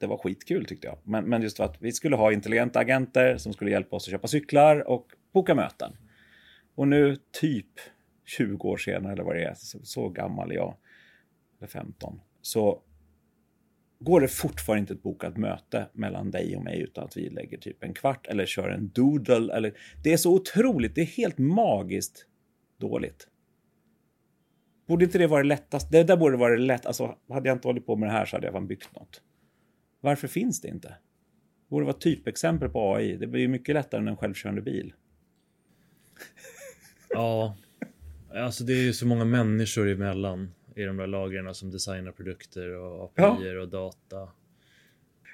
det 0.00 0.06
var 0.06 0.18
skitkul 0.18 0.66
tyckte 0.66 0.86
jag. 0.86 0.98
Men, 1.04 1.24
men 1.24 1.42
just 1.42 1.56
för 1.56 1.64
att 1.64 1.82
vi 1.82 1.92
skulle 1.92 2.16
ha 2.16 2.32
intelligenta 2.32 2.78
agenter 2.78 3.36
som 3.36 3.52
skulle 3.52 3.70
hjälpa 3.70 3.96
oss 3.96 4.06
att 4.06 4.10
köpa 4.10 4.28
cyklar 4.28 4.88
och 4.88 5.06
boka 5.32 5.54
möten. 5.54 5.92
Och 6.74 6.88
nu 6.88 7.16
typ 7.40 7.66
20 8.24 8.68
år 8.68 8.76
senare 8.76 9.12
eller 9.12 9.22
vad 9.22 9.36
det 9.36 9.44
är, 9.44 9.54
så, 9.54 9.78
så 9.82 10.08
gammal 10.08 10.50
är 10.50 10.54
jag, 10.54 10.76
eller 11.58 11.68
15, 11.68 12.20
så 12.42 12.82
går 13.98 14.20
det 14.20 14.28
fortfarande 14.28 14.80
inte 14.80 14.94
ett 14.94 15.02
bokat 15.02 15.36
möte 15.36 15.86
mellan 15.92 16.30
dig 16.30 16.56
och 16.56 16.64
mig 16.64 16.80
utan 16.80 17.04
att 17.04 17.16
vi 17.16 17.28
lägger 17.28 17.58
typ 17.58 17.82
en 17.84 17.94
kvart 17.94 18.26
eller 18.26 18.46
kör 18.46 18.68
en 18.68 18.88
doodle. 18.88 19.54
Eller, 19.54 19.72
det 20.04 20.12
är 20.12 20.16
så 20.16 20.34
otroligt, 20.34 20.94
det 20.94 21.00
är 21.00 21.06
helt 21.06 21.38
magiskt 21.38 22.26
dåligt. 22.78 23.28
Borde 24.86 25.04
inte 25.04 25.18
det 25.18 25.26
vara 25.26 25.42
det 25.42 25.48
lättaste? 25.48 25.98
Det 25.98 26.04
där 26.04 26.16
borde 26.16 26.36
vara 26.36 26.56
det 26.56 26.62
lätt. 26.62 26.86
Alltså, 26.86 27.16
hade 27.28 27.48
jag 27.48 27.56
inte 27.56 27.68
hållit 27.68 27.86
på 27.86 27.96
med 27.96 28.08
det 28.08 28.12
här 28.12 28.24
så 28.24 28.36
hade 28.36 28.46
jag 28.46 28.54
fan 28.54 28.66
byggt 28.66 28.96
något. 28.96 29.22
Varför 30.00 30.28
finns 30.28 30.60
det 30.60 30.68
inte? 30.68 30.88
Det 30.88 31.70
borde 31.70 31.86
vara 31.86 31.96
typexempel 31.96 32.68
på 32.68 32.94
AI. 32.94 33.16
Det 33.16 33.26
blir 33.26 33.40
ju 33.40 33.48
mycket 33.48 33.74
lättare 33.74 34.00
än 34.00 34.08
en 34.08 34.16
självkörande 34.16 34.62
bil. 34.62 34.92
ja. 37.08 37.56
Alltså 38.34 38.64
det 38.64 38.72
är 38.72 38.82
ju 38.82 38.92
så 38.92 39.06
många 39.06 39.24
människor 39.24 39.88
emellan 39.88 40.54
i 40.76 40.82
de 40.82 40.96
där 40.96 41.06
lagren 41.06 41.54
som 41.54 41.70
designar 41.70 42.12
produkter 42.12 42.70
och 42.70 43.04
API 43.04 43.48
ja. 43.48 43.60
och 43.60 43.68
data. 43.68 44.28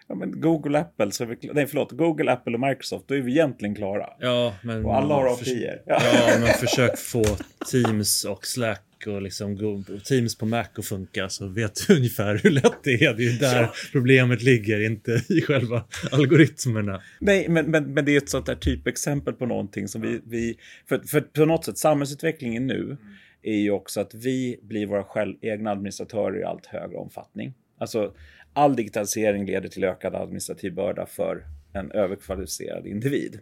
Ja, 0.09 0.15
men 0.15 0.41
Google, 0.41 0.81
Apple, 0.81 1.13
så 1.13 1.25
vi, 1.25 1.37
nej 1.53 1.67
förlåt, 1.67 1.93
Google, 1.93 2.33
Apple 2.33 2.55
och 2.55 2.61
Microsoft, 2.61 3.09
då 3.09 3.15
är 3.15 3.21
vi 3.21 3.33
egentligen 3.33 3.75
klara. 3.75 4.09
Ja, 4.19 4.55
men... 4.63 4.85
Och 4.85 4.97
alla 4.97 5.15
har 5.15 5.33
API. 5.33 5.71
Ja. 5.87 6.01
ja, 6.15 6.39
men 6.41 6.49
försök 6.49 6.99
få 6.99 7.25
Teams 7.73 8.25
och 8.25 8.47
Slack 8.47 8.86
och 9.07 9.23
liksom 9.23 9.85
Teams 10.05 10.39
på 10.39 10.47
Mac 10.47 10.67
att 10.77 10.87
funka 10.87 11.29
så 11.29 11.49
vet 11.49 11.87
du 11.87 11.95
ungefär 11.97 12.41
hur 12.43 12.51
lätt 12.51 12.85
det 12.85 12.91
är. 12.91 13.15
Det 13.15 13.27
är 13.27 13.41
där 13.41 13.63
ja. 13.63 13.73
problemet 13.93 14.43
ligger, 14.43 14.81
inte 14.81 15.23
i 15.29 15.41
själva 15.41 15.85
algoritmerna. 16.11 17.03
Nej, 17.21 17.49
men, 17.49 17.71
men, 17.71 17.95
men 17.95 18.05
det 18.05 18.13
är 18.13 18.17
ett 18.17 18.29
sånt 18.29 18.47
där 18.47 18.55
typexempel 18.55 19.35
på 19.35 19.47
någonting 19.47 19.89
som 19.89 20.01
vi... 20.01 20.21
vi 20.25 20.59
för, 20.89 20.99
för 20.99 21.21
på 21.21 21.45
något 21.45 21.65
sätt, 21.65 21.79
samhällsutvecklingen 21.79 22.67
nu 22.67 22.83
mm. 22.83 22.97
är 23.43 23.57
ju 23.57 23.71
också 23.71 24.01
att 24.01 24.15
vi 24.15 24.59
blir 24.63 24.87
våra 24.87 25.05
själv, 25.05 25.37
egna 25.41 25.71
administratörer 25.71 26.41
i 26.41 26.45
allt 26.45 26.67
högre 26.67 26.97
omfattning. 26.97 27.55
Alltså, 27.79 28.15
all 28.53 28.77
digitalisering 28.77 29.47
leder 29.47 29.69
till 29.69 29.85
ökad 29.85 30.15
administrativ 30.15 30.75
börda 30.75 31.07
för 31.07 31.45
en 31.73 31.91
överkvalificerad 31.91 32.87
individ. 32.87 33.41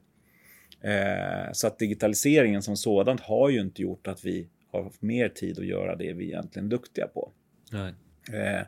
Eh, 0.84 1.52
så 1.52 1.66
att 1.66 1.78
digitaliseringen 1.78 2.62
som 2.62 2.76
sådant 2.76 3.20
har 3.20 3.50
ju 3.50 3.60
inte 3.60 3.82
gjort 3.82 4.06
att 4.06 4.24
vi 4.24 4.48
har 4.74 4.92
mer 5.00 5.28
tid 5.28 5.58
att 5.58 5.66
göra 5.66 5.96
det 5.96 6.12
vi 6.12 6.24
egentligen 6.24 6.66
är 6.66 6.70
duktiga 6.70 7.06
på. 7.06 7.32
Eh, 8.32 8.66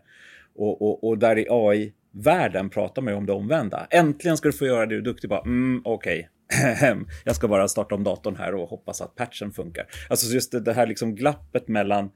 och, 0.55 0.83
och, 0.83 1.05
och, 1.09 1.19
där 1.19 1.39
i 1.39 1.47
AI-världen 1.51 2.71
pratar 2.71 3.03
man 3.03 3.13
ju 3.13 3.19
om 3.19 3.27
det 3.27 3.33
omvända. 3.33 3.87
Äntligen 3.91 4.37
ska 4.37 4.49
du 4.49 4.53
få 4.53 4.67
göra 4.67 4.87
det 4.87 4.95
du 4.95 4.99
är 4.99 5.03
duktig 5.03 5.31
på. 5.31 5.43
Mm, 5.45 5.83
Okej, 5.85 6.29
okay. 6.53 7.05
jag 7.25 7.37
ska 7.37 7.49
bara 7.49 7.69
starta 7.69 7.95
om 7.95 8.05
datorn 8.05 8.37
här 8.37 8.55
och 8.55 8.69
hoppas 8.69 9.01
att 9.01 9.15
patchen 9.15 9.53
funkar. 9.53 9.87
Alltså 10.11 10.35
just 10.35 10.53
det, 10.53 10.61
det 10.61 10.73
här 10.73 10.87
liksom 10.87 11.15
glappet 11.15 11.69
mellan 11.69 12.11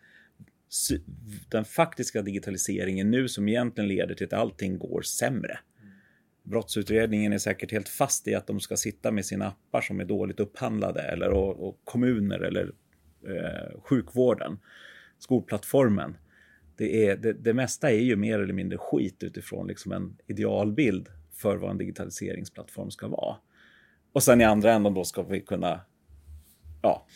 den 1.48 1.64
faktiska 1.64 2.22
digitaliseringen 2.22 3.10
nu 3.10 3.28
som 3.28 3.48
egentligen 3.48 3.88
leder 3.88 4.14
till 4.14 4.26
att 4.26 4.32
allting 4.32 4.78
går 4.78 5.02
sämre. 5.02 5.58
Brottsutredningen 6.42 7.32
är 7.32 7.38
säkert 7.38 7.72
helt 7.72 7.88
fast 7.88 8.28
i 8.28 8.34
att 8.34 8.46
de 8.46 8.60
ska 8.60 8.76
sitta 8.76 9.10
med 9.10 9.26
sina 9.26 9.46
appar 9.46 9.80
som 9.80 10.00
är 10.00 10.04
dåligt 10.04 10.40
upphandlade 10.40 11.02
eller 11.02 11.30
och, 11.30 11.68
och 11.68 11.80
kommuner 11.84 12.40
eller 12.40 12.72
eh, 13.26 13.80
sjukvården, 13.82 14.58
skolplattformen. 15.18 16.16
Det, 16.76 17.06
är, 17.06 17.16
det, 17.16 17.32
det, 17.32 17.54
mesta 17.54 17.90
är 17.90 18.00
ju 18.00 18.16
mer 18.16 18.38
eller 18.38 18.54
mindre 18.54 18.78
skit 18.78 19.22
utifrån 19.22 19.66
liksom 19.66 19.92
en 19.92 20.16
idealbild 20.26 21.08
för 21.32 21.56
vad 21.56 21.70
en 21.70 21.78
digitaliseringsplattform 21.78 22.90
ska 22.90 23.08
vara. 23.08 23.36
Och 24.12 24.22
sen 24.22 24.40
i 24.40 24.44
andra 24.44 24.72
änden 24.72 24.94
då 24.94 25.04
ska 25.04 25.22
vi 25.22 25.40
kunna 25.40 25.80
ja. 26.82 27.06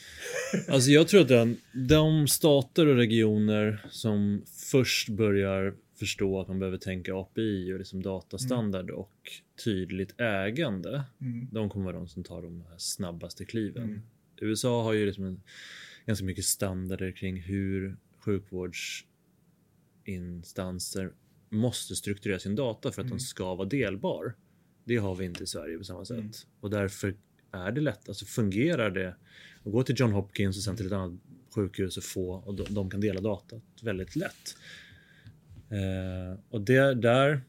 Alltså 0.68 0.90
jag 0.90 1.08
tror 1.08 1.20
att 1.20 1.28
den, 1.28 1.56
de 1.88 2.28
stater 2.28 2.86
och 2.86 2.96
regioner 2.96 3.86
som 3.90 4.44
först 4.70 5.08
börjar 5.08 5.74
förstå 5.98 6.40
att 6.40 6.48
man 6.48 6.58
behöver 6.58 6.78
tänka 6.78 7.14
API 7.16 7.72
och 7.72 7.78
liksom 7.78 8.02
datastandard 8.02 8.90
mm. 8.90 8.96
och 8.96 9.12
tydligt 9.64 10.20
ägande. 10.20 11.02
Mm. 11.20 11.48
De 11.52 11.70
kommer 11.70 11.84
vara 11.84 11.96
de 11.96 12.08
som 12.08 12.24
tar 12.24 12.42
de 12.42 12.64
snabbaste 12.78 13.44
kliven. 13.44 13.84
Mm. 13.84 14.02
USA 14.40 14.82
har 14.82 14.92
ju 14.92 15.06
liksom 15.06 15.24
en, 15.24 15.42
ganska 16.06 16.24
mycket 16.24 16.44
standarder 16.44 17.12
kring 17.12 17.40
hur 17.40 17.96
sjukvårdsinstanser 18.18 21.12
måste 21.48 21.96
strukturera 21.96 22.38
sin 22.38 22.56
data 22.56 22.92
för 22.92 23.02
att 23.02 23.06
den 23.06 23.12
mm. 23.12 23.20
ska 23.20 23.54
vara 23.54 23.68
delbar. 23.68 24.34
Det 24.84 24.96
har 24.96 25.14
vi 25.14 25.24
inte 25.24 25.44
i 25.44 25.46
Sverige 25.46 25.78
på 25.78 25.84
samma 25.84 26.04
sätt 26.04 26.18
mm. 26.18 26.32
och 26.60 26.70
därför 26.70 27.16
är 27.52 27.72
det 27.72 27.80
lätt, 27.80 28.08
alltså 28.08 28.24
fungerar 28.24 28.90
det 28.90 29.16
att 29.64 29.72
gå 29.72 29.82
till 29.82 29.94
John 29.98 30.12
Hopkins 30.12 30.56
och 30.56 30.62
sen 30.62 30.76
till 30.76 30.86
ett 30.86 30.92
annat 30.92 31.20
sjukhus 31.54 31.96
och 31.96 32.04
få 32.04 32.34
och 32.34 32.54
de, 32.54 32.74
de 32.74 32.90
kan 32.90 33.00
dela 33.00 33.20
data 33.20 33.60
väldigt 33.82 34.16
lätt. 34.16 34.56
Eh, 35.70 36.38
och 36.48 36.60
det, 36.60 36.94
där 36.94 37.42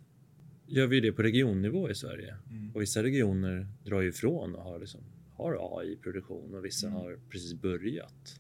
gör 0.68 0.88
vi 0.88 1.00
det 1.00 1.12
på 1.12 1.24
regionnivå 1.24 1.90
i 1.90 1.96
Sverige 1.96 2.36
mm. 2.50 2.76
och 2.76 2.82
vissa 2.82 3.04
regioner 3.04 3.68
drar 3.84 4.02
ju 4.02 4.10
ifrån 4.10 4.56
och 4.56 4.64
har, 4.64 4.80
liksom, 4.80 5.02
har 5.34 5.80
AI-produktion 5.80 6.56
och 6.56 6.66
vissa 6.66 6.88
mm. 6.88 7.00
har 7.00 7.20
precis 7.30 7.54
börjat. 7.54 8.40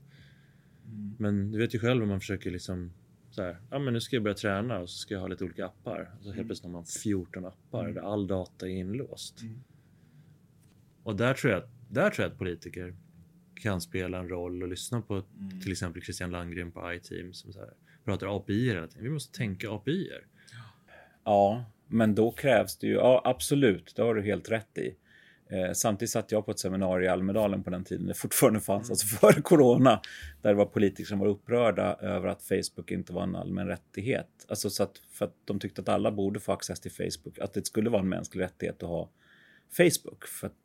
Mm. 0.87 1.15
Men 1.19 1.51
du 1.51 1.59
vet 1.59 1.75
ju 1.75 1.79
själv 1.79 2.03
om 2.03 2.09
man 2.09 2.19
försöker 2.19 2.51
liksom 2.51 2.91
så 3.29 3.41
här, 3.41 3.57
ja 3.69 3.79
men 3.79 3.93
nu 3.93 4.01
ska 4.01 4.15
jag 4.15 4.23
börja 4.23 4.35
träna 4.35 4.79
och 4.79 4.89
så 4.89 4.97
ska 4.97 5.13
jag 5.13 5.21
ha 5.21 5.27
lite 5.27 5.43
olika 5.43 5.65
appar. 5.65 6.11
Så 6.19 6.25
helt 6.25 6.35
mm. 6.35 6.47
plötsligt 6.47 6.65
har 6.65 6.71
man 6.71 6.85
14 6.85 7.45
appar 7.45 7.83
mm. 7.83 7.95
där 7.95 8.01
all 8.01 8.27
data 8.27 8.67
är 8.67 8.71
inlåst. 8.71 9.41
Mm. 9.41 9.59
Och 11.03 11.15
där 11.15 11.33
tror 11.33 11.53
jag, 11.53 11.63
där 11.89 12.09
tror 12.09 12.23
jag 12.23 12.31
att 12.31 12.37
politiker 12.37 12.95
kan 13.55 13.81
spela 13.81 14.19
en 14.19 14.29
roll 14.29 14.63
och 14.63 14.69
lyssna 14.69 15.01
på 15.01 15.13
mm. 15.13 15.61
till 15.61 15.71
exempel 15.71 16.01
Christian 16.01 16.31
Landgren 16.31 16.71
på 16.71 16.93
iTeam 16.93 17.33
som 17.33 17.53
så 17.53 17.59
här, 17.59 17.73
pratar 18.05 18.37
API 18.37 18.67
hela 18.67 18.87
tiden. 18.87 19.03
Vi 19.03 19.09
måste 19.09 19.37
tänka 19.37 19.71
API. 19.71 20.09
Ja, 21.23 21.65
men 21.87 22.15
då 22.15 22.31
krävs 22.31 22.77
det 22.77 22.87
ju, 22.87 22.93
ja 22.93 23.21
absolut, 23.25 23.93
det 23.95 24.01
har 24.01 24.15
du 24.15 24.21
helt 24.21 24.51
rätt 24.51 24.77
i. 24.77 24.95
Eh, 25.49 25.71
samtidigt 25.73 26.11
satt 26.11 26.31
jag 26.31 26.45
på 26.45 26.51
ett 26.51 26.59
seminarium 26.59 27.03
i 27.03 27.07
Almedalen 27.07 27.63
på 27.63 27.69
den 27.69 27.83
tiden 27.83 28.07
det 28.07 28.13
fortfarande 28.13 28.59
fanns, 28.59 28.87
mm. 28.87 28.91
alltså 28.91 29.07
före 29.07 29.41
corona, 29.41 30.01
där 30.41 30.49
det 30.49 30.55
var 30.55 30.65
politiker 30.65 31.07
som 31.07 31.19
var 31.19 31.27
upprörda 31.27 31.93
över 31.93 32.27
att 32.27 32.43
Facebook 32.43 32.91
inte 32.91 33.13
var 33.13 33.23
en 33.23 33.35
allmän 33.35 33.67
rättighet. 33.67 34.45
Alltså 34.47 34.69
så 34.69 34.83
att, 34.83 34.97
för 35.11 35.25
att 35.25 35.35
de 35.45 35.59
tyckte 35.59 35.81
att 35.81 35.89
alla 35.89 36.11
borde 36.11 36.39
få 36.39 36.51
access 36.51 36.79
till 36.79 36.91
Facebook, 36.91 37.39
att 37.39 37.53
det 37.53 37.65
skulle 37.65 37.89
vara 37.89 38.01
en 38.01 38.09
mänsklig 38.09 38.43
rättighet 38.43 38.83
att 38.83 38.89
ha 38.89 39.09
Facebook. 39.77 40.25
För 40.27 40.47
att 40.47 40.55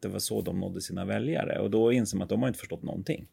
det 0.00 0.08
var 0.08 0.18
så 0.18 0.42
de 0.42 0.60
nådde 0.60 0.80
sina 0.80 1.04
väljare 1.04 1.58
och 1.58 1.70
då 1.70 1.92
inser 1.92 2.16
man 2.16 2.22
att 2.22 2.28
de 2.28 2.40
har 2.40 2.48
inte 2.48 2.60
förstått 2.60 2.82
någonting. 2.82 3.28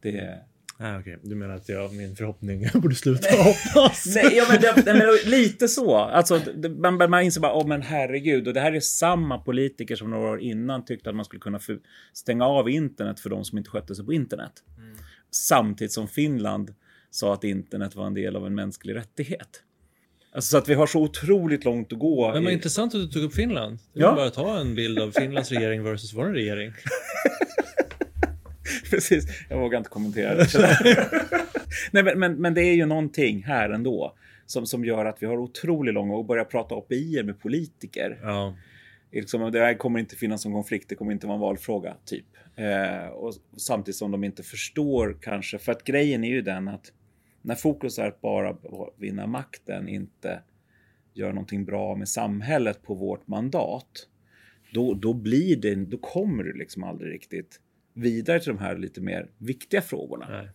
Det, 0.00 0.44
Ah, 0.84 0.98
okay. 0.98 1.16
Du 1.22 1.34
menar 1.34 1.54
att 1.54 1.68
jag, 1.68 1.94
min 1.94 2.16
förhoppning 2.16 2.66
borde 2.74 2.94
sluta 2.94 3.28
hoppas? 3.36 4.06
Nej, 4.14 4.36
ja, 4.36 4.44
men, 4.48 4.60
det, 4.60 4.82
men, 4.86 5.30
lite 5.30 5.68
så. 5.68 5.96
Alltså, 5.96 6.40
det, 6.56 6.68
man, 6.68 7.10
man 7.10 7.22
inser 7.22 7.40
bara, 7.40 7.58
oh, 7.58 7.66
men 7.66 7.82
herregud. 7.82 8.48
Och 8.48 8.54
det 8.54 8.60
här 8.60 8.72
är 8.72 8.80
samma 8.80 9.38
politiker 9.38 9.96
som 9.96 10.10
några 10.10 10.30
år 10.30 10.40
innan 10.40 10.84
tyckte 10.84 11.10
att 11.10 11.16
man 11.16 11.24
skulle 11.24 11.40
kunna 11.40 11.60
stänga 12.12 12.46
av 12.46 12.70
internet 12.70 13.20
för 13.20 13.30
de 13.30 13.44
som 13.44 13.58
inte 13.58 13.70
skötte 13.70 13.94
sig 13.94 14.04
på 14.04 14.12
internet. 14.12 14.52
Mm. 14.78 14.96
Samtidigt 15.30 15.92
som 15.92 16.08
Finland 16.08 16.74
sa 17.10 17.34
att 17.34 17.44
internet 17.44 17.94
var 17.94 18.06
en 18.06 18.14
del 18.14 18.36
av 18.36 18.46
en 18.46 18.54
mänsklig 18.54 18.94
rättighet. 18.94 19.62
Alltså 20.34 20.50
så 20.50 20.58
att 20.58 20.68
vi 20.68 20.74
har 20.74 20.86
så 20.86 21.02
otroligt 21.02 21.64
långt 21.64 21.92
att 21.92 21.98
gå. 21.98 22.32
Men 22.32 22.44
vad 22.44 22.52
i... 22.52 22.54
intressant 22.54 22.94
att 22.94 23.00
du 23.00 23.08
tog 23.08 23.22
upp 23.22 23.34
Finland. 23.34 23.78
Du 23.92 24.00
ja. 24.00 24.14
bara 24.14 24.30
ta 24.30 24.58
en 24.58 24.74
bild 24.74 24.98
av 24.98 25.10
Finlands 25.10 25.50
regering 25.50 25.82
versus 25.82 26.14
vår 26.14 26.26
regering. 26.26 26.72
Precis, 28.90 29.24
jag 29.48 29.58
vågar 29.60 29.78
inte 29.78 29.90
kommentera 29.90 30.34
det. 30.34 30.48
Nej, 31.90 32.02
men, 32.02 32.18
men, 32.18 32.34
men, 32.34 32.54
det 32.54 32.62
är 32.62 32.74
ju 32.74 32.86
någonting 32.86 33.42
här 33.42 33.70
ändå 33.70 34.14
som, 34.46 34.66
som 34.66 34.84
gör 34.84 35.04
att 35.04 35.22
vi 35.22 35.26
har 35.26 35.38
otroligt 35.38 35.94
långa 35.94 36.14
och 36.14 36.24
börjar 36.24 36.44
prata 36.44 36.74
API 36.74 37.22
med 37.22 37.40
politiker. 37.40 38.18
Ja. 38.22 38.56
Liksom, 39.12 39.52
det 39.52 39.58
här 39.58 39.74
kommer 39.74 40.00
inte 40.00 40.16
finnas 40.16 40.44
någon 40.44 40.54
konflikt, 40.54 40.88
det 40.88 40.94
kommer 40.94 41.12
inte 41.12 41.26
vara 41.26 41.34
en 41.34 41.40
valfråga, 41.40 41.96
typ. 42.04 42.26
Eh, 42.56 43.08
och 43.08 43.34
samtidigt 43.56 43.96
som 43.96 44.10
de 44.10 44.24
inte 44.24 44.42
förstår 44.42 45.16
kanske, 45.20 45.58
för 45.58 45.72
att 45.72 45.84
grejen 45.84 46.24
är 46.24 46.28
ju 46.28 46.42
den 46.42 46.68
att 46.68 46.92
när 47.42 47.54
fokus 47.54 47.98
är 47.98 48.08
att 48.08 48.20
bara 48.20 48.56
vinna 48.96 49.26
makten, 49.26 49.88
inte 49.88 50.40
göra 51.14 51.32
någonting 51.32 51.64
bra 51.64 51.96
med 51.96 52.08
samhället 52.08 52.82
på 52.82 52.94
vårt 52.94 53.26
mandat, 53.26 54.08
då, 54.72 54.94
då 54.94 55.14
blir 55.14 55.56
det, 55.56 55.74
då 55.74 55.98
kommer 55.98 56.44
du 56.44 56.52
liksom 56.52 56.84
aldrig 56.84 57.12
riktigt 57.12 57.60
vidare 57.94 58.40
till 58.40 58.52
de 58.52 58.58
här 58.58 58.76
lite 58.76 59.00
mer 59.00 59.30
viktiga 59.38 59.82
frågorna. 59.82 60.48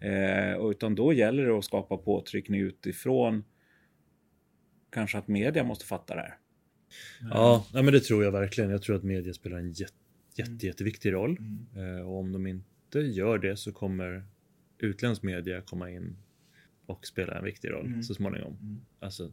Eh, 0.00 0.70
utan 0.70 0.94
då 0.94 1.12
gäller 1.12 1.46
det 1.46 1.58
att 1.58 1.64
skapa 1.64 1.96
påtryckning 1.96 2.60
utifrån 2.60 3.44
kanske 4.90 5.18
att 5.18 5.28
media 5.28 5.64
måste 5.64 5.84
fatta 5.84 6.14
det 6.14 6.20
här. 6.20 6.34
Ja, 7.20 7.66
men 7.72 7.86
det 7.86 8.00
tror 8.00 8.24
jag 8.24 8.32
verkligen. 8.32 8.70
Jag 8.70 8.82
tror 8.82 8.96
att 8.96 9.02
media 9.02 9.34
spelar 9.34 9.58
en 9.58 9.72
jätte, 9.72 9.94
jätte, 10.34 10.66
jätteviktig 10.66 11.12
roll. 11.12 11.38
Mm. 11.38 11.96
Eh, 11.98 12.06
och 12.06 12.18
om 12.18 12.32
de 12.32 12.46
inte 12.46 12.98
gör 12.98 13.38
det 13.38 13.56
så 13.56 13.72
kommer 13.72 14.24
utländsk 14.78 15.22
media 15.22 15.60
komma 15.60 15.90
in 15.90 16.16
och 16.86 17.06
spela 17.06 17.38
en 17.38 17.44
viktig 17.44 17.70
roll 17.70 17.86
mm. 17.86 18.02
så 18.02 18.14
småningom. 18.14 18.58
Mm. 18.62 18.80
Alltså, 19.00 19.32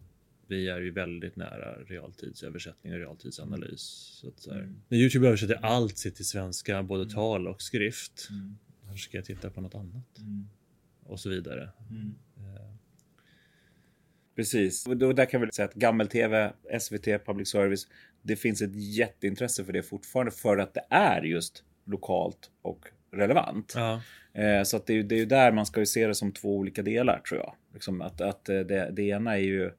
vi 0.52 0.68
är 0.68 0.82
ju 0.82 0.91
väldigt 0.91 1.36
nära 1.36 1.76
realtidsöversättning 1.84 2.93
och 2.93 2.99
realtidsanalys. 2.99 3.82
Så 4.22 4.28
att 4.28 4.39
så 4.39 4.52
mm. 4.52 4.82
När 4.88 4.97
Youtube 4.97 5.28
översätter 5.28 5.60
allt 5.66 5.97
sitt 5.97 6.16
till 6.16 6.26
svenska, 6.26 6.84
både 6.84 7.04
mm. 7.04 7.14
tal 7.14 7.47
och 7.47 7.62
skrift. 7.62 8.28
Mm. 8.30 8.58
Här 8.88 8.95
ska 8.95 9.18
jag 9.18 9.26
titta 9.26 9.49
på 9.49 9.62
något 9.62 9.76
annat. 9.76 10.18
Mm. 10.18 10.47
Och 11.04 11.20
så 11.20 11.30
vidare. 11.30 11.70
Mm. 11.89 12.16
Eh. 12.38 12.74
Precis, 14.36 14.88
och 14.88 14.97
där 14.97 15.26
kan 15.26 15.41
vi 15.41 15.52
säga 15.52 15.68
att 15.68 15.74
gammel-tv, 15.74 16.54
SVT, 16.80 17.26
public 17.26 17.49
service, 17.49 17.88
det 18.22 18.36
finns 18.36 18.62
ett 18.62 18.76
jätteintresse 18.76 19.66
för 19.66 19.74
det 19.74 19.84
fortfarande 19.84 20.32
för 20.32 20.58
att 20.58 20.74
det 20.74 20.86
är 20.89 21.22
just 21.22 21.64
lokalt 21.86 22.52
och 22.62 22.88
relevant. 23.12 23.74
Ja. 23.76 24.02
Eh, 24.34 24.64
så 24.64 24.78
att 24.78 24.88
det, 24.88 24.93
är, 24.93 25.04
det 25.04 25.16
är 25.16 25.20
ju 25.20 25.26
där 25.26 25.52
man 25.52 25.66
ska 25.66 25.80
ju 25.80 25.86
se 25.86 26.08
det 26.08 26.16
som 26.16 26.32
två 26.32 26.58
olika 26.58 26.82
delar 26.82 27.20
tror 27.20 27.39
jag. 27.39 27.56
Liksom 27.74 28.02
att, 28.02 28.22
att 28.22 28.49
eh, 28.49 28.60
det, 28.60 28.91
det 28.91 29.04
ena 29.04 29.38
är 29.38 29.41
ju 29.41 29.72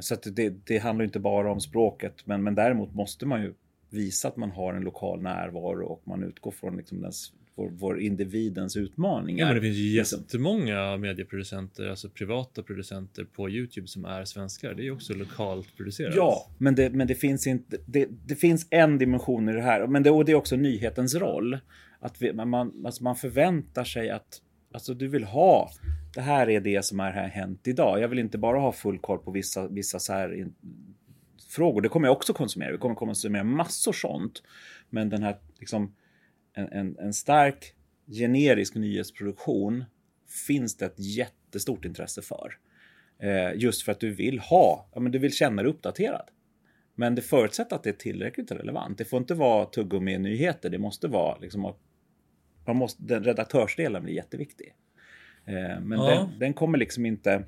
så 0.00 0.14
att 0.14 0.26
det, 0.36 0.66
det 0.66 0.78
handlar 0.78 1.04
inte 1.04 1.20
bara 1.20 1.52
om 1.52 1.60
språket, 1.60 2.26
men, 2.26 2.42
men 2.42 2.54
däremot 2.54 2.94
måste 2.94 3.26
man 3.26 3.42
ju 3.42 3.54
visa 3.90 4.28
att 4.28 4.36
man 4.36 4.50
har 4.50 4.74
en 4.74 4.82
lokal 4.82 5.22
närvaro 5.22 5.86
och 5.86 6.02
man 6.04 6.22
utgår 6.24 6.50
från 6.50 6.76
liksom 6.76 7.00
den 7.00 7.12
vår, 7.56 7.70
vår 7.70 8.00
individens 8.00 8.76
utmaningar. 8.76 9.40
Ja, 9.40 9.46
men 9.46 9.54
det 9.54 9.60
finns 9.60 9.76
ju 9.76 9.98
Liksom. 9.98 10.20
jättemånga 10.20 10.96
medieproducenter, 10.96 11.88
alltså 11.88 12.08
privata 12.08 12.62
producenter 12.62 13.24
på 13.24 13.50
Youtube 13.50 13.86
som 13.86 14.04
är 14.04 14.24
svenskar. 14.24 14.74
Det 14.74 14.82
är 14.82 14.84
ju 14.84 14.90
också 14.90 15.14
lokalt 15.14 15.76
producerat. 15.76 16.14
Ja, 16.16 16.50
men 16.58 16.74
det, 16.74 16.90
men 16.90 17.06
det 17.06 17.14
finns 17.14 17.46
inte. 17.46 17.76
Det, 17.86 18.08
det 18.26 18.36
finns 18.36 18.66
en 18.70 18.98
dimension 18.98 19.48
i 19.48 19.52
det 19.52 19.62
här, 19.62 19.86
men 19.86 20.02
det, 20.02 20.10
och 20.10 20.24
det 20.24 20.32
är 20.32 20.36
också 20.36 20.56
nyhetens 20.56 21.14
roll. 21.14 21.58
Att 22.00 22.22
vi, 22.22 22.32
man, 22.32 22.84
alltså 22.86 23.04
man 23.04 23.16
förväntar 23.16 23.84
sig 23.84 24.10
att 24.10 24.40
alltså 24.72 24.94
du 24.94 25.08
vill 25.08 25.24
ha. 25.24 25.70
Det 26.14 26.20
här 26.20 26.48
är 26.48 26.60
det 26.60 26.84
som 26.84 27.00
är 27.00 27.12
här 27.12 27.28
hänt 27.28 27.68
idag. 27.68 28.00
Jag 28.00 28.08
vill 28.08 28.18
inte 28.18 28.38
bara 28.38 28.58
ha 28.58 28.72
full 28.72 28.98
koll 28.98 29.18
på 29.18 29.30
vissa, 29.30 29.68
vissa 29.68 29.98
så 29.98 30.12
här 30.12 30.34
in, 30.34 30.54
frågor. 31.48 31.80
Det 31.80 31.88
kommer 31.88 32.08
jag 32.08 32.16
också 32.16 32.32
konsumera. 32.32 32.72
Vi 32.72 32.78
kommer 32.78 32.94
konsumera 32.94 33.44
massor 33.44 33.92
sånt. 33.92 34.42
Men 34.90 35.08
den 35.08 35.22
här 35.22 35.36
liksom 35.58 35.94
en, 36.54 36.72
en, 36.72 36.98
en 36.98 37.12
stark 37.12 37.74
generisk 38.06 38.74
nyhetsproduktion 38.74 39.84
finns 40.46 40.76
det 40.76 40.86
ett 40.86 40.98
jättestort 40.98 41.84
intresse 41.84 42.22
för. 42.22 42.58
Eh, 43.18 43.54
just 43.54 43.82
för 43.82 43.92
att 43.92 44.00
du 44.00 44.10
vill 44.10 44.38
ha, 44.38 44.90
ja, 44.94 45.00
men 45.00 45.12
du 45.12 45.18
vill 45.18 45.32
känna 45.32 45.62
dig 45.62 45.70
uppdaterad. 45.70 46.30
Men 46.94 47.14
det 47.14 47.22
förutsätter 47.22 47.76
att 47.76 47.82
det 47.82 47.90
är 47.90 47.94
tillräckligt 47.94 48.52
relevant. 48.52 48.98
Det 48.98 49.04
får 49.04 49.18
inte 49.18 49.34
vara 49.34 49.66
tuggummi-nyheter. 49.66 50.70
Det 50.70 50.78
måste 50.78 51.08
vara 51.08 51.38
liksom 51.38 51.74
man 52.66 52.76
måste, 52.76 53.02
den 53.02 53.24
redaktörsdelen 53.24 54.02
blir 54.02 54.14
jätteviktig. 54.14 54.74
Eh, 55.46 55.80
men 55.80 55.98
Ja. 55.98 56.10
den, 56.10 56.38
den 56.38 56.54
kommer 56.54 56.78
liksom 56.78 57.06
inte 57.06 57.44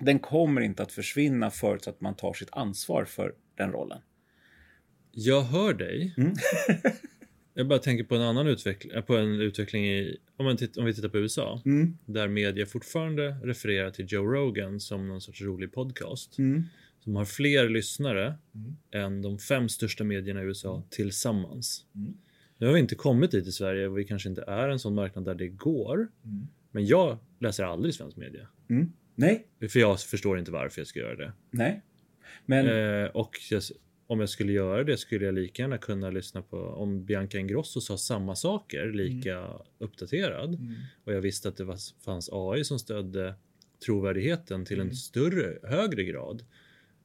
den 0.00 0.18
kommer 0.18 0.60
inte 0.60 0.82
att 0.82 0.92
försvinna 0.92 1.50
förutsatt 1.50 1.94
att 1.94 2.00
man 2.00 2.16
tar 2.16 2.32
sitt 2.32 2.48
ansvar 2.52 3.04
för 3.04 3.34
den 3.56 3.72
rollen. 3.72 3.98
Jag 5.12 5.42
hör 5.42 5.74
dig. 5.74 6.14
Mm. 6.16 6.32
jag 7.54 7.68
bara 7.68 7.78
tänker 7.78 8.04
på 8.04 8.14
en 8.14 8.22
annan 8.22 8.46
utveckling, 8.46 9.02
på 9.02 9.16
en 9.16 9.40
utveckling 9.40 9.84
i, 9.84 10.16
om, 10.36 10.44
man 10.44 10.56
titt, 10.56 10.76
om 10.76 10.84
vi 10.84 10.94
tittar 10.94 11.08
på 11.08 11.18
USA. 11.18 11.62
Mm. 11.64 11.98
Där 12.06 12.28
media 12.28 12.66
fortfarande 12.66 13.30
refererar 13.42 13.90
till 13.90 14.06
Joe 14.08 14.24
Rogan 14.24 14.80
som 14.80 15.08
någon 15.08 15.20
sorts 15.20 15.42
rolig 15.42 15.72
podcast. 15.72 16.38
Mm. 16.38 16.64
Som 17.00 17.16
har 17.16 17.24
fler 17.24 17.68
lyssnare 17.68 18.34
än 18.94 19.22
de 19.22 19.38
fem 19.38 19.68
största 19.68 20.04
medierna 20.04 20.42
i 20.42 20.44
USA 20.44 20.82
tillsammans. 20.90 21.84
Mm. 21.94 22.14
Nu 22.58 22.66
har 22.66 22.74
vi 22.74 22.80
inte 22.80 22.94
kommit 22.94 23.30
dit 23.30 23.46
i 23.46 23.52
Sverige 23.52 23.86
och 23.88 23.98
vi 23.98 24.04
kanske 24.04 24.28
inte 24.28 24.42
är 24.42 24.68
en 24.68 24.78
sån 24.78 24.94
marknad 24.94 25.24
där 25.24 25.34
det 25.34 25.48
går. 25.48 26.08
Mm. 26.68 26.70
Men 26.70 26.86
jag 26.86 27.18
läser 27.40 27.64
aldrig 27.64 27.94
svensk 27.94 28.16
media. 28.16 28.48
Mm. 28.70 28.92
Nej, 29.14 29.46
För 29.68 29.80
jag 29.80 30.00
förstår 30.00 30.38
inte 30.38 30.50
varför 30.50 30.80
jag 30.80 30.86
ska 30.86 30.98
göra 31.00 31.16
det. 31.16 31.32
nej. 31.50 31.82
Men 32.46 32.66
Eh, 32.66 33.10
och 33.10 33.38
jag, 33.50 33.62
om 34.06 34.20
jag 34.20 34.28
skulle 34.28 34.52
göra 34.52 34.84
det 34.84 34.96
skulle 34.96 35.24
jag 35.24 35.34
lika 35.34 35.62
gärna 35.62 35.78
kunna 35.78 36.10
lyssna 36.10 36.42
på 36.42 36.56
om 36.56 37.04
Bianca 37.04 37.38
Ingrosso 37.38 37.80
sa 37.80 37.98
samma 37.98 38.36
saker 38.36 38.92
lika 38.92 39.48
uppdaterad. 39.78 40.54
Och 41.04 41.12
jag 41.12 41.20
visste 41.20 41.48
att 41.48 41.56
det 41.56 41.64
var, 41.64 41.78
fanns 42.04 42.30
AI 42.32 42.64
som 42.64 42.78
stödde 42.78 43.34
trovärdigheten 43.84 44.64
till 44.64 44.80
en 44.80 44.94
större, 44.94 45.58
högre 45.62 46.04
grad 46.04 46.44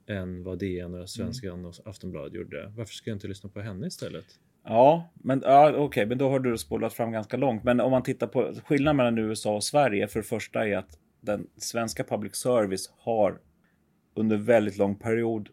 än 0.07 0.43
vad 0.43 0.59
DN 0.59 0.93
och 0.93 1.09
Svenskan 1.09 1.66
och 1.66 1.76
Aftonbladet 1.86 2.34
gjorde. 2.34 2.74
Varför 2.76 2.93
ska 2.93 3.09
jag 3.09 3.16
inte 3.16 3.28
lyssna 3.28 3.49
på 3.49 3.61
henne 3.61 3.88
istället? 3.88 4.26
Ja, 4.66 5.11
men 5.14 5.41
ja, 5.45 5.74
okej, 5.78 6.05
men 6.05 6.18
då 6.18 6.30
har 6.30 6.39
du 6.39 6.57
spolat 6.57 6.93
fram 6.93 7.11
ganska 7.11 7.38
långt. 7.38 7.64
Men 7.64 7.80
om 7.80 7.91
man 7.91 8.03
tittar 8.03 8.28
på 8.28 8.53
skillnaden 8.66 8.97
mellan 8.97 9.18
USA 9.18 9.55
och 9.55 9.64
Sverige. 9.64 10.07
För 10.07 10.20
det 10.20 10.26
första 10.26 10.68
är 10.68 10.78
att 10.78 10.99
den 11.22 11.47
svenska 11.57 12.03
public 12.03 12.36
service 12.36 12.93
har 12.97 13.39
under 14.16 14.38
väldigt 14.38 14.78
lång 14.78 14.95
period 14.95 15.49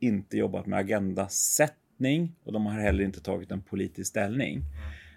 inte 0.00 0.36
jobbat 0.36 0.66
med 0.66 0.78
agendasättning 0.78 2.32
och 2.44 2.52
de 2.52 2.66
har 2.66 2.80
heller 2.80 3.04
inte 3.04 3.20
tagit 3.20 3.50
en 3.50 3.62
politisk 3.62 4.10
ställning. 4.10 4.62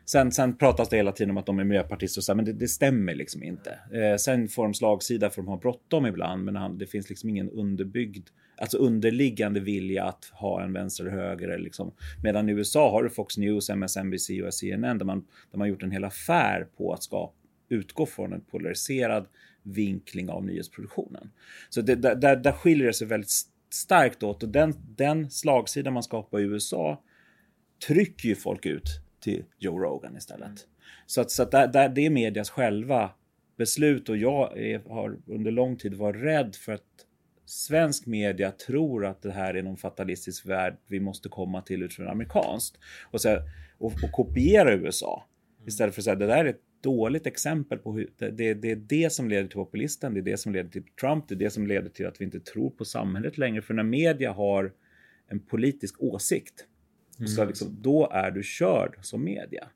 Sen, 0.05 0.31
sen 0.31 0.57
pratas 0.57 0.89
det 0.89 0.97
hela 0.97 1.11
tiden 1.11 1.31
om 1.31 1.37
att 1.37 1.45
de 1.45 1.59
är 1.59 1.63
miljöpartister 1.63 2.19
och 2.19 2.23
så, 2.23 2.31
här, 2.31 2.35
men 2.35 2.45
det, 2.45 2.53
det 2.53 2.67
stämmer 2.67 3.15
liksom 3.15 3.43
inte. 3.43 3.79
Eh, 3.93 4.15
sen 4.17 4.47
får 4.47 4.63
de 4.63 4.73
slagsida 4.73 5.29
för 5.29 5.41
de 5.41 5.47
har 5.47 5.57
bråttom 5.57 6.05
ibland, 6.05 6.43
men 6.43 6.55
han, 6.55 6.77
det 6.77 6.85
finns 6.85 7.09
liksom 7.09 7.29
ingen 7.29 7.49
underbyggd, 7.49 8.29
alltså 8.63 8.77
underliggande 8.77 9.59
vilja 9.59 10.03
att 10.03 10.25
ha 10.25 10.63
en 10.63 10.73
vänster 10.73 11.05
eller 11.05 11.17
höger. 11.17 11.57
Liksom. 11.57 11.91
Medan 12.23 12.49
i 12.49 12.51
USA 12.51 12.91
har 12.91 13.03
du 13.03 13.09
Fox 13.09 13.37
News, 13.37 13.69
MSNBC 13.69 14.29
och 14.45 14.53
CNN 14.53 14.97
där 14.97 15.05
man, 15.05 15.25
där 15.51 15.57
man 15.57 15.69
gjort 15.69 15.83
en 15.83 15.91
hel 15.91 16.03
affär 16.03 16.67
på 16.77 16.93
att 16.93 17.03
skapa, 17.03 17.33
utgå 17.69 18.05
från 18.05 18.33
en 18.33 18.41
polariserad 18.41 19.25
vinkling 19.63 20.29
av 20.29 20.45
nyhetsproduktionen. 20.45 21.31
Så 21.69 21.81
det, 21.81 21.95
där, 21.95 22.15
där, 22.15 22.35
där 22.35 22.51
skiljer 22.51 22.87
det 22.87 22.93
sig 22.93 23.07
väldigt 23.07 23.31
starkt 23.69 24.23
åt 24.23 24.43
och 24.43 24.49
den, 24.49 24.73
den 24.95 25.31
slagsida 25.31 25.91
man 25.91 26.03
skapar 26.03 26.39
i 26.39 26.43
USA 26.43 27.03
trycker 27.87 28.29
ju 28.29 28.35
folk 28.35 28.65
ut 28.65 28.89
till 29.19 29.43
Joe 29.59 29.79
Rogan 29.79 30.17
istället. 30.17 30.67
Så 31.05 31.21
att, 31.21 31.31
så 31.31 31.43
att 31.43 31.51
där, 31.51 31.67
där, 31.67 31.89
det 31.89 32.05
är 32.05 32.09
medias 32.09 32.49
själva 32.49 33.11
beslut 33.57 34.09
och 34.09 34.17
jag 34.17 34.57
är, 34.57 34.79
har 34.89 35.17
under 35.27 35.51
lång 35.51 35.77
tid 35.77 35.93
varit 35.93 36.23
rädd 36.23 36.55
för 36.55 36.71
att 36.71 36.81
svensk 37.45 38.05
media 38.05 38.51
tror 38.51 39.05
att 39.05 39.21
det 39.21 39.31
här 39.31 39.53
är 39.53 39.63
någon 39.63 39.77
fatalistisk 39.77 40.45
värld 40.45 40.77
vi 40.87 40.99
måste 40.99 41.29
komma 41.29 41.61
till 41.61 41.83
utifrån 41.83 42.07
amerikanskt 42.07 42.77
och, 43.11 43.21
så 43.21 43.29
här, 43.29 43.41
och, 43.77 43.93
och 44.03 44.11
kopiera 44.11 44.73
USA 44.73 45.25
istället 45.65 45.95
för 45.95 46.01
att 46.01 46.05
säga 46.05 46.15
det 46.15 46.27
där 46.27 46.45
är 46.45 46.49
ett 46.49 46.61
dåligt 46.81 47.27
exempel 47.27 47.77
på 47.77 47.93
hur 47.93 48.09
det, 48.17 48.31
det, 48.31 48.53
det 48.53 48.71
är 48.71 48.75
det 48.75 49.13
som 49.13 49.29
leder 49.29 49.47
till 49.47 49.57
populisten, 49.57 50.13
det 50.13 50.19
är 50.19 50.21
det 50.21 50.37
som 50.37 50.53
leder 50.53 50.69
till 50.69 50.83
Trump, 51.01 51.27
det 51.27 51.35
är 51.35 51.39
det 51.39 51.49
som 51.49 51.67
leder 51.67 51.89
till 51.89 52.07
att 52.07 52.21
vi 52.21 52.25
inte 52.25 52.39
tror 52.39 52.69
på 52.69 52.85
samhället 52.85 53.37
längre. 53.37 53.61
För 53.61 53.73
när 53.73 53.83
media 53.83 54.31
har 54.31 54.73
en 55.27 55.39
politisk 55.39 56.01
åsikt, 56.03 56.65
så 57.35 57.45
liksom, 57.45 57.77
då 57.81 58.09
är 58.11 58.31
du 58.31 58.43
körd 58.43 58.95
som 59.01 59.23
media. 59.23 59.67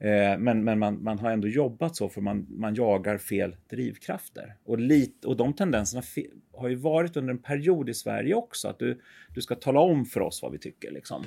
Eh, 0.00 0.38
men 0.38 0.64
men 0.64 0.78
man, 0.78 1.02
man 1.02 1.18
har 1.18 1.30
ändå 1.30 1.48
jobbat 1.48 1.96
så 1.96 2.08
för 2.08 2.20
man, 2.20 2.46
man 2.50 2.74
jagar 2.74 3.18
fel 3.18 3.56
drivkrafter. 3.70 4.56
Och, 4.64 4.78
lit, 4.78 5.24
och 5.24 5.36
de 5.36 5.52
tendenserna 5.52 6.02
har 6.52 6.68
ju 6.68 6.74
varit 6.74 7.16
under 7.16 7.32
en 7.32 7.42
period 7.42 7.88
i 7.88 7.94
Sverige 7.94 8.34
också. 8.34 8.68
Att 8.68 8.78
du, 8.78 9.00
du 9.34 9.42
ska 9.42 9.54
tala 9.54 9.80
om 9.80 10.04
för 10.04 10.20
oss 10.20 10.42
vad 10.42 10.52
vi 10.52 10.58
tycker. 10.58 10.90
Liksom. 10.90 11.24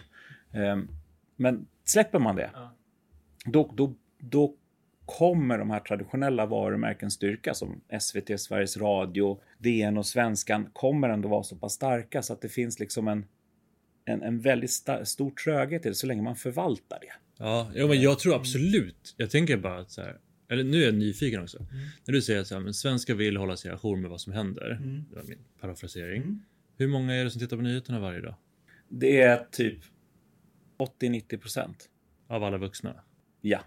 Eh, 0.53 0.77
men 1.35 1.67
släpper 1.83 2.19
man 2.19 2.35
det, 2.35 2.51
då, 3.45 3.73
då, 3.75 3.95
då 4.17 4.55
kommer 5.05 5.57
de 5.57 5.69
här 5.69 5.79
traditionella 5.79 6.45
varumärkens 6.45 7.13
styrka 7.13 7.53
som 7.53 7.81
SVT, 7.99 8.39
Sveriges 8.39 8.77
Radio, 8.77 9.41
DN 9.57 9.97
och 9.97 10.05
Svenskan 10.05 10.69
kommer 10.73 11.09
ändå 11.09 11.29
vara 11.29 11.43
så 11.43 11.55
pass 11.55 11.73
starka 11.73 12.21
så 12.21 12.33
att 12.33 12.41
det 12.41 12.49
finns 12.49 12.79
liksom 12.79 13.07
en, 13.07 13.25
en, 14.05 14.21
en 14.21 14.39
väldigt 14.39 14.71
stor 15.03 15.31
tröghet 15.31 15.85
i 15.85 15.89
det 15.89 15.95
så 15.95 16.07
länge 16.07 16.21
man 16.21 16.35
förvaltar 16.35 16.99
det. 17.01 17.13
Ja, 17.41 17.71
ja 17.75 17.87
men 17.87 18.01
jag 18.01 18.19
tror 18.19 18.35
absolut. 18.35 19.13
Jag 19.17 19.29
tänker 19.29 19.57
bara 19.57 19.79
att 19.79 19.91
så 19.91 20.01
här, 20.01 20.17
eller 20.49 20.63
nu 20.63 20.81
är 20.81 20.85
jag 20.85 20.93
nyfiken 20.93 21.41
också. 21.41 21.57
Mm. 21.57 21.85
När 22.05 22.13
du 22.13 22.21
säger 22.21 22.59
men 22.59 22.73
svenskar 22.73 23.15
vill 23.15 23.37
hålla 23.37 23.57
sig 23.57 23.71
ajour 23.71 23.97
med 23.97 24.09
vad 24.09 24.21
som 24.21 24.33
händer. 24.33 24.71
Mm. 24.71 25.03
Det 25.09 25.15
var 25.15 25.23
min 25.23 25.39
parafrasering. 25.61 26.39
Hur 26.77 26.87
många 26.87 27.15
är 27.15 27.23
det 27.23 27.31
som 27.31 27.41
tittar 27.41 27.57
på 27.57 27.63
nyheterna 27.63 27.99
varje 27.99 28.21
dag? 28.21 28.35
Det 28.89 29.21
är 29.21 29.45
typ 29.51 29.79
80-90 31.01 31.37
procent. 31.37 31.89
Av 32.27 32.43
alla 32.43 32.57
vuxna? 32.57 32.95
Ja, 33.41 33.61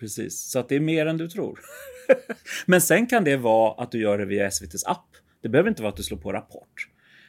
precis. 0.00 0.50
Så 0.50 0.58
att 0.58 0.68
det 0.68 0.76
är 0.76 0.80
mer 0.80 1.06
än 1.06 1.16
du 1.16 1.28
tror. 1.28 1.60
Men 2.66 2.80
sen 2.80 3.06
kan 3.06 3.24
det 3.24 3.36
vara 3.36 3.82
att 3.82 3.92
du 3.92 4.00
gör 4.00 4.18
det 4.18 4.24
via 4.24 4.46
SVTs 4.46 4.84
app. 4.84 5.16
Det 5.42 5.48
behöver 5.48 5.70
inte 5.70 5.82
vara 5.82 5.90
att 5.90 5.96
du 5.96 6.02
slår 6.02 6.18
på 6.18 6.32
Rapport. 6.32 6.88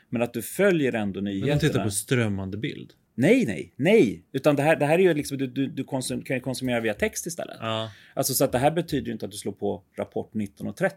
Men 0.10 0.22
att 0.22 0.34
du 0.34 0.42
följer 0.42 0.94
ändå 0.94 1.22
Men 1.22 1.34
nyheterna. 1.34 1.56
de 1.56 1.68
tittar 1.68 1.84
på 1.84 1.92
strömmande 1.92 2.58
bild? 2.58 2.94
Nej, 3.20 3.46
nej, 3.46 3.74
nej. 3.76 4.24
Utan 4.32 4.56
det 4.56 4.64
här, 4.64 4.76
det 4.76 4.86
här 4.86 5.00
är 5.00 5.04
ju 5.04 5.14
liksom, 5.14 5.38
du, 5.38 5.48
du, 5.48 5.68
du 5.68 5.84
konsum, 5.84 6.22
kan 6.22 6.36
ju 6.36 6.42
konsumera 6.42 6.80
via 6.80 6.94
text 6.94 7.26
istället. 7.26 7.58
Ja. 7.60 7.92
Alltså 8.14 8.34
så 8.34 8.44
att 8.44 8.52
det 8.52 8.58
här 8.58 8.72
betyder 8.72 9.08
ju 9.08 9.14
inte 9.14 9.26
att 9.26 9.32
du 9.32 9.38
slår 9.38 9.52
på 9.52 9.84
Rapport 9.96 10.34
19.30. 10.34 10.92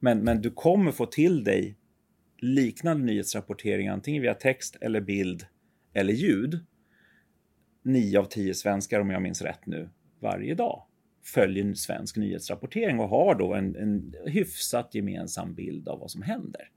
Men, 0.00 0.18
men 0.18 0.42
du 0.42 0.50
kommer 0.50 0.92
få 0.92 1.06
till 1.06 1.44
dig 1.44 1.76
liknande 2.38 3.04
nyhetsrapportering 3.04 3.88
antingen 3.88 4.22
via 4.22 4.34
text 4.34 4.76
eller 4.80 5.00
bild 5.00 5.46
eller 5.92 6.12
ljud. 6.12 6.58
9 7.82 8.18
av 8.18 8.24
10 8.24 8.54
svenskar, 8.54 9.00
om 9.00 9.10
jag 9.10 9.22
minns 9.22 9.42
rätt 9.42 9.66
nu, 9.66 9.88
varje 10.20 10.54
dag 10.54 10.82
följer 11.24 11.74
svensk 11.74 12.16
nyhetsrapportering 12.16 13.00
och 13.00 13.08
har 13.08 13.34
då 13.34 13.54
en, 13.54 13.76
en 13.76 14.14
hyfsat 14.26 14.94
gemensam 14.94 15.54
bild 15.54 15.88
av 15.88 15.98
vad 15.98 16.10
som 16.10 16.22
händer. 16.22 16.68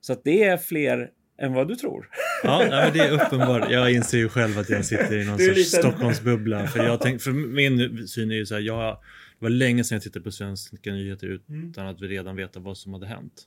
Så 0.00 0.12
att 0.12 0.24
det 0.24 0.44
är 0.44 0.56
fler 0.56 1.10
än 1.38 1.52
vad 1.52 1.68
du 1.68 1.74
tror. 1.76 2.08
Ja, 2.42 2.66
nej, 2.70 2.90
det 2.94 2.98
är 3.00 3.10
uppenbart. 3.12 3.70
Jag 3.70 3.92
inser 3.92 4.18
ju 4.18 4.28
själv 4.28 4.58
att 4.58 4.70
jag 4.70 4.84
sitter 4.84 5.18
i 5.18 5.24
någon 5.24 5.38
sorts 5.38 5.48
lite- 5.56 5.64
Stockholmsbubbla. 5.70 6.66
För, 6.66 6.84
jag 6.84 7.00
tänk, 7.00 7.22
för 7.22 7.30
min 7.32 8.08
syn 8.08 8.30
är 8.30 8.34
ju 8.34 8.46
så 8.46 8.54
här, 8.54 8.60
jag, 8.62 8.94
det 9.38 9.44
var 9.44 9.50
länge 9.50 9.84
sedan 9.84 9.96
jag 9.96 10.02
tittade 10.02 10.22
på 10.24 10.30
svenska 10.30 10.92
nyheter 10.92 11.40
utan 11.48 11.86
att 11.86 12.00
vi 12.00 12.08
redan 12.08 12.36
veta 12.36 12.60
vad 12.60 12.76
som 12.76 12.92
hade 12.92 13.06
hänt. 13.06 13.42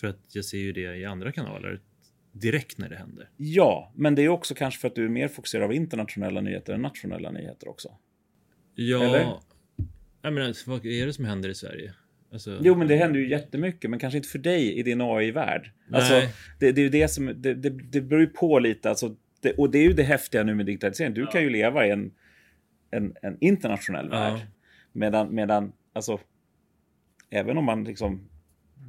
För 0.00 0.08
att 0.08 0.18
jag 0.32 0.44
ser 0.44 0.58
ju 0.58 0.72
det 0.72 0.96
i 0.96 1.04
andra 1.04 1.32
kanaler 1.32 1.80
direkt 2.32 2.78
när 2.78 2.88
det 2.88 2.96
händer. 2.96 3.28
Ja, 3.36 3.92
men 3.96 4.14
det 4.14 4.22
är 4.22 4.28
också 4.28 4.54
kanske 4.54 4.80
för 4.80 4.88
att 4.88 4.94
du 4.94 5.04
är 5.04 5.08
mer 5.08 5.28
fokuserad 5.28 5.64
av 5.64 5.72
internationella 5.72 6.40
nyheter 6.40 6.72
än 6.72 6.82
nationella 6.82 7.30
nyheter 7.30 7.68
också. 7.68 7.88
Ja, 8.74 9.02
Eller? 9.04 9.32
jag 10.22 10.32
menar, 10.32 10.68
vad 10.68 10.86
är 10.86 11.06
det 11.06 11.12
som 11.12 11.24
händer 11.24 11.48
i 11.48 11.54
Sverige? 11.54 11.94
Alltså, 12.32 12.58
Jo, 12.62 12.74
men 12.74 12.88
det 12.88 12.96
händer 12.96 13.20
ju 13.20 13.28
jättemycket, 13.28 13.90
men 13.90 13.98
kanske 13.98 14.16
inte 14.16 14.28
för 14.28 14.38
dig 14.38 14.78
i 14.78 14.82
din 14.82 15.00
AI-värld. 15.00 15.70
Alltså, 15.92 16.14
det, 16.60 16.72
det 16.72 16.80
är 16.80 16.82
ju 16.82 16.88
det 16.88 17.08
som, 17.08 17.26
det, 17.36 17.54
det, 17.54 17.70
det 17.70 18.00
beror 18.00 18.20
ju 18.20 18.26
på 18.26 18.58
lite, 18.58 18.88
alltså, 18.90 19.16
det, 19.40 19.52
och 19.52 19.70
det 19.70 19.78
är 19.78 19.82
ju 19.82 19.92
det 19.92 20.02
häftiga 20.02 20.42
nu 20.42 20.54
med 20.54 20.66
digitalisering. 20.66 21.14
Du 21.14 21.26
kan 21.26 21.42
ju 21.42 21.50
leva 21.50 21.86
i 21.86 21.90
en, 21.90 22.10
en, 22.90 23.14
en 23.22 23.36
internationell 23.40 24.08
Ja. 24.12 24.18
värld. 24.20 24.40
Medan, 24.92 25.34
medan, 25.34 25.72
alltså, 25.92 26.20
även 27.30 27.58
om 27.58 27.64
man 27.64 27.84
liksom 27.84 28.28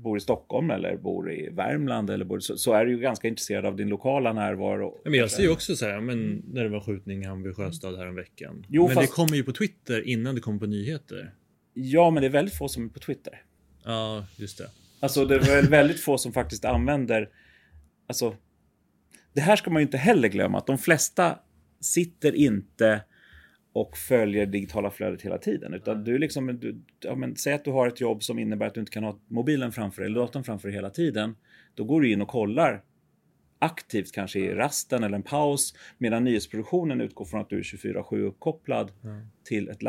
bor 0.04 0.18
i 0.18 0.22
Stockholm 0.22 0.72
eller 0.72 0.98
bor 0.98 1.32
i 1.32 1.50
Värmland 1.50 2.10
eller 2.10 2.26
bor, 2.26 2.39
så, 2.39 2.58
så 2.58 2.74
är 2.74 2.86
du 2.86 2.91
ju 2.91 3.00
ganska 3.00 3.28
intresserad 3.28 3.66
av 3.66 3.76
din 3.76 3.88
lokala 3.89 4.34
närvaro. 4.34 5.02
Ja, 5.04 5.10
Men 5.10 5.20
jag 5.20 5.32
ser 5.32 5.44
ju 5.44 5.50
också 5.50 5.76
så 5.76 5.86
här, 5.86 6.02
men 6.02 6.44
när 6.54 6.64
det 6.64 6.70
var 6.70 6.80
skjutning 6.80 7.22
i 7.22 7.26
Hammarby 7.26 7.54
sjöstad 7.54 7.98
här 7.98 8.06
en 8.06 8.16
veckan. 8.16 8.66
Jo, 8.70 8.88
men 8.88 8.96
fast- 8.96 9.08
det 9.08 9.14
kommer 9.16 9.36
ju 9.36 9.44
på 9.44 9.52
Twitter 9.52 10.08
innan 10.08 10.36
det 10.36 10.41
kommer 10.41 10.60
på 10.60 10.66
nyheter. 10.66 11.34
Ja, 11.74 12.09
men 12.09 12.21
det 12.21 12.28
är 12.28 12.32
väldigt 12.32 12.57
få 12.57 12.67
som 12.67 12.86
är 12.86 12.89
på 12.89 12.99
Twitter. 12.99 13.41
Ja, 13.84 14.26
just 14.36 14.57
det. 14.57 14.69
Alltså 14.99 15.26
det 15.26 15.36
är 15.36 15.39
väl 15.39 15.69
väldigt 15.69 15.99
få 15.99 16.17
som 16.17 16.34
faktiskt 16.34 16.65
använder, 16.65 17.30
alltså 18.07 18.36
det 19.34 19.41
här 19.41 19.55
ska 19.55 19.71
man 19.71 19.82
ju 19.82 19.86
inte 19.86 19.97
heller 19.97 20.28
glömma 20.28 20.57
att 20.57 20.67
de 20.67 20.78
flesta 20.78 21.39
sitter 21.80 22.36
inte 22.36 23.03
och 23.74 23.97
följer 23.97 24.45
digitala 24.45 24.91
flödet 24.91 25.21
hela 25.21 25.38
tiden. 25.38 25.74
Utan 25.74 26.03
du 26.03 26.17
liksom, 26.17 26.59
du, 26.61 26.82
ja, 26.99 27.15
men, 27.15 27.36
säg 27.36 27.53
att 27.53 27.65
du 27.65 27.71
har 27.71 27.88
ett 27.88 28.01
jobb 28.01 28.24
som 28.24 28.39
innebär 28.39 28.67
att 28.67 28.74
du 28.74 28.80
inte 28.80 28.91
kan 28.91 29.03
ha 29.03 29.19
mobilen 29.28 29.71
framför 29.71 30.01
dig 30.01 30.11
eller 30.11 30.19
datorn 30.19 30.43
framför 30.43 30.67
dig 30.67 30.76
hela 30.76 30.89
tiden. 30.89 31.36
Då 31.76 31.84
går 31.84 32.01
du 32.01 32.11
in 32.11 32.21
och 32.21 32.28
kollar 32.28 32.84
aktivt 33.59 34.11
kanske 34.11 34.39
i 34.39 34.53
rasten 34.53 35.03
eller 35.03 35.15
en 35.15 35.24
paus 35.24 35.74
medan 35.97 36.24
nyhetsproduktionen 36.24 37.01
utgår 37.01 37.26
från 37.26 37.41
att 37.41 37.49
du 37.49 37.57
är 37.57 37.63
24-7 37.63 38.19
uppkopplad 38.19 38.91
till 39.43 39.69
ett 39.69 39.84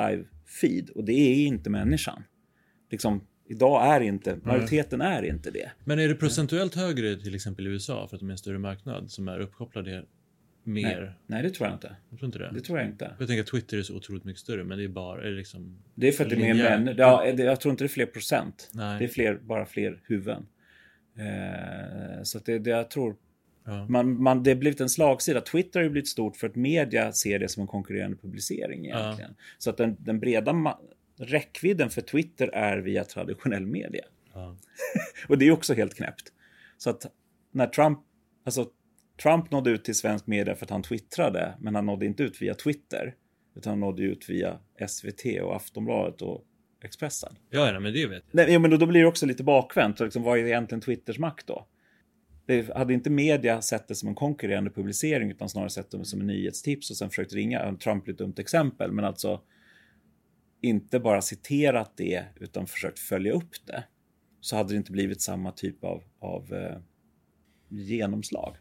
live-feed 0.45 0.91
och 0.91 1.05
det 1.05 1.13
är 1.13 1.47
inte 1.47 1.71
människan. 1.71 2.25
Liksom, 2.91 3.27
idag 3.49 3.87
är 3.87 4.01
inte, 4.01 4.39
majoriteten 4.43 5.01
är 5.01 5.23
inte 5.23 5.51
det. 5.51 5.71
Men 5.85 5.99
är 5.99 6.09
det 6.09 6.15
procentuellt 6.15 6.75
högre 6.75 7.17
till 7.17 7.35
exempel 7.35 7.67
i 7.67 7.71
USA 7.71 8.09
för 8.09 8.17
att 8.17 8.21
de 8.21 8.29
är 8.29 8.33
en 8.33 8.39
större 8.39 8.59
marknad 8.59 9.11
som 9.11 9.29
är 9.29 9.41
uppkopplade 9.41 10.05
mer? 10.65 11.01
Nej, 11.01 11.13
nej, 11.27 11.43
det 11.43 11.51
tror 11.51 11.69
jag 11.69 11.77
inte. 11.77 11.97
Jag 12.11 12.19
tror 12.19 12.27
inte 12.27 12.39
det. 12.39 12.51
Det 12.55 12.61
tror 12.61 12.79
jag 12.79 12.89
inte. 12.89 13.15
Jag 13.19 13.29
tänker 13.29 13.43
att 13.43 13.49
Twitter 13.49 13.79
är 13.79 13.83
så 13.83 13.97
otroligt 13.97 14.25
mycket 14.25 14.41
större, 14.41 14.65
men 14.65 14.79
det 14.79 14.85
är 14.85 14.89
bara 14.89 15.21
är 15.23 15.31
det 15.31 15.37
liksom. 15.37 15.79
Det 15.95 16.09
är 16.09 16.13
för 16.13 16.25
att 16.25 16.31
det 16.31 16.37
är 16.37 16.41
mer 16.41 16.55
Linjär. 16.55 16.79
män. 16.79 16.95
Ja, 16.99 17.27
jag 17.27 17.61
tror 17.61 17.71
inte 17.71 17.85
det 17.85 17.87
är 17.87 17.89
fler 17.89 18.07
procent. 18.07 18.71
Nej. 18.75 18.99
Det 18.99 19.05
är 19.05 19.09
fler, 19.09 19.39
bara 19.43 19.67
fler 19.67 20.01
huvuden. 20.05 20.47
Eh, 21.19 22.23
så 22.23 22.39
det, 22.39 22.59
det 22.59 22.71
jag 22.71 22.91
tror 22.91 23.17
Ja. 23.67 23.87
man, 23.89 24.23
man, 24.23 24.43
det 24.43 24.51
har 24.51 24.57
blivit 24.57 24.81
en 24.81 24.89
slagsida. 24.89 25.41
Twitter 25.41 25.81
har 25.81 25.85
ju 25.85 25.91
blivit 25.91 26.09
stort 26.09 26.37
för 26.37 26.47
att 26.47 26.57
media 26.57 27.13
ser 27.13 27.39
det 27.39 27.49
som 27.49 27.61
en 27.61 27.67
konkurrerande 27.67 28.17
publicering 28.17 28.87
egentligen. 28.87 29.35
Så 29.59 29.71
att 29.71 29.77
den, 29.77 29.97
den 29.99 30.21
breda 30.21 30.79
räckvidden 31.19 31.91
för 31.91 32.01
Twitter 32.01 32.49
är 32.49 32.79
via 32.79 33.05
traditionell 33.05 33.67
media. 33.67 34.05
Ja. 34.33 34.57
Och 35.29 35.39
det 35.39 35.47
är 35.47 35.51
också 35.51 35.75
helt 35.75 35.95
knäppt. 35.95 36.33
Så 36.79 36.91
att 36.91 37.07
när 37.51 37.67
Trump, 37.67 37.99
alltså 38.45 38.67
Trump 39.23 39.51
nådde 39.51 39.71
ut 39.71 39.85
till 39.85 39.95
svensk 39.95 40.27
media 40.27 40.55
för 40.55 40.67
att 40.67 40.71
han 40.71 40.83
twittrade, 40.83 41.55
men 41.61 41.75
han 41.75 41.87
nådde 41.87 42.07
inte 42.07 42.23
ut 42.23 42.43
via 42.43 42.55
Twitter, 42.55 43.15
utan 43.57 43.71
han 43.71 43.81
nådde 43.81 44.03
ut 44.03 44.31
via 44.31 44.59
SVT 44.89 45.43
och 45.43 45.57
Aftonbladet 45.57 46.23
och 46.23 46.45
Expressen. 46.85 47.37
Ja, 47.51 47.81
men 47.81 47.93
det 47.93 48.07
vet 48.07 48.25
jag. 48.31 48.47
Nej, 48.47 48.53
ja, 48.53 48.59
men 48.59 48.71
då, 48.71 48.77
då 48.77 48.87
blir 48.87 49.01
det 49.01 49.07
också 49.07 49.27
lite 49.27 49.45
bakvänt. 49.45 49.99
Så 49.99 50.05
Liksom, 50.05 50.23
vad 50.23 50.39
är 50.39 50.45
egentligen 50.45 50.81
Twitters 50.81 51.19
makt 51.19 51.47
då? 51.47 51.67
Det, 52.47 52.75
hade 52.77 52.95
inte 52.95 53.11
media 53.11 53.63
sett 53.63 53.89
det 53.89 53.95
som 53.95 54.09
en 54.09 54.15
konkurrerande 54.15 54.71
publicering 54.71 55.31
utan 55.31 55.49
snarare 55.49 55.71
sett 55.71 55.91
det 55.91 56.05
som 56.05 56.21
en 56.21 56.27
nyhetstips 56.27 56.91
och 56.91 56.97
sen 56.97 57.09
försökt 57.09 57.33
ringa. 57.33 57.77
Trump 57.77 58.09
är 58.09 58.13
ett 58.13 58.19
dumt 58.19 58.35
exempel, 58.39 58.93
men 58.93 59.05
alltså 59.05 59.41
inte 60.61 61.01
bara 61.01 61.23
citerat 61.23 61.93
det 61.97 62.25
utan 62.41 62.67
försökt 62.67 62.99
följa 62.99 63.33
upp 63.33 63.67
det. 63.67 63.85
Så 64.41 64.57
hade 64.57 64.73
det 64.73 64.77
inte 64.77 64.93
blivit 64.93 65.21
samma 65.23 65.53
typ 65.53 65.85
av, 65.85 66.03
av 66.19 66.55
eh, 66.55 66.77
genomslag. 67.69 68.57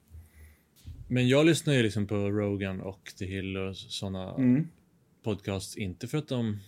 Men 1.08 1.28
jag 1.28 1.46
lyssnar 1.46 1.74
ju 1.74 1.84
liksom 1.84 2.08
på 2.08 2.16
Rogan 2.16 2.82
och 2.82 3.14
The 3.20 3.26
Hill 3.26 3.58
och 3.58 3.78
sådana 3.78 4.36
Mm. 4.36 4.68
podcasts, 5.24 5.78
inte 5.78 6.08
för 6.08 6.18
att 6.18 6.28
de 6.28 6.60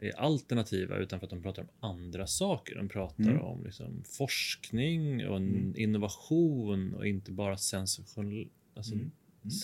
är 0.00 0.18
alternativa 0.20 0.96
utan 0.96 1.20
för 1.20 1.26
att 1.26 1.30
de 1.30 1.42
pratar 1.42 1.62
om 1.62 1.68
andra 1.90 2.26
saker. 2.26 2.76
De 2.76 2.88
pratar 2.88 3.22
Mm. 3.24 3.40
om 3.42 3.64
liksom 3.64 4.02
forskning 4.18 5.28
och 5.28 5.36
en 5.36 5.74
innovation 5.76 6.94
och 6.94 7.06
inte 7.06 7.32
bara 7.32 7.56
sensation, 7.56 8.48
alltså 8.76 8.94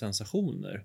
sensationer. 0.00 0.84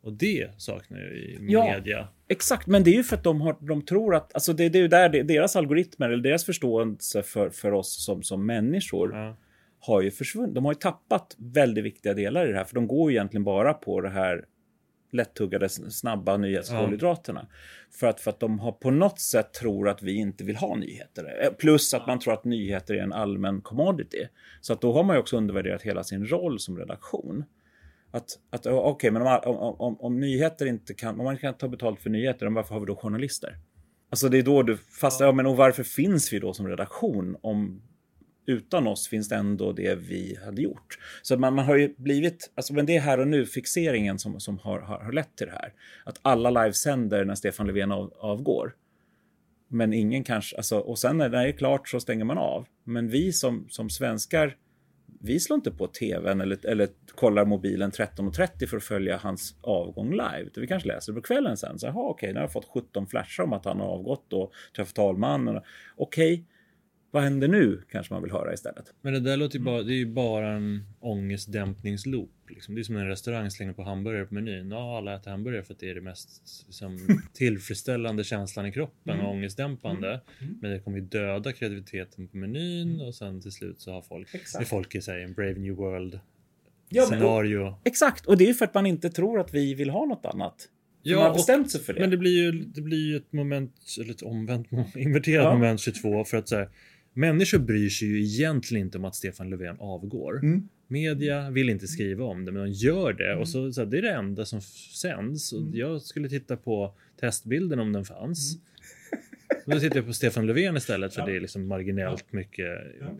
Och 0.00 0.12
det 0.12 0.50
saknar 0.60 0.98
jag 0.98 1.12
i 1.12 1.36
Ja. 1.40 1.64
media. 1.76 2.08
Exakt, 2.28 2.66
men 2.66 2.84
det 2.84 2.90
är 2.90 2.94
ju 2.94 3.02
för 3.04 3.16
att 3.16 3.24
de, 3.24 3.40
har, 3.40 3.56
de 3.60 3.82
tror 3.82 4.14
att, 4.14 4.34
alltså 4.34 4.52
det, 4.52 4.68
det 4.68 4.78
är 4.78 4.82
ju 4.82 4.88
där 4.88 5.08
det, 5.08 5.22
deras 5.22 5.56
algoritmer 5.56 6.10
eller 6.10 6.22
deras 6.22 6.44
förståelse 6.44 7.22
för, 7.22 7.50
för 7.50 7.72
oss 7.72 8.04
som, 8.04 8.22
som 8.22 8.46
människor 8.46 9.12
Ja. 9.14 9.36
har 9.80 10.02
ju 10.02 10.10
försvunnit. 10.10 10.54
De 10.54 10.64
har 10.64 10.72
ju 10.72 10.78
tappat 10.78 11.34
väldigt 11.38 11.84
viktiga 11.84 12.14
delar 12.14 12.48
i 12.48 12.52
det 12.52 12.58
här, 12.58 12.64
för 12.64 12.74
de 12.74 12.86
går 12.86 13.10
ju 13.10 13.16
egentligen 13.16 13.44
bara 13.44 13.74
på 13.74 14.00
det 14.00 14.08
här 14.10 14.44
lättuggade, 15.16 15.68
snabba 15.68 16.36
nyhetskolhydraterna. 16.36 17.46
För, 17.90 18.06
att, 18.06 18.20
för 18.20 18.30
att 18.30 18.40
de 18.40 18.58
har 18.58 18.72
på 18.72 18.90
något 18.90 19.20
sätt 19.20 19.54
tror 19.54 19.88
att 19.88 20.02
vi 20.02 20.12
inte 20.12 20.44
vill 20.44 20.56
ha 20.56 20.76
nyheter. 20.76 21.42
Eh, 21.42 21.50
Plus 21.50 21.94
att 21.94 22.06
man 22.06 22.18
tror 22.18 22.34
att 22.34 22.44
nyheter 22.44 22.94
är 22.94 23.02
en 23.02 23.12
allmän 23.12 23.60
commodity. 23.60 24.28
Så 24.60 24.72
att 24.72 24.80
då 24.80 24.92
har 24.92 25.04
man 25.04 25.16
ju 25.16 25.20
också 25.20 25.36
undervärderat 25.36 25.82
hela 25.82 26.04
sin 26.04 26.26
roll 26.26 26.60
som 26.60 26.78
redaktion. 26.78 27.44
Att, 28.10 28.38
att 28.50 28.64
ja, 28.64 28.72
okej, 28.72 29.10
men 29.10 29.22
om, 29.22 29.28
om, 29.44 29.80
om, 29.80 30.00
om 30.00 30.20
nyheter 30.20 30.66
inte 30.66 30.94
kan, 30.94 31.18
om 31.20 31.24
man 31.24 31.38
kan 31.38 31.54
ta 31.54 31.68
betalt 31.68 32.00
för 32.00 32.10
nyheter, 32.10 32.46
varför 32.46 32.74
har 32.74 32.80
vi 32.80 32.86
då 32.86 32.96
journalister? 32.96 33.58
Alltså 34.10 34.28
det 34.28 34.38
är 34.38 34.42
då 34.42 34.62
du, 34.62 34.76
fast 34.76 35.20
ja. 35.20 35.32
men 35.32 35.46
och 35.46 35.56
varför 35.56 35.82
finns 35.82 36.32
vi 36.32 36.38
då 36.38 36.52
som 36.52 36.68
redaktion 36.68 37.36
om 37.40 37.82
utan 38.46 38.86
oss 38.86 39.08
finns 39.08 39.28
det 39.28 39.36
ändå 39.36 39.72
det 39.72 39.94
vi 39.94 40.38
hade 40.44 40.62
gjort. 40.62 40.98
Så 41.22 41.38
man, 41.38 41.54
man 41.54 41.64
har 41.64 41.76
ju 41.76 41.94
blivit, 41.96 42.52
alltså 42.54 42.74
men 42.74 42.86
det 42.86 42.96
är 42.96 43.00
här 43.00 43.20
och 43.20 43.28
nu 43.28 43.46
fixeringen 43.46 44.18
som, 44.18 44.40
som 44.40 44.58
har, 44.58 44.80
har, 44.80 44.98
har 44.98 45.12
lett 45.12 45.36
till 45.36 45.46
det 45.46 45.52
här. 45.52 45.72
Att 46.04 46.18
alla 46.22 46.50
livesänder 46.50 47.24
när 47.24 47.34
Stefan 47.34 47.66
Löfven 47.66 47.92
av, 47.92 48.12
avgår. 48.18 48.74
Men 49.68 49.92
ingen 49.92 50.24
kanske, 50.24 50.56
alltså, 50.56 50.78
och 50.78 50.98
sen 50.98 51.18
när 51.18 51.28
det 51.28 51.38
är 51.38 51.52
klart 51.52 51.88
så 51.88 52.00
stänger 52.00 52.24
man 52.24 52.38
av. 52.38 52.66
Men 52.84 53.08
vi 53.08 53.32
som, 53.32 53.66
som 53.70 53.90
svenskar, 53.90 54.56
vi 55.20 55.40
slår 55.40 55.56
inte 55.56 55.70
på 55.70 55.86
tvn 55.86 56.40
eller, 56.40 56.66
eller 56.66 56.88
kollar 57.14 57.44
mobilen 57.44 57.90
13.30 57.90 58.66
för 58.66 58.76
att 58.76 58.84
följa 58.84 59.16
hans 59.16 59.54
avgång 59.60 60.10
live. 60.10 60.50
Vi 60.56 60.66
kanske 60.66 60.88
läser 60.88 61.12
det 61.12 61.20
på 61.20 61.26
kvällen 61.26 61.56
sen. 61.56 61.78
Så, 61.78 61.88
aha, 61.88 62.02
okej, 62.02 62.28
nu 62.28 62.34
har 62.34 62.44
jag 62.44 62.52
fått 62.52 62.68
17 62.74 63.06
flashar 63.06 63.44
om 63.44 63.52
att 63.52 63.64
han 63.64 63.80
har 63.80 63.86
avgått 63.86 64.32
och 64.32 64.52
träffat 64.76 64.94
talmannen. 64.94 65.62
Okej, 65.96 66.44
vad 67.16 67.24
händer 67.24 67.48
nu? 67.48 67.82
Kanske 67.90 68.12
man 68.14 68.22
vill 68.22 68.32
höra 68.32 68.52
istället. 68.54 68.94
Men 69.00 69.12
det 69.12 69.20
där 69.20 69.36
låter 69.36 69.58
ju 69.58 69.64
bara, 69.64 69.82
det 69.82 69.92
är 69.94 69.96
ju 69.96 70.06
bara 70.06 70.52
en 70.52 70.84
ångestdämpningsloop. 71.00 72.30
Liksom. 72.48 72.74
Det 72.74 72.80
är 72.80 72.82
som 72.82 72.96
en 72.96 73.06
restaurang 73.08 73.50
slänger 73.50 73.72
på 73.72 73.82
hamburgare 73.82 74.24
på 74.26 74.34
menyn. 74.34 74.70
Ja, 74.70 74.98
alla 74.98 75.14
äter 75.16 75.30
hamburgare 75.30 75.62
för 75.62 75.74
att 75.74 75.80
det 75.80 75.90
är 75.90 75.94
det 75.94 76.00
mest 76.00 76.42
liksom, 76.66 76.98
tillfredsställande 77.32 78.24
känslan 78.24 78.66
i 78.66 78.72
kroppen 78.72 79.20
och 79.20 79.30
ångestdämpande. 79.30 80.20
Men 80.60 80.70
det 80.70 80.78
kommer 80.80 80.98
ju 80.98 81.04
döda 81.04 81.52
kreativiteten 81.52 82.28
på 82.28 82.36
menyn 82.36 83.00
och 83.00 83.14
sen 83.14 83.40
till 83.40 83.52
slut 83.52 83.80
så 83.80 83.92
har 83.92 84.02
folk, 84.02 84.34
Exakt. 84.34 84.62
är 84.64 84.68
folk 84.68 84.94
i 84.94 85.02
sig 85.02 85.22
en 85.22 85.32
Brave 85.32 85.54
New 85.54 85.74
World 85.74 86.20
Ja, 86.88 87.06
men, 87.10 87.18
och, 87.22 87.24
scenario. 87.28 87.74
exakt, 87.84 88.26
och 88.26 88.36
det 88.38 88.48
är 88.48 88.54
för 88.54 88.64
att 88.64 88.74
man 88.74 88.86
inte 88.86 89.10
tror 89.10 89.40
att 89.40 89.54
vi 89.54 89.74
vill 89.74 89.90
ha 89.90 90.04
något 90.06 90.24
annat. 90.26 90.68
För 91.04 91.14
man 91.14 91.22
har 91.24 91.32
bestämt 91.34 91.70
sig 91.70 91.80
för 91.80 91.92
det. 91.92 92.00
Men 92.00 92.10
det 92.10 92.16
blir 92.16 92.44
ju, 92.44 92.52
det 92.52 92.80
blir 92.80 93.06
ju 93.10 93.16
ett 93.16 93.32
moment, 93.32 93.74
eller 94.00 94.10
ett 94.10 94.22
omvänt, 94.22 94.66
inverterat 94.96 95.44
Ja. 95.44 95.52
moment 95.52 95.80
22 95.80 96.24
för 96.24 96.36
att 96.36 96.48
så 96.48 96.56
här, 96.56 96.68
människor 97.16 97.58
bryr 97.58 97.88
sig 97.88 98.08
ju 98.08 98.24
egentligen 98.24 98.86
inte 98.86 98.98
om 98.98 99.04
att 99.04 99.14
Stefan 99.14 99.50
Löfven 99.50 99.76
avgår. 99.78 100.38
Mm. 100.42 100.68
Media 100.88 101.50
vill 101.50 101.70
inte 101.70 101.86
skriva 101.86 102.24
om 102.24 102.44
det, 102.44 102.52
men 102.52 102.62
de 102.62 102.72
gör 102.72 103.12
det 103.12 103.36
och 103.36 103.48
så, 103.48 103.72
så 103.72 103.80
här, 103.80 103.90
det 103.90 103.98
är 103.98 104.02
det 104.02 104.12
enda 104.12 104.44
som 104.44 104.60
sänds. 104.94 105.52
Och 105.52 105.62
Jag 105.72 106.02
skulle 106.02 106.28
titta 106.28 106.56
på 106.56 106.94
testbilden 107.20 107.78
om 107.78 107.92
den 107.92 108.04
fanns. 108.04 108.58
Men 109.64 109.76
Då 109.76 109.80
tittar 109.80 109.96
jag 109.96 110.06
på 110.06 110.12
Stefan 110.12 110.46
Löfven 110.46 110.76
istället 110.76 111.14
för 111.14 111.26
det 111.26 111.36
är 111.36 111.40
liksom 111.40 111.68
marginellt 111.68 112.32
mycket, 112.32 112.68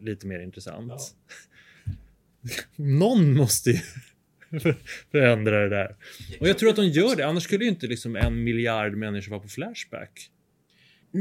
lite 0.03 0.27
mer 0.27 0.41
intressant. 0.41 0.93
Någon 2.77 3.35
måste 3.35 3.71
ju 3.71 3.79
förändra 5.11 5.61
det 5.61 5.69
där. 5.69 5.97
Och 6.41 6.49
jag 6.49 6.59
tror 6.59 6.71
att 6.71 6.77
de 6.77 6.87
gör 6.87 7.17
det, 7.17 7.27
annars 7.27 7.43
skulle 7.43 7.65
ju 7.65 7.71
inte 7.71 7.87
liksom 7.87 8.17
en 8.17 8.45
miljard 8.45 8.97
människor 8.97 9.31
vara 9.31 9.41
på 9.41 9.49
Flashback. 9.49 10.31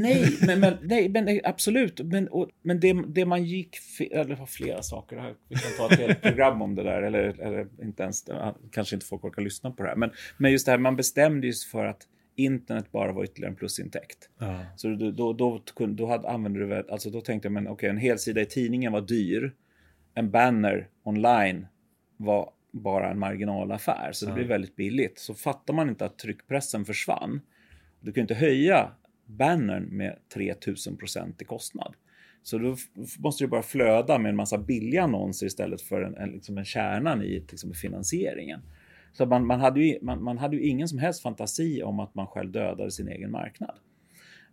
Nej, 0.02 0.26
men, 0.48 0.60
men, 0.60 0.74
nej, 0.82 1.10
men 1.10 1.40
absolut. 1.44 2.00
Men, 2.04 2.28
och, 2.28 2.50
men 2.62 2.80
det, 2.80 3.04
det 3.08 3.26
man 3.26 3.44
gick... 3.46 3.76
fe- 4.00 4.14
Eller 4.14 4.36
var 4.36 4.46
flera 4.46 4.82
saker. 4.82 5.18
Här. 5.18 5.34
Vi 5.50 5.56
kan 5.56 5.72
ta 5.78 5.94
ett 5.94 6.00
helt 6.00 6.22
program 6.22 6.62
om 6.62 6.76
det 6.76 6.84
där. 6.84 7.02
Eller, 7.02 7.40
eller 7.42 7.68
inte 7.84 8.04
ens... 8.04 8.26
Kanske 8.72 8.96
inte 8.96 9.06
folk 9.06 9.24
orkar 9.24 9.42
lyssna 9.42 9.72
på 9.72 9.84
det 9.84 9.90
här. 9.90 9.96
Men, 9.96 10.12
men 10.38 10.52
just 10.52 10.66
det 10.66 10.72
här, 10.72 10.80
man 10.80 10.96
bestämde 10.96 11.48
just 11.48 11.64
för 11.72 11.86
att 11.86 12.02
internet 12.36 12.92
bara 12.92 13.12
var 13.12 13.24
ytterligare 13.24 13.52
en 13.52 13.56
plusintäkt. 13.56 14.30
Ja. 14.40 14.66
Så 14.76 14.88
då, 14.88 15.12
då, 15.12 15.34
då, 15.34 15.62
då 15.88 16.06
hade, 16.08 16.30
använde 16.30 16.60
du. 16.68 16.86
Alltså 16.90 17.10
då 17.10 17.22
tänkte 17.22 17.46
jag, 17.46 17.54
men 17.54 17.68
okej, 17.68 17.90
en 17.90 17.98
helsida 17.98 18.42
i 18.42 18.46
tidningen 18.46 18.92
var 18.92 19.02
dyr. 19.02 19.54
En 20.14 20.32
banner 20.32 20.88
online 21.04 21.68
var 22.18 22.50
bara 22.72 23.12
en 23.12 23.20
marginalaffär. 23.20 24.10
Så 24.12 24.26
det 24.26 24.32
Ja. 24.32 24.36
blev 24.36 24.48
väldigt 24.48 24.76
billigt. 24.76 25.20
Så 25.20 25.34
fattar 25.34 25.74
man 25.74 25.90
inte 25.90 26.06
att 26.06 26.18
tryckpressen 26.20 26.86
försvann. 26.86 27.42
Du 28.00 28.12
kan 28.12 28.22
inte 28.22 28.34
höja 28.34 28.92
bannern 29.26 29.84
med 29.84 30.18
3000 30.34 30.98
procent 30.98 31.42
i 31.42 31.46
kostnad. 31.46 31.96
Så 32.44 32.58
då 32.58 32.76
måste 33.20 33.44
det 33.44 33.48
bara 33.48 33.62
flöda 33.62 34.20
med 34.20 34.30
en 34.30 34.36
massa 34.36 34.58
billiga 34.58 35.04
annonser 35.04 35.46
istället 35.48 35.82
för 35.82 36.02
en, 36.02 36.16
en, 36.16 36.30
liksom 36.30 36.58
en 36.58 36.66
kärnan 36.66 37.22
i 37.22 37.40
liksom, 37.40 37.74
finansieringen. 37.74 38.62
Så 39.14 39.26
man, 39.26 39.46
man, 39.46 39.60
hade 39.60 39.80
ju, 39.80 40.00
man, 40.02 40.24
man 40.24 40.38
hade 40.38 40.56
ju 40.56 40.64
ingen 40.64 40.88
som 40.88 41.00
helst 41.00 41.22
fantasi 41.22 41.84
om 41.84 42.00
att 42.00 42.16
man 42.16 42.28
själv 42.28 42.52
dödade 42.52 42.92
sin 42.92 43.08
egen 43.08 43.32
marknad. 43.32 43.76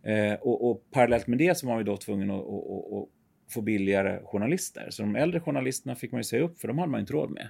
Eh, 0.03 0.33
och, 0.33 0.69
och, 0.69 0.83
parallellt 0.91 1.27
med 1.27 1.37
det 1.37 1.57
så 1.57 1.67
var 1.67 1.73
man 1.73 1.79
ju 1.79 1.85
då 1.85 1.97
tvungen 1.97 2.31
att, 2.31 2.39
att, 2.39 2.93
att, 2.93 3.09
få 3.49 3.61
billigare 3.61 4.19
journalister. 4.23 4.87
Så 4.89 5.01
de 5.01 5.15
äldre 5.15 5.39
journalisterna 5.39 5.95
fick 5.95 6.11
man 6.11 6.19
ju 6.19 6.23
säga 6.23 6.43
upp 6.43 6.59
för 6.59 6.67
de 6.67 6.77
hade 6.77 6.91
man 6.91 6.99
inte 6.99 7.13
råd 7.13 7.31
med. 7.31 7.47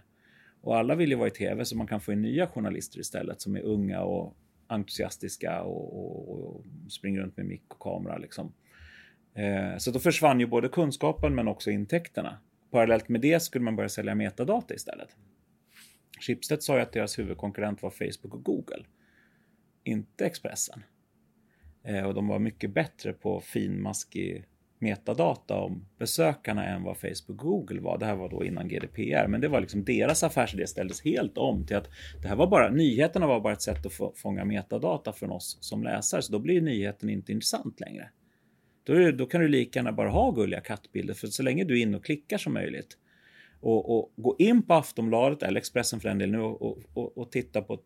Och 0.61 0.77
alla 0.77 0.95
vill 0.95 1.09
ju 1.09 1.15
vara 1.15 1.27
i 1.27 1.31
tv 1.31 1.65
så 1.65 1.77
man 1.77 1.87
kan 1.87 2.01
få 2.01 2.13
in 2.13 2.21
nya 2.21 2.47
journalister 2.47 2.99
istället 2.99 3.41
som 3.41 3.55
är 3.55 3.61
unga 3.61 4.01
och 4.01 4.37
entusiastiska 4.67 5.61
och, 5.61 5.99
och, 5.99 6.55
och 6.55 6.65
springer 6.91 7.19
runt 7.19 7.37
med 7.37 7.45
mick 7.45 7.63
och 7.67 7.79
kamera. 7.79 8.17
Liksom. 8.17 8.53
Eh, 9.33 9.77
så 9.77 9.91
då 9.91 9.99
försvann 9.99 10.39
ju 10.39 10.45
både 10.45 10.69
kunskapen 10.69 11.35
men 11.35 11.47
också 11.47 11.71
intäkterna. 11.71 12.37
Parallellt 12.71 13.09
med 13.09 13.21
det 13.21 13.39
skulle 13.39 13.65
man 13.65 13.75
börja 13.75 13.89
sälja 13.89 14.15
metadata 14.15 14.73
istället. 14.73 15.09
Schibsted 16.19 16.63
sa 16.63 16.75
ju 16.75 16.81
att 16.81 16.91
deras 16.91 17.19
huvudkonkurrent 17.19 17.81
var 17.81 17.89
Facebook 17.89 18.33
och 18.33 18.43
Google, 18.43 18.85
inte 19.83 20.25
Expressen. 20.25 20.83
Eh, 21.83 22.03
och 22.03 22.13
de 22.13 22.27
var 22.27 22.39
mycket 22.39 22.73
bättre 22.73 23.13
på 23.13 23.41
finmaskig 23.41 24.45
metadata 24.83 25.57
om 25.57 25.85
besökarna 25.99 26.65
än 26.65 26.83
vad 26.83 26.97
Facebook 26.97 27.29
och 27.29 27.37
Google 27.37 27.81
var. 27.81 27.97
Det 27.97 28.05
här 28.05 28.15
var 28.15 28.29
då 28.29 28.45
innan 28.45 28.67
GDPR, 28.67 29.27
men 29.27 29.41
det 29.41 29.47
var 29.47 29.61
liksom 29.61 29.83
deras 29.83 30.23
affärsidé 30.23 30.67
ställdes 30.67 31.03
helt 31.03 31.37
om 31.37 31.65
till 31.65 31.75
att 31.75 31.89
det 32.21 32.27
här 32.27 32.35
var 32.35 32.47
bara 32.47 32.69
nyheterna 32.69 33.27
var 33.27 33.39
bara 33.39 33.53
ett 33.53 33.61
sätt 33.61 33.85
att 33.85 33.93
få, 33.93 34.13
fånga 34.15 34.45
metadata 34.45 35.13
från 35.13 35.31
oss 35.31 35.57
som 35.61 35.83
läsare, 35.83 36.21
så 36.21 36.31
då 36.31 36.39
blir 36.39 36.61
nyheten 36.61 37.09
inte 37.09 37.31
intressant 37.31 37.79
längre. 37.79 38.09
Då, 38.83 39.11
då 39.11 39.25
kan 39.25 39.41
du 39.41 39.47
lika 39.47 39.79
gärna 39.79 39.91
bara 39.91 40.09
ha 40.09 40.31
gulliga 40.31 40.61
kattbilder, 40.61 41.13
för 41.13 41.27
så 41.27 41.43
länge 41.43 41.63
du 41.63 41.79
är 41.79 41.81
inne 41.81 41.97
och 41.97 42.05
klickar 42.05 42.37
som 42.37 42.53
möjligt 42.53 42.97
och, 43.63 43.97
och 43.97 44.13
gå 44.15 44.35
in 44.39 44.63
på 44.63 44.73
Aftonbladet 44.73 45.43
eller 45.43 45.59
Expressen 45.59 45.99
för 45.99 46.09
den 46.09 46.17
delen 46.17 46.39
och, 46.39 46.61
och, 46.61 46.77
och, 46.93 47.17
och 47.17 47.31
titta 47.31 47.61
på 47.61 47.79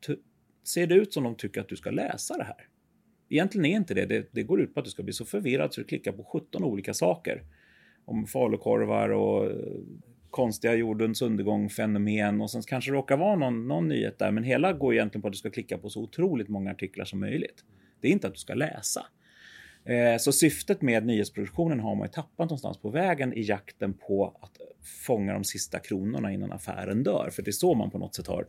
ser 0.64 0.88
det 0.88 0.95
ut 0.95 1.14
som 1.14 1.24
de 1.24 1.36
tycker 1.36 1.62
att 1.62 1.70
du 1.70 1.76
ska 1.76 1.91
läsa 1.91 2.38
det 2.38 2.43
här? 2.43 2.68
Egentligen 3.30 3.65
är 3.65 3.75
inte 3.75 3.93
det. 3.93 4.05
det. 4.05 4.28
Det 4.32 4.43
går 4.43 4.61
ut 4.61 4.73
på 4.73 4.80
att 4.80 4.86
du 4.86 4.91
ska 4.91 5.03
bli 5.03 5.13
så 5.13 5.25
förvirrad 5.25 5.73
så 5.73 5.82
du 5.82 5.88
klickar 5.88 6.11
på 6.11 6.23
17 6.23 6.63
olika 6.63 6.93
saker. 6.93 7.43
Om 8.05 8.28
falukorvar 8.28 9.09
och 9.09 9.45
eh, 9.45 9.51
konstiga 10.30 10.75
jordens 10.75 11.21
undergång, 11.21 11.69
fenomen 11.69 12.41
och 12.41 12.51
sen 12.51 12.61
kanske 12.61 12.91
det 12.91 12.95
råkar 12.95 13.17
vara 13.17 13.36
någon, 13.36 13.67
någon 13.67 13.88
nyhet 13.88 14.19
där. 14.19 14.32
Men 14.32 14.43
hela 14.43 14.73
går 14.73 14.93
egentligen 14.93 15.21
på 15.21 15.28
att 15.28 15.34
du 15.34 15.38
ska 15.38 15.49
klicka 15.49 15.78
på 15.78 15.89
så 15.89 16.01
otroligt 16.01 16.47
många 16.47 16.71
artiklar 16.71 17.05
som 17.05 17.19
möjligt. 17.19 17.63
Det 18.01 18.07
är 18.07 18.11
inte 18.11 18.28
att 18.28 18.34
du 18.34 18.39
ska 18.39 18.53
läsa. 18.53 19.05
Eh, 19.86 20.17
så 20.17 20.32
syftet 20.32 20.82
med 20.82 21.05
nyhetsproduktionen 21.05 21.80
har 21.80 21.95
man 21.95 22.07
ju 22.07 22.11
tappat 22.11 22.49
någonstans 22.49 22.78
på 22.78 22.89
vägen 22.89 23.34
i 23.34 23.41
jakten 23.41 23.93
på 23.93 24.38
att 24.41 24.57
fånga 25.05 25.34
de 25.34 25.43
sista 25.43 25.80
kronorna 25.80 26.32
innan 26.32 26.51
affären 26.51 27.03
dör. 27.03 27.30
För 27.32 27.43
det 27.43 27.49
är 27.49 27.51
så 27.51 27.73
man 27.73 27.91
på 27.91 27.97
något 27.97 28.15
sätt 28.15 28.28
har 28.28 28.47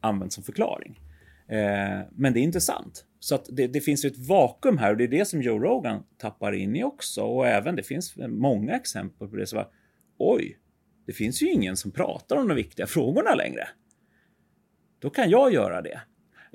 använt 0.00 0.32
som 0.32 0.44
förklaring. 0.44 1.00
Eh, 1.48 2.00
men 2.12 2.32
det 2.32 2.40
är 2.40 2.42
intressant. 2.42 3.04
Så 3.18 3.34
att 3.34 3.48
det, 3.52 3.66
det, 3.66 3.80
finns 3.80 4.04
ju 4.04 4.08
ett 4.08 4.28
vakuum 4.28 4.78
här 4.78 4.90
och 4.90 4.96
det 4.96 5.04
är 5.04 5.08
det 5.08 5.24
som 5.24 5.42
Joe 5.42 5.58
Rogan 5.58 6.02
tappar 6.18 6.52
in 6.52 6.76
i 6.76 6.84
också. 6.84 7.22
Och 7.22 7.46
även 7.46 7.76
det 7.76 7.82
finns 7.82 8.14
många 8.28 8.76
exempel 8.76 9.28
på 9.28 9.36
det. 9.36 9.46
Så 9.46 9.56
var, 9.56 9.68
Oj, 10.18 10.58
det 11.06 11.12
finns 11.12 11.42
ju 11.42 11.50
ingen 11.50 11.76
som 11.76 11.90
pratar 11.90 12.36
om 12.36 12.48
de 12.48 12.54
viktiga 12.54 12.86
frågorna 12.86 13.34
längre. 13.34 13.68
Då 14.98 15.10
kan 15.10 15.30
jag 15.30 15.52
göra 15.52 15.82
det. 15.82 16.00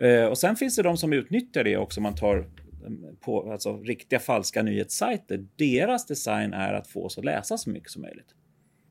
Eh, 0.08 0.26
och 0.26 0.38
sen 0.38 0.56
finns 0.56 0.76
det 0.76 0.84
de 0.84 0.98
som 0.98 1.14
utnyttjar 1.14 1.64
det 1.64 1.78
också. 1.78 2.02
Man 2.02 2.16
tar 2.16 2.50
mm, 2.86 3.16
på 3.20 3.52
alltså, 3.52 3.78
riktiga 3.78 4.20
falska 4.20 4.64
nyhetssajter. 4.64 5.46
Deras 5.56 6.06
design 6.06 6.54
är 6.54 6.74
att 6.74 6.88
få 6.88 7.06
oss 7.06 7.18
att 7.18 7.26
läsa 7.26 7.58
så 7.58 7.70
mycket 7.70 7.90
som 7.90 8.02
möjligt. 8.02 8.36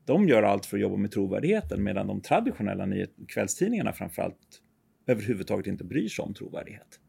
De 0.05 0.27
gör 0.27 0.43
allt 0.43 0.65
för 0.65 0.77
att 0.77 0.81
jobba 0.81 0.97
med 0.97 1.11
trovärdigheten 1.11 1.83
medan 1.83 2.07
de 2.07 2.21
traditionella 2.21 2.85
nyhet, 2.85 3.15
kvällstidningarna 3.27 3.93
framförallt 3.93 4.61
överhuvudtaget 5.09 5.67
inte 5.67 5.83
bryr 5.83 6.09
sig 6.09 6.23
om 6.23 6.33
trovärdighet. 6.33 6.99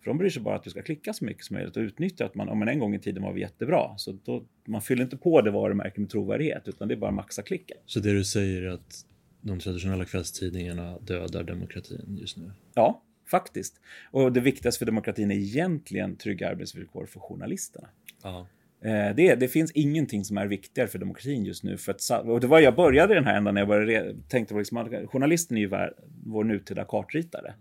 För 0.00 0.10
de 0.10 0.18
bryr 0.18 0.30
sig 0.30 0.42
bara 0.42 0.56
att 0.56 0.62
du 0.62 0.70
ska 0.70 0.82
klicka 0.82 1.12
så 1.12 1.24
mycket 1.24 1.44
som 1.44 1.54
möjligt 1.54 1.76
och 1.76 1.80
utnyttja 1.80 2.24
att 2.24 2.34
man, 2.34 2.48
om 2.48 2.58
man 2.58 2.68
en 2.68 2.78
gång 2.78 2.94
i 2.94 2.98
tiden 2.98 3.22
var 3.22 3.36
jättebra. 3.36 3.98
Så 3.98 4.18
då, 4.24 4.44
man 4.64 4.82
fyller 4.82 5.02
inte 5.02 5.16
på 5.16 5.40
det 5.40 5.50
varumärket 5.50 5.98
med 5.98 6.10
trovärdighet 6.10 6.68
utan 6.68 6.88
det 6.88 6.94
är 6.94 6.96
bara 6.96 7.10
maxa 7.10 7.42
klicken. 7.42 7.76
Så 7.86 8.00
det 8.00 8.12
du 8.12 8.24
säger 8.24 8.62
är 8.62 8.68
att 8.68 9.06
de 9.40 9.58
traditionella 9.58 10.04
kvällstidningarna 10.04 10.98
dödar 10.98 11.44
demokratin 11.44 12.16
just 12.20 12.36
nu? 12.36 12.50
Ja, 12.74 13.02
faktiskt. 13.30 13.80
Och 14.10 14.32
det 14.32 14.40
viktigaste 14.40 14.78
för 14.78 14.86
demokratin 14.86 15.30
är 15.30 15.34
egentligen 15.34 16.16
trygga 16.16 16.48
arbetsvillkor 16.48 17.06
för 17.06 17.20
journalisterna. 17.20 17.88
Aha. 18.22 18.46
Eh, 18.84 19.14
det, 19.16 19.34
det, 19.34 19.48
finns 19.48 19.72
ingenting 19.72 20.24
som 20.24 20.38
är 20.38 20.46
viktigare 20.46 20.88
för 20.88 20.98
demokratin 20.98 21.44
just 21.44 21.64
nu. 21.64 21.76
För 21.76 21.92
att, 21.92 22.10
och 22.24 22.40
det 22.40 22.46
var 22.46 22.60
jag 22.60 22.76
började 22.76 23.12
i 23.12 23.14
den 23.14 23.24
här 23.24 23.36
ändan 23.36 23.54
när 23.54 23.60
jag 23.60 23.68
började, 23.68 24.16
tänkte 24.28 24.54
liksom 24.54 24.76
att 24.76 25.10
journalisten 25.10 25.56
är 25.56 25.60
ju 25.60 25.66
vår, 25.66 25.94
vår 26.24 26.44
nutida 26.44 26.84
kartritare. 26.84 27.54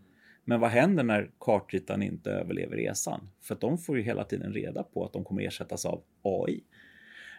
Men 0.45 0.59
vad 0.59 0.70
händer 0.70 1.03
när 1.03 1.30
kartritaren 1.39 2.03
inte 2.03 2.32
överlever 2.32 2.76
resan? 2.76 3.30
För 3.41 3.55
att 3.55 3.61
de 3.61 3.78
får 3.78 3.97
ju 3.97 4.03
hela 4.03 4.24
tiden 4.24 4.53
reda 4.53 4.84
på 4.84 5.05
att 5.05 5.13
de 5.13 5.24
kommer 5.24 5.41
ersättas 5.41 5.86
av 5.86 6.01
AI. 6.22 6.63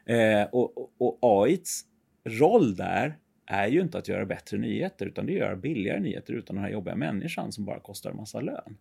Eh, 0.07 0.43
och, 0.43 0.79
och, 0.79 0.93
och 0.99 1.45
AIs 1.45 1.85
roll 2.25 2.77
där 2.77 3.19
är 3.47 3.69
ju 3.69 3.81
inte 3.81 3.99
att 3.99 4.09
göra 4.09 4.27
bättre 4.27 4.59
nyheter 4.59 5.07
utan 5.07 5.27
det 5.27 5.33
är 5.33 5.35
att 5.35 5.41
göra 5.41 5.57
billigare 5.57 6.01
nyheter 6.01 6.33
utan 6.33 6.57
den 6.57 6.65
här 6.65 6.73
jobbiga 6.73 6.97
människan 6.97 7.53
som 7.53 7.65
bara 7.65 7.81
kostar 7.81 8.11
en 8.11 8.17
massa 8.17 8.41
lön. 8.41 8.77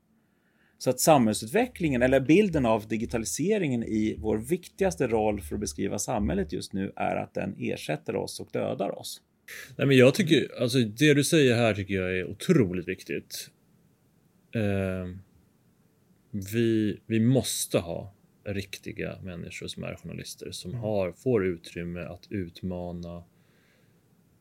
Så 0.80 0.90
att 0.90 1.00
samhällsutvecklingen, 1.00 2.02
eller 2.02 2.20
bilden 2.20 2.66
av 2.66 2.88
digitaliseringen 2.88 3.84
i 3.84 4.16
vår 4.20 4.38
viktigaste 4.38 5.08
roll 5.08 5.42
för 5.42 5.56
att 5.56 5.62
beskriva 5.62 6.00
samhället 6.00 6.54
just 6.54 6.74
nu 6.74 6.92
är 6.96 7.16
att 7.16 7.34
den 7.34 7.56
ersätter 7.60 8.16
oss 8.16 8.40
och 8.40 8.50
dödar 8.52 9.00
oss. 9.00 9.22
Nej, 9.78 9.88
men 9.88 9.98
jag 9.98 10.16
tycker, 10.16 10.62
alltså 10.62 10.80
det 10.80 11.14
du 11.14 11.24
säger 11.24 11.56
här 11.56 11.74
tycker 11.74 11.94
jag 11.94 12.18
är 12.18 12.26
otroligt 12.26 12.88
viktigt. 12.88 13.50
Eh, 14.56 15.16
vi, 16.32 17.00
vi 17.06 17.20
måste 17.20 17.80
ha 17.80 18.14
riktiga 18.46 19.20
människor 19.22 19.68
som 19.68 19.84
är 19.84 19.96
journalister 19.96 20.52
som 20.52 20.72
mm. 20.72 20.82
har, 20.82 21.12
får 21.12 21.46
utrymme 21.46 22.02
att 22.02 22.28
utmana 22.30 23.18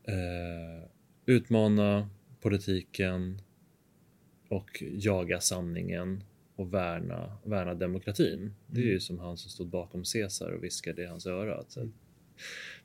eh, 0.08 0.88
utmana 1.26 2.10
politiken 2.40 3.42
och 4.48 4.82
jaga 4.82 5.40
sanningen 5.40 6.24
och 6.56 6.74
värna, 6.74 7.38
värna 7.44 7.74
demokratin. 7.74 8.38
Mm. 8.38 8.52
Det 8.66 8.80
är 8.80 8.84
ju 8.84 8.90
mm. 8.90 9.00
som 9.00 9.18
han 9.18 9.36
som 9.36 9.50
stod 9.50 9.68
bakom 9.68 10.04
Caesar 10.04 10.50
och 10.50 10.64
viskade 10.64 11.02
i 11.02 11.06
hans 11.06 11.26
öra. 11.26 11.64
Så, 11.68 11.80
mm. 11.80 11.92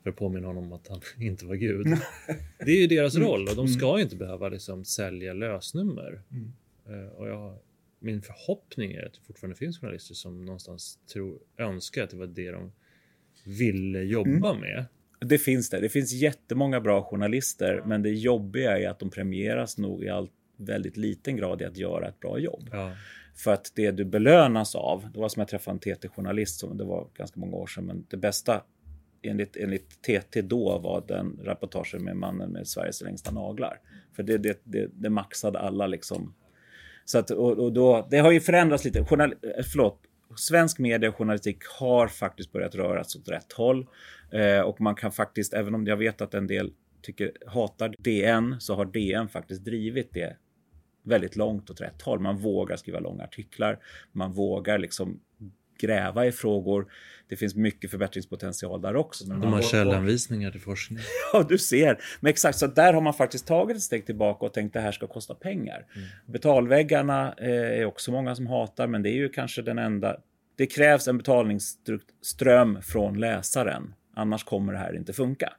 för 0.02 0.10
att 0.10 0.16
påminna 0.16 0.46
honom 0.46 0.64
om 0.64 0.72
att 0.72 0.88
han 0.88 1.00
inte 1.18 1.46
var 1.46 1.54
Gud. 1.54 1.86
det 2.58 2.70
är 2.70 2.80
ju 2.80 2.86
deras 2.86 3.16
mm. 3.16 3.28
roll 3.28 3.40
och 3.48 3.56
de 3.56 3.66
mm. 3.66 3.78
ska 3.78 4.00
inte 4.00 4.16
behöva 4.16 4.48
liksom 4.48 4.84
sälja 4.84 5.32
lösnummer. 5.32 6.22
Mm. 6.30 6.52
Uh, 6.90 7.08
och 7.08 7.28
jag, 7.28 7.58
min 7.98 8.22
förhoppning 8.22 8.92
är 8.92 9.06
att 9.06 9.12
det 9.12 9.20
fortfarande 9.26 9.56
finns 9.56 9.78
journalister 9.78 10.14
som 10.14 10.44
någonstans 10.44 10.98
tror, 11.12 11.38
önskar 11.56 12.04
att 12.04 12.10
det 12.10 12.16
var 12.16 12.26
det 12.26 12.50
de 12.50 12.72
ville 13.44 14.02
jobba 14.02 14.54
med. 14.54 14.84
Det 15.20 15.38
finns 15.38 15.70
det. 15.70 15.80
Det 15.80 15.88
finns 15.88 16.12
jättemånga 16.12 16.80
bra 16.80 17.02
journalister, 17.02 17.82
men 17.86 18.02
det 18.02 18.10
jobbiga 18.10 18.78
är 18.78 18.88
att 18.88 18.98
de 18.98 19.10
premieras 19.10 19.78
nog 19.78 20.04
i 20.04 20.08
allt 20.08 20.32
väldigt 20.56 20.96
liten 20.96 21.36
grad 21.36 21.62
i 21.62 21.64
att 21.64 21.76
göra 21.76 22.08
ett 22.08 22.20
bra 22.20 22.38
jobb. 22.38 22.68
Ja. 22.72 22.92
För 23.34 23.52
att 23.52 23.72
det 23.74 23.90
du 23.90 24.04
belönas 24.04 24.74
av, 24.74 25.10
det 25.14 25.20
var 25.20 25.28
som 25.28 25.40
jag 25.40 25.48
träffade 25.48 25.74
en 25.74 25.96
TT-journalist, 25.96 26.60
som 26.60 26.78
det 26.78 26.84
var 26.84 27.08
ganska 27.14 27.40
många 27.40 27.56
år 27.56 27.66
sedan, 27.66 27.84
men 27.84 28.06
det 28.08 28.16
bästa 28.16 28.62
enligt, 29.22 29.56
enligt 29.56 30.02
TT 30.02 30.42
då 30.42 30.78
var 30.78 31.04
den 31.08 31.40
rapportagen 31.44 32.04
med 32.04 32.16
mannen 32.16 32.50
med 32.50 32.68
Sveriges 32.68 33.02
längsta 33.02 33.30
naglar. 33.30 33.80
För 34.16 34.22
det, 34.22 34.38
det, 34.38 34.60
det, 34.64 34.88
det 34.92 35.10
maxade 35.10 35.58
alla 35.58 35.86
liksom. 35.86 36.34
Så 37.04 37.18
att, 37.18 37.30
och, 37.30 37.58
och 37.58 37.72
då, 37.72 38.08
det 38.10 38.18
har 38.18 38.30
ju 38.30 38.40
förändrats 38.40 38.84
lite. 38.84 39.04
Journal, 39.04 39.34
förlåt, 39.72 40.00
svensk 40.36 40.78
media 40.78 41.08
och 41.08 41.16
journalistik 41.16 41.58
har 41.78 42.08
faktiskt 42.08 42.52
börjat 42.52 42.74
röra 42.74 43.04
sig 43.04 43.20
åt 43.20 43.28
rätt 43.28 43.52
håll. 43.52 43.86
Eh, 44.32 44.60
och 44.60 44.80
man 44.80 44.94
kan 44.94 45.12
faktiskt, 45.12 45.54
även 45.54 45.74
om 45.74 45.86
jag 45.86 45.96
vet 45.96 46.20
att 46.20 46.34
en 46.34 46.46
del 46.46 46.72
tycker, 47.02 47.32
hatar 47.46 47.94
DN, 47.98 48.56
så 48.60 48.74
har 48.74 48.84
DN 48.84 49.28
faktiskt 49.28 49.64
drivit 49.64 50.10
det 50.12 50.36
väldigt 51.04 51.36
långt 51.36 51.70
åt 51.70 51.80
rätt 51.80 52.02
håll. 52.02 52.20
Man 52.20 52.36
vågar 52.36 52.76
skriva 52.76 53.00
långa 53.00 53.24
artiklar. 53.24 53.78
Man 54.12 54.32
vågar 54.32 54.78
liksom 54.78 55.20
gräva 55.78 56.26
i 56.26 56.32
frågor. 56.32 56.92
Det 57.28 57.36
finns 57.36 57.54
mycket 57.54 57.90
förbättringspotential 57.90 58.80
där 58.80 58.96
också. 58.96 59.24
De 59.24 59.52
har 59.52 59.62
källanvisningar 59.62 60.50
till 60.50 60.60
forskning. 60.60 60.98
ja, 61.32 61.46
du 61.48 61.58
ser. 61.58 61.98
Men 62.20 62.30
exakt, 62.30 62.58
så 62.58 62.66
där 62.66 62.92
har 62.92 63.00
man 63.00 63.14
faktiskt 63.14 63.46
tagit 63.46 63.76
ett 63.76 63.82
steg 63.82 64.06
tillbaka 64.06 64.46
och 64.46 64.52
tänkt 64.52 64.70
att 64.70 64.72
det 64.72 64.80
här 64.80 64.92
ska 64.92 65.06
kosta 65.06 65.34
pengar. 65.34 65.86
Mm. 65.96 66.08
Betalväggarna 66.26 67.34
eh, 67.38 67.80
är 67.80 67.84
också 67.84 68.12
många 68.12 68.34
som 68.34 68.46
hatar, 68.46 68.86
men 68.86 69.02
det 69.02 69.10
är 69.10 69.16
ju 69.16 69.28
kanske 69.28 69.62
den 69.62 69.78
enda. 69.78 70.16
Det 70.56 70.66
krävs 70.66 71.08
en 71.08 71.18
betalningsström 71.18 72.82
från 72.82 73.20
läsaren, 73.20 73.94
annars 74.14 74.44
kommer 74.44 74.72
det 74.72 74.78
här 74.78 74.96
inte 74.96 75.12
funka. 75.12 75.52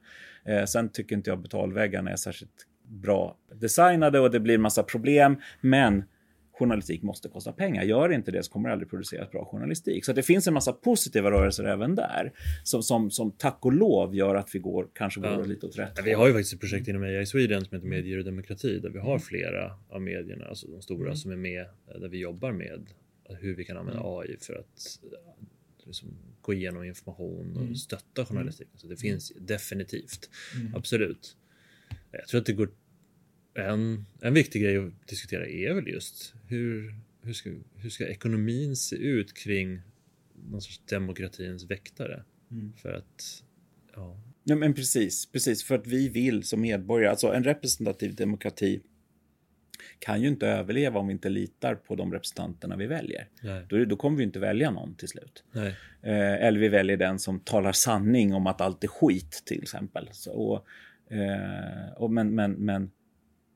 Eh, 0.44 0.64
sen 0.64 0.88
tycker 0.88 1.16
inte 1.16 1.30
jag 1.30 1.38
betalväggarna 1.38 2.10
är 2.10 2.16
särskilt 2.16 2.66
bra 2.88 3.36
designade 3.54 4.20
och 4.20 4.30
det 4.30 4.40
blir 4.40 4.58
massa 4.58 4.82
problem. 4.82 5.36
Men 5.60 6.04
journalistik 6.52 7.02
måste 7.02 7.28
kosta 7.28 7.52
pengar. 7.52 7.82
Gör 7.82 8.12
inte 8.12 8.30
det 8.30 8.42
så 8.42 8.52
kommer 8.52 8.68
det 8.68 8.72
aldrig 8.72 8.90
produceras 8.90 9.30
bra 9.30 9.44
journalistik. 9.44 10.04
Så 10.04 10.12
det 10.12 10.22
finns 10.22 10.46
en 10.46 10.54
massa 10.54 10.72
positiva 10.72 11.30
rörelser 11.30 11.64
även 11.64 11.94
där 11.94 12.32
som, 12.62 12.82
som, 12.82 13.10
som 13.10 13.30
tack 13.30 13.58
och 13.64 13.72
lov 13.72 14.14
gör 14.14 14.34
att 14.34 14.54
vi 14.54 14.58
går 14.58 14.88
kanske 14.94 15.20
går 15.20 15.30
Ja. 15.30 15.42
lite 15.44 15.66
åt 15.66 15.78
rätt 15.78 15.92
Ja, 15.96 16.02
vi 16.04 16.12
har 16.12 16.26
ju 16.26 16.32
faktiskt 16.32 16.54
ett 16.54 16.60
projekt 16.60 16.88
inom 16.88 17.02
AI 17.02 17.26
Sweden 17.26 17.64
som 17.64 17.74
heter 17.74 17.88
Medier 17.88 18.18
och 18.18 18.24
demokrati 18.24 18.78
där 18.78 18.90
vi 18.90 18.98
har 18.98 19.18
flera 19.18 19.72
av 19.90 20.02
medierna, 20.02 20.44
alltså 20.44 20.66
de 20.66 20.82
stora 20.82 21.14
som 21.16 21.30
är 21.30 21.36
med, 21.36 21.66
där 22.00 22.08
vi 22.08 22.18
jobbar 22.18 22.52
med 22.52 22.86
hur 23.40 23.56
vi 23.56 23.64
kan 23.64 23.76
använda 23.76 24.02
AI 24.04 24.36
för 24.40 24.54
att 24.54 25.00
eh, 25.02 25.44
liksom, 25.84 26.08
gå 26.40 26.52
igenom 26.54 26.84
information 26.84 27.68
och 27.70 27.78
stötta 27.78 28.24
journalistiken. 28.26 28.78
Så 28.78 28.86
det 28.86 28.96
finns 28.96 29.32
definitivt, 29.40 30.30
absolut. 30.74 31.36
Jag 32.10 32.28
tror 32.28 32.40
att 32.40 32.46
det 32.46 32.52
går 32.52 32.70
en, 33.54 34.06
en 34.20 34.34
viktig 34.34 34.62
grej 34.62 34.76
att 34.76 35.08
diskutera 35.08 35.46
är 35.46 35.74
väl 35.74 35.88
just 35.88 36.34
hur, 36.48 36.94
hur, 37.22 37.32
ska, 37.32 37.50
hur 37.76 37.90
ska 37.90 38.06
ekonomin 38.06 38.76
se 38.76 38.96
ut 38.96 39.34
kring 39.34 39.80
någon 40.50 40.62
sorts 40.62 40.80
demokratins 40.86 41.64
väktare? 41.70 42.24
För 42.82 42.92
att, 42.92 43.44
ja, 43.94 44.20
Ja, 44.48 44.56
men 44.56 44.74
precis, 44.74 45.32
precis. 45.32 45.64
För 45.64 45.74
att 45.74 45.86
vi 45.86 46.08
vill 46.08 46.42
som 46.42 46.60
medborgare, 46.60 47.10
alltså 47.10 47.32
en 47.32 47.44
representativ 47.44 48.14
demokrati 48.14 48.80
kan 49.98 50.22
ju 50.22 50.28
inte 50.28 50.48
överleva 50.48 51.00
om 51.00 51.06
vi 51.06 51.12
inte 51.12 51.28
litar 51.28 51.74
på 51.74 51.94
de 51.94 52.12
representanterna 52.12 52.76
vi 52.76 52.86
väljer. 52.86 53.28
Då, 53.68 53.84
då 53.84 53.96
kommer 53.96 54.18
vi 54.18 54.24
inte 54.24 54.38
välja 54.38 54.70
någon 54.70 54.94
till 54.94 55.08
slut. 55.08 55.44
Eh, 56.02 56.46
eller 56.46 56.60
vi 56.60 56.68
väljer 56.68 56.96
den 56.96 57.18
som 57.18 57.40
talar 57.40 57.72
sanning 57.72 58.34
om 58.34 58.46
att 58.46 58.60
allt 58.60 58.84
är 58.84 58.88
skit 58.88 59.42
till 59.46 59.62
exempel. 59.62 60.08
Så, 60.12 60.32
och, 60.32 60.66
och 61.96 62.10
men, 62.10 62.34
men, 62.34 62.52
men 62.52 62.90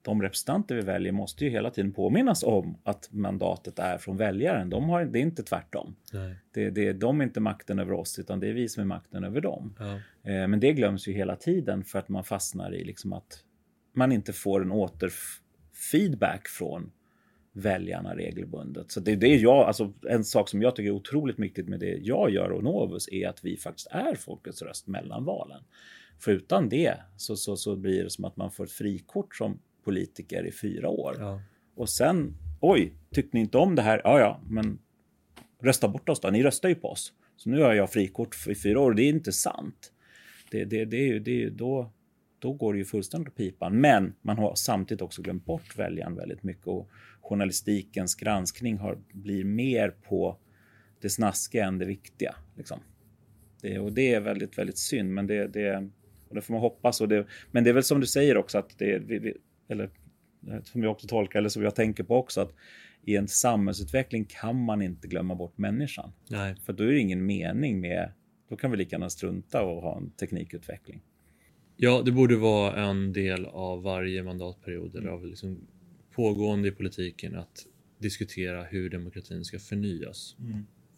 de 0.03 0.22
representanter 0.22 0.74
vi 0.74 0.80
väljer 0.80 1.12
måste 1.12 1.44
ju 1.44 1.51
hela 1.51 1.70
tiden 1.70 1.92
påminnas 1.92 2.42
om 2.42 2.76
att 2.82 3.09
mandatet 3.12 3.78
är 3.78 3.98
från 3.98 4.16
väljaren. 4.16 4.70
De 4.70 4.88
har, 4.88 5.05
det 5.05 5.18
är 5.18 5.22
inte 5.22 5.42
tvärtom. 5.42 5.96
nej. 6.12 6.34
Det, 6.53 6.70
det, 6.70 6.92
de 6.92 7.20
är 7.20 7.24
inte 7.24 7.40
makten 7.40 7.78
över 7.78 7.92
oss, 7.92 8.18
utan 8.18 8.40
det 8.40 8.48
är 8.48 8.53
vi 8.53 8.68
som 8.68 8.80
är 8.80 8.86
makten 8.86 9.24
över 9.24 9.40
dem. 9.40 9.74
Ja. 9.78 9.92
Eh, 10.30 10.48
Men 10.48 10.61
det 10.61 10.72
glöms 10.72 11.09
ju 11.09 11.12
hela 11.12 11.36
tiden 11.36 11.84
för 11.84 11.98
att 11.98 12.09
man 12.09 12.24
fastnar 12.24 12.74
i 12.74 12.84
liksom 12.84 13.12
att 13.12 13.44
man 13.92 14.12
inte 14.12 14.32
får 14.32 14.62
en 14.62 14.72
återfeedback 14.72 16.48
från 16.48 16.92
väljarna 17.53 18.16
regelbundet. 18.16 18.90
Så 18.90 19.01
det 19.01 19.12
är 19.12 19.16
det 19.16 19.36
jag, 19.36 19.66
alltså 19.66 19.92
en 20.09 20.24
sak 20.24 20.48
som 20.48 20.62
jag 20.62 20.76
tycker 20.76 20.88
är 20.88 20.94
otroligt 20.94 21.38
viktigt 21.38 21.68
med 21.68 21.80
det 21.80 21.98
jag 22.03 22.30
gör 22.30 22.51
och 22.51 22.64
Novus 22.64 23.09
är 23.12 23.28
att 23.28 23.44
vi 23.44 23.57
faktiskt 23.57 23.88
är 23.90 24.14
folkets 24.14 24.62
röst 24.62 24.86
mellan 24.86 25.24
valen. 25.24 25.62
För 26.20 26.32
utan 26.32 26.68
det 26.68 26.94
så, 27.16 27.36
så, 27.36 27.56
så 27.56 27.76
blir 27.76 28.04
det 28.04 28.10
som 28.10 28.24
att 28.24 28.36
man 28.36 28.50
får 28.50 28.64
ett 28.64 28.72
frikort 28.72 29.36
som 29.36 29.58
politiker 29.84 30.46
i 30.46 30.52
fyra 30.52 30.88
år. 30.88 31.16
Ja. 31.18 31.42
Och 31.74 31.88
sen, 31.88 32.34
oj, 32.60 32.94
tyckte 33.14 33.36
ni 33.36 33.40
inte 33.40 33.58
om 33.58 33.74
det 33.74 33.82
här? 33.82 34.00
Ja, 34.04 34.20
ja, 34.20 34.40
men 34.48 34.78
rösta 35.62 35.88
bort 35.88 36.08
oss 36.08 36.20
då. 36.20 36.30
Ni 36.30 36.42
röstar 36.42 36.68
ju 36.68 36.74
på 36.74 36.88
oss. 36.88 37.12
Så 37.36 37.50
nu 37.50 37.62
har 37.62 37.74
jag 37.74 37.90
frikort 37.90 38.46
i 38.48 38.54
fyra 38.54 38.80
år. 38.80 38.94
Det 38.94 39.02
är 39.02 39.08
inte 39.08 39.32
sant. 39.32 39.92
Det, 40.50 40.64
det, 40.64 40.84
det 40.84 40.96
är 40.96 41.06
ju, 41.06 41.20
det 41.20 41.30
är 41.30 41.38
ju 41.38 41.50
då, 41.50 41.92
då 42.38 42.52
går 42.52 42.72
det 42.72 42.78
ju 42.78 42.84
fullständigt 42.84 43.36
pipan. 43.36 43.80
Men 43.80 44.14
man 44.22 44.38
har 44.38 44.54
samtidigt 44.54 45.02
också 45.02 45.22
glömt 45.22 45.44
bort 45.44 45.78
väljaren 45.78 46.14
väldigt 46.14 46.42
mycket 46.42 46.66
och 46.66 46.88
journalistikens 47.20 48.14
granskning 48.14 48.78
har, 48.78 48.98
blir 49.12 49.44
mer 49.44 49.90
på 49.90 50.36
det 51.00 51.10
snaskiga 51.10 51.66
än 51.66 51.78
det 51.78 51.84
viktiga. 51.84 52.34
Liksom. 52.56 52.80
Det, 53.60 53.78
och 53.78 53.92
det 53.92 54.14
är 54.14 54.20
väldigt, 54.20 54.58
väldigt 54.58 54.78
synd, 54.78 55.14
men 55.14 55.26
det, 55.26 55.46
det, 55.46 55.88
och 56.30 56.36
det 56.36 56.42
får 56.42 56.52
man 56.54 56.60
hoppas. 56.60 57.00
Och 57.00 57.08
det, 57.08 57.26
men 57.50 57.64
det 57.64 57.70
är 57.70 57.74
väl 57.74 57.84
som 57.84 58.00
du 58.00 58.06
säger 58.06 58.36
också 58.36 58.58
att 58.58 58.78
det, 58.78 58.98
vi, 58.98 59.18
vi, 59.18 59.34
eller 59.68 59.90
som 60.64 60.82
jag 60.82 60.92
också 60.92 61.06
tolkar, 61.06 61.38
eller 61.38 61.48
som 61.48 61.62
jag 61.62 61.74
tänker 61.74 62.04
på 62.04 62.16
också, 62.16 62.40
att 62.40 62.54
i 63.02 63.16
en 63.16 63.28
samhällsutveckling 63.28 64.24
kan 64.24 64.64
man 64.64 64.82
inte 64.82 65.08
glömma 65.08 65.34
bort 65.34 65.58
människan. 65.58 66.12
Nej. 66.28 66.54
För 66.54 66.72
då 66.72 66.84
är 66.84 66.88
det 66.88 66.98
ingen 66.98 67.26
mening 67.26 67.80
med, 67.80 68.12
då 68.48 68.56
kan 68.56 68.70
vi 68.70 68.76
lika 68.76 68.96
gärna 68.96 69.10
strunta 69.10 69.62
och 69.62 69.82
ha 69.82 69.96
en 69.96 70.10
teknikutveckling. 70.10 71.02
Ja, 71.76 72.02
det 72.04 72.12
borde 72.12 72.36
vara 72.36 72.90
en 72.90 73.12
del 73.12 73.46
av 73.46 73.82
varje 73.82 74.22
mandatperiod 74.22 74.96
eller 74.96 75.08
av 75.08 75.26
liksom 75.26 75.66
pågående 76.14 76.68
i 76.68 76.70
politiken 76.70 77.36
att 77.36 77.66
diskutera 77.98 78.62
hur 78.62 78.90
demokratin 78.90 79.44
ska 79.44 79.58
förnyas. 79.58 80.36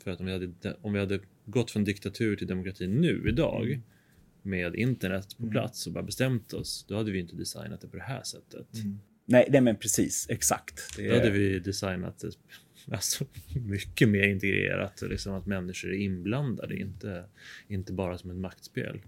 För 0.05 0.11
att 0.11 0.21
om 0.21 0.27
vi, 0.27 0.33
hade, 0.33 0.77
om 0.81 0.93
vi 0.93 0.99
hade 0.99 1.21
gått 1.45 1.71
från 1.71 1.85
diktatur 1.85 2.37
till 2.37 2.47
demokrati 2.47 2.87
nu 2.87 3.29
idag 3.29 3.81
med 4.43 4.75
internet 4.75 5.27
på 5.39 5.47
plats 5.51 5.87
och 5.87 5.93
bara 5.93 6.03
bestämt 6.05 6.53
oss, 6.53 6.85
då 6.89 6.97
hade 6.97 7.11
vi 7.11 7.19
inte 7.21 7.37
designat 7.37 7.81
det 7.81 7.89
på 7.89 7.97
det 7.97 8.03
här 8.03 8.23
sättet. 8.23 8.67
Nej, 9.25 9.47
nej 9.51 9.61
men 9.61 9.77
precis, 9.77 10.27
exakt. 10.31 10.97
Det 10.97 11.09
Då 11.09 11.15
hade 11.15 11.31
vi 11.31 11.59
designat 11.59 12.19
det 12.19 12.33
alltså, 12.95 13.25
mycket 13.67 14.09
mer 14.09 14.23
integrerat 14.29 15.03
liksom 15.03 15.35
att 15.35 15.47
människor 15.47 15.91
är 15.93 15.97
inblandade, 15.97 16.77
inte, 16.77 17.25
inte 17.69 17.93
bara 17.93 18.19
som 18.19 18.31
ett 18.31 18.37
maktspel. 18.37 19.01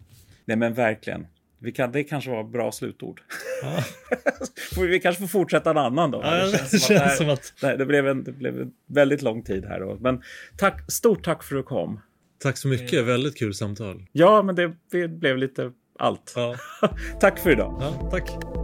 nej 0.44 0.56
men 0.56 0.74
verkligen. 0.74 1.26
Vi 1.58 1.72
kan, 1.72 1.92
det 1.92 2.04
kanske 2.04 2.30
var 2.30 2.44
bra 2.44 2.72
slutord. 2.72 3.20
Ja. 3.62 3.84
Vi 4.86 5.00
kanske 5.00 5.20
får 5.20 5.28
fortsätta 5.28 5.70
en 5.70 5.76
annan 5.78 6.10
då. 6.10 6.20
Ja, 6.24 6.46
det 6.46 6.50
som 6.50 6.56
att 6.64 6.70
känns 6.70 6.88
det 6.88 6.98
här- 6.98 7.16
som 7.16 7.28
att- 7.30 7.52
det, 7.60 7.66
här- 7.66 7.76
det, 7.76 7.86
blev 7.86 8.08
en, 8.08 8.24
det 8.24 8.32
blev 8.32 8.60
en 8.60 8.72
väldigt 8.86 9.22
lång 9.22 9.42
tid 9.42 9.64
här. 9.64 9.80
Då. 9.80 9.98
Men 10.00 10.22
tack, 10.56 10.92
stort 10.92 11.24
tack 11.24 11.42
för 11.44 11.56
att 11.56 11.60
du 11.60 11.66
kom. 11.66 12.00
Tack 12.38 12.56
så 12.56 12.68
mycket, 12.68 13.04
väldigt 13.04 13.38
kul 13.38 13.54
samtal. 13.54 14.06
Ja, 14.12 14.42
men 14.42 14.54
det, 14.54 14.72
det 14.90 15.08
blev 15.08 15.38
lite 15.38 15.72
allt. 15.98 16.32
Ja, 16.36 16.56
tack 17.20 17.38
för 17.38 17.50
idag. 17.50 17.78
ja 17.80 18.10
tack. 18.10 18.63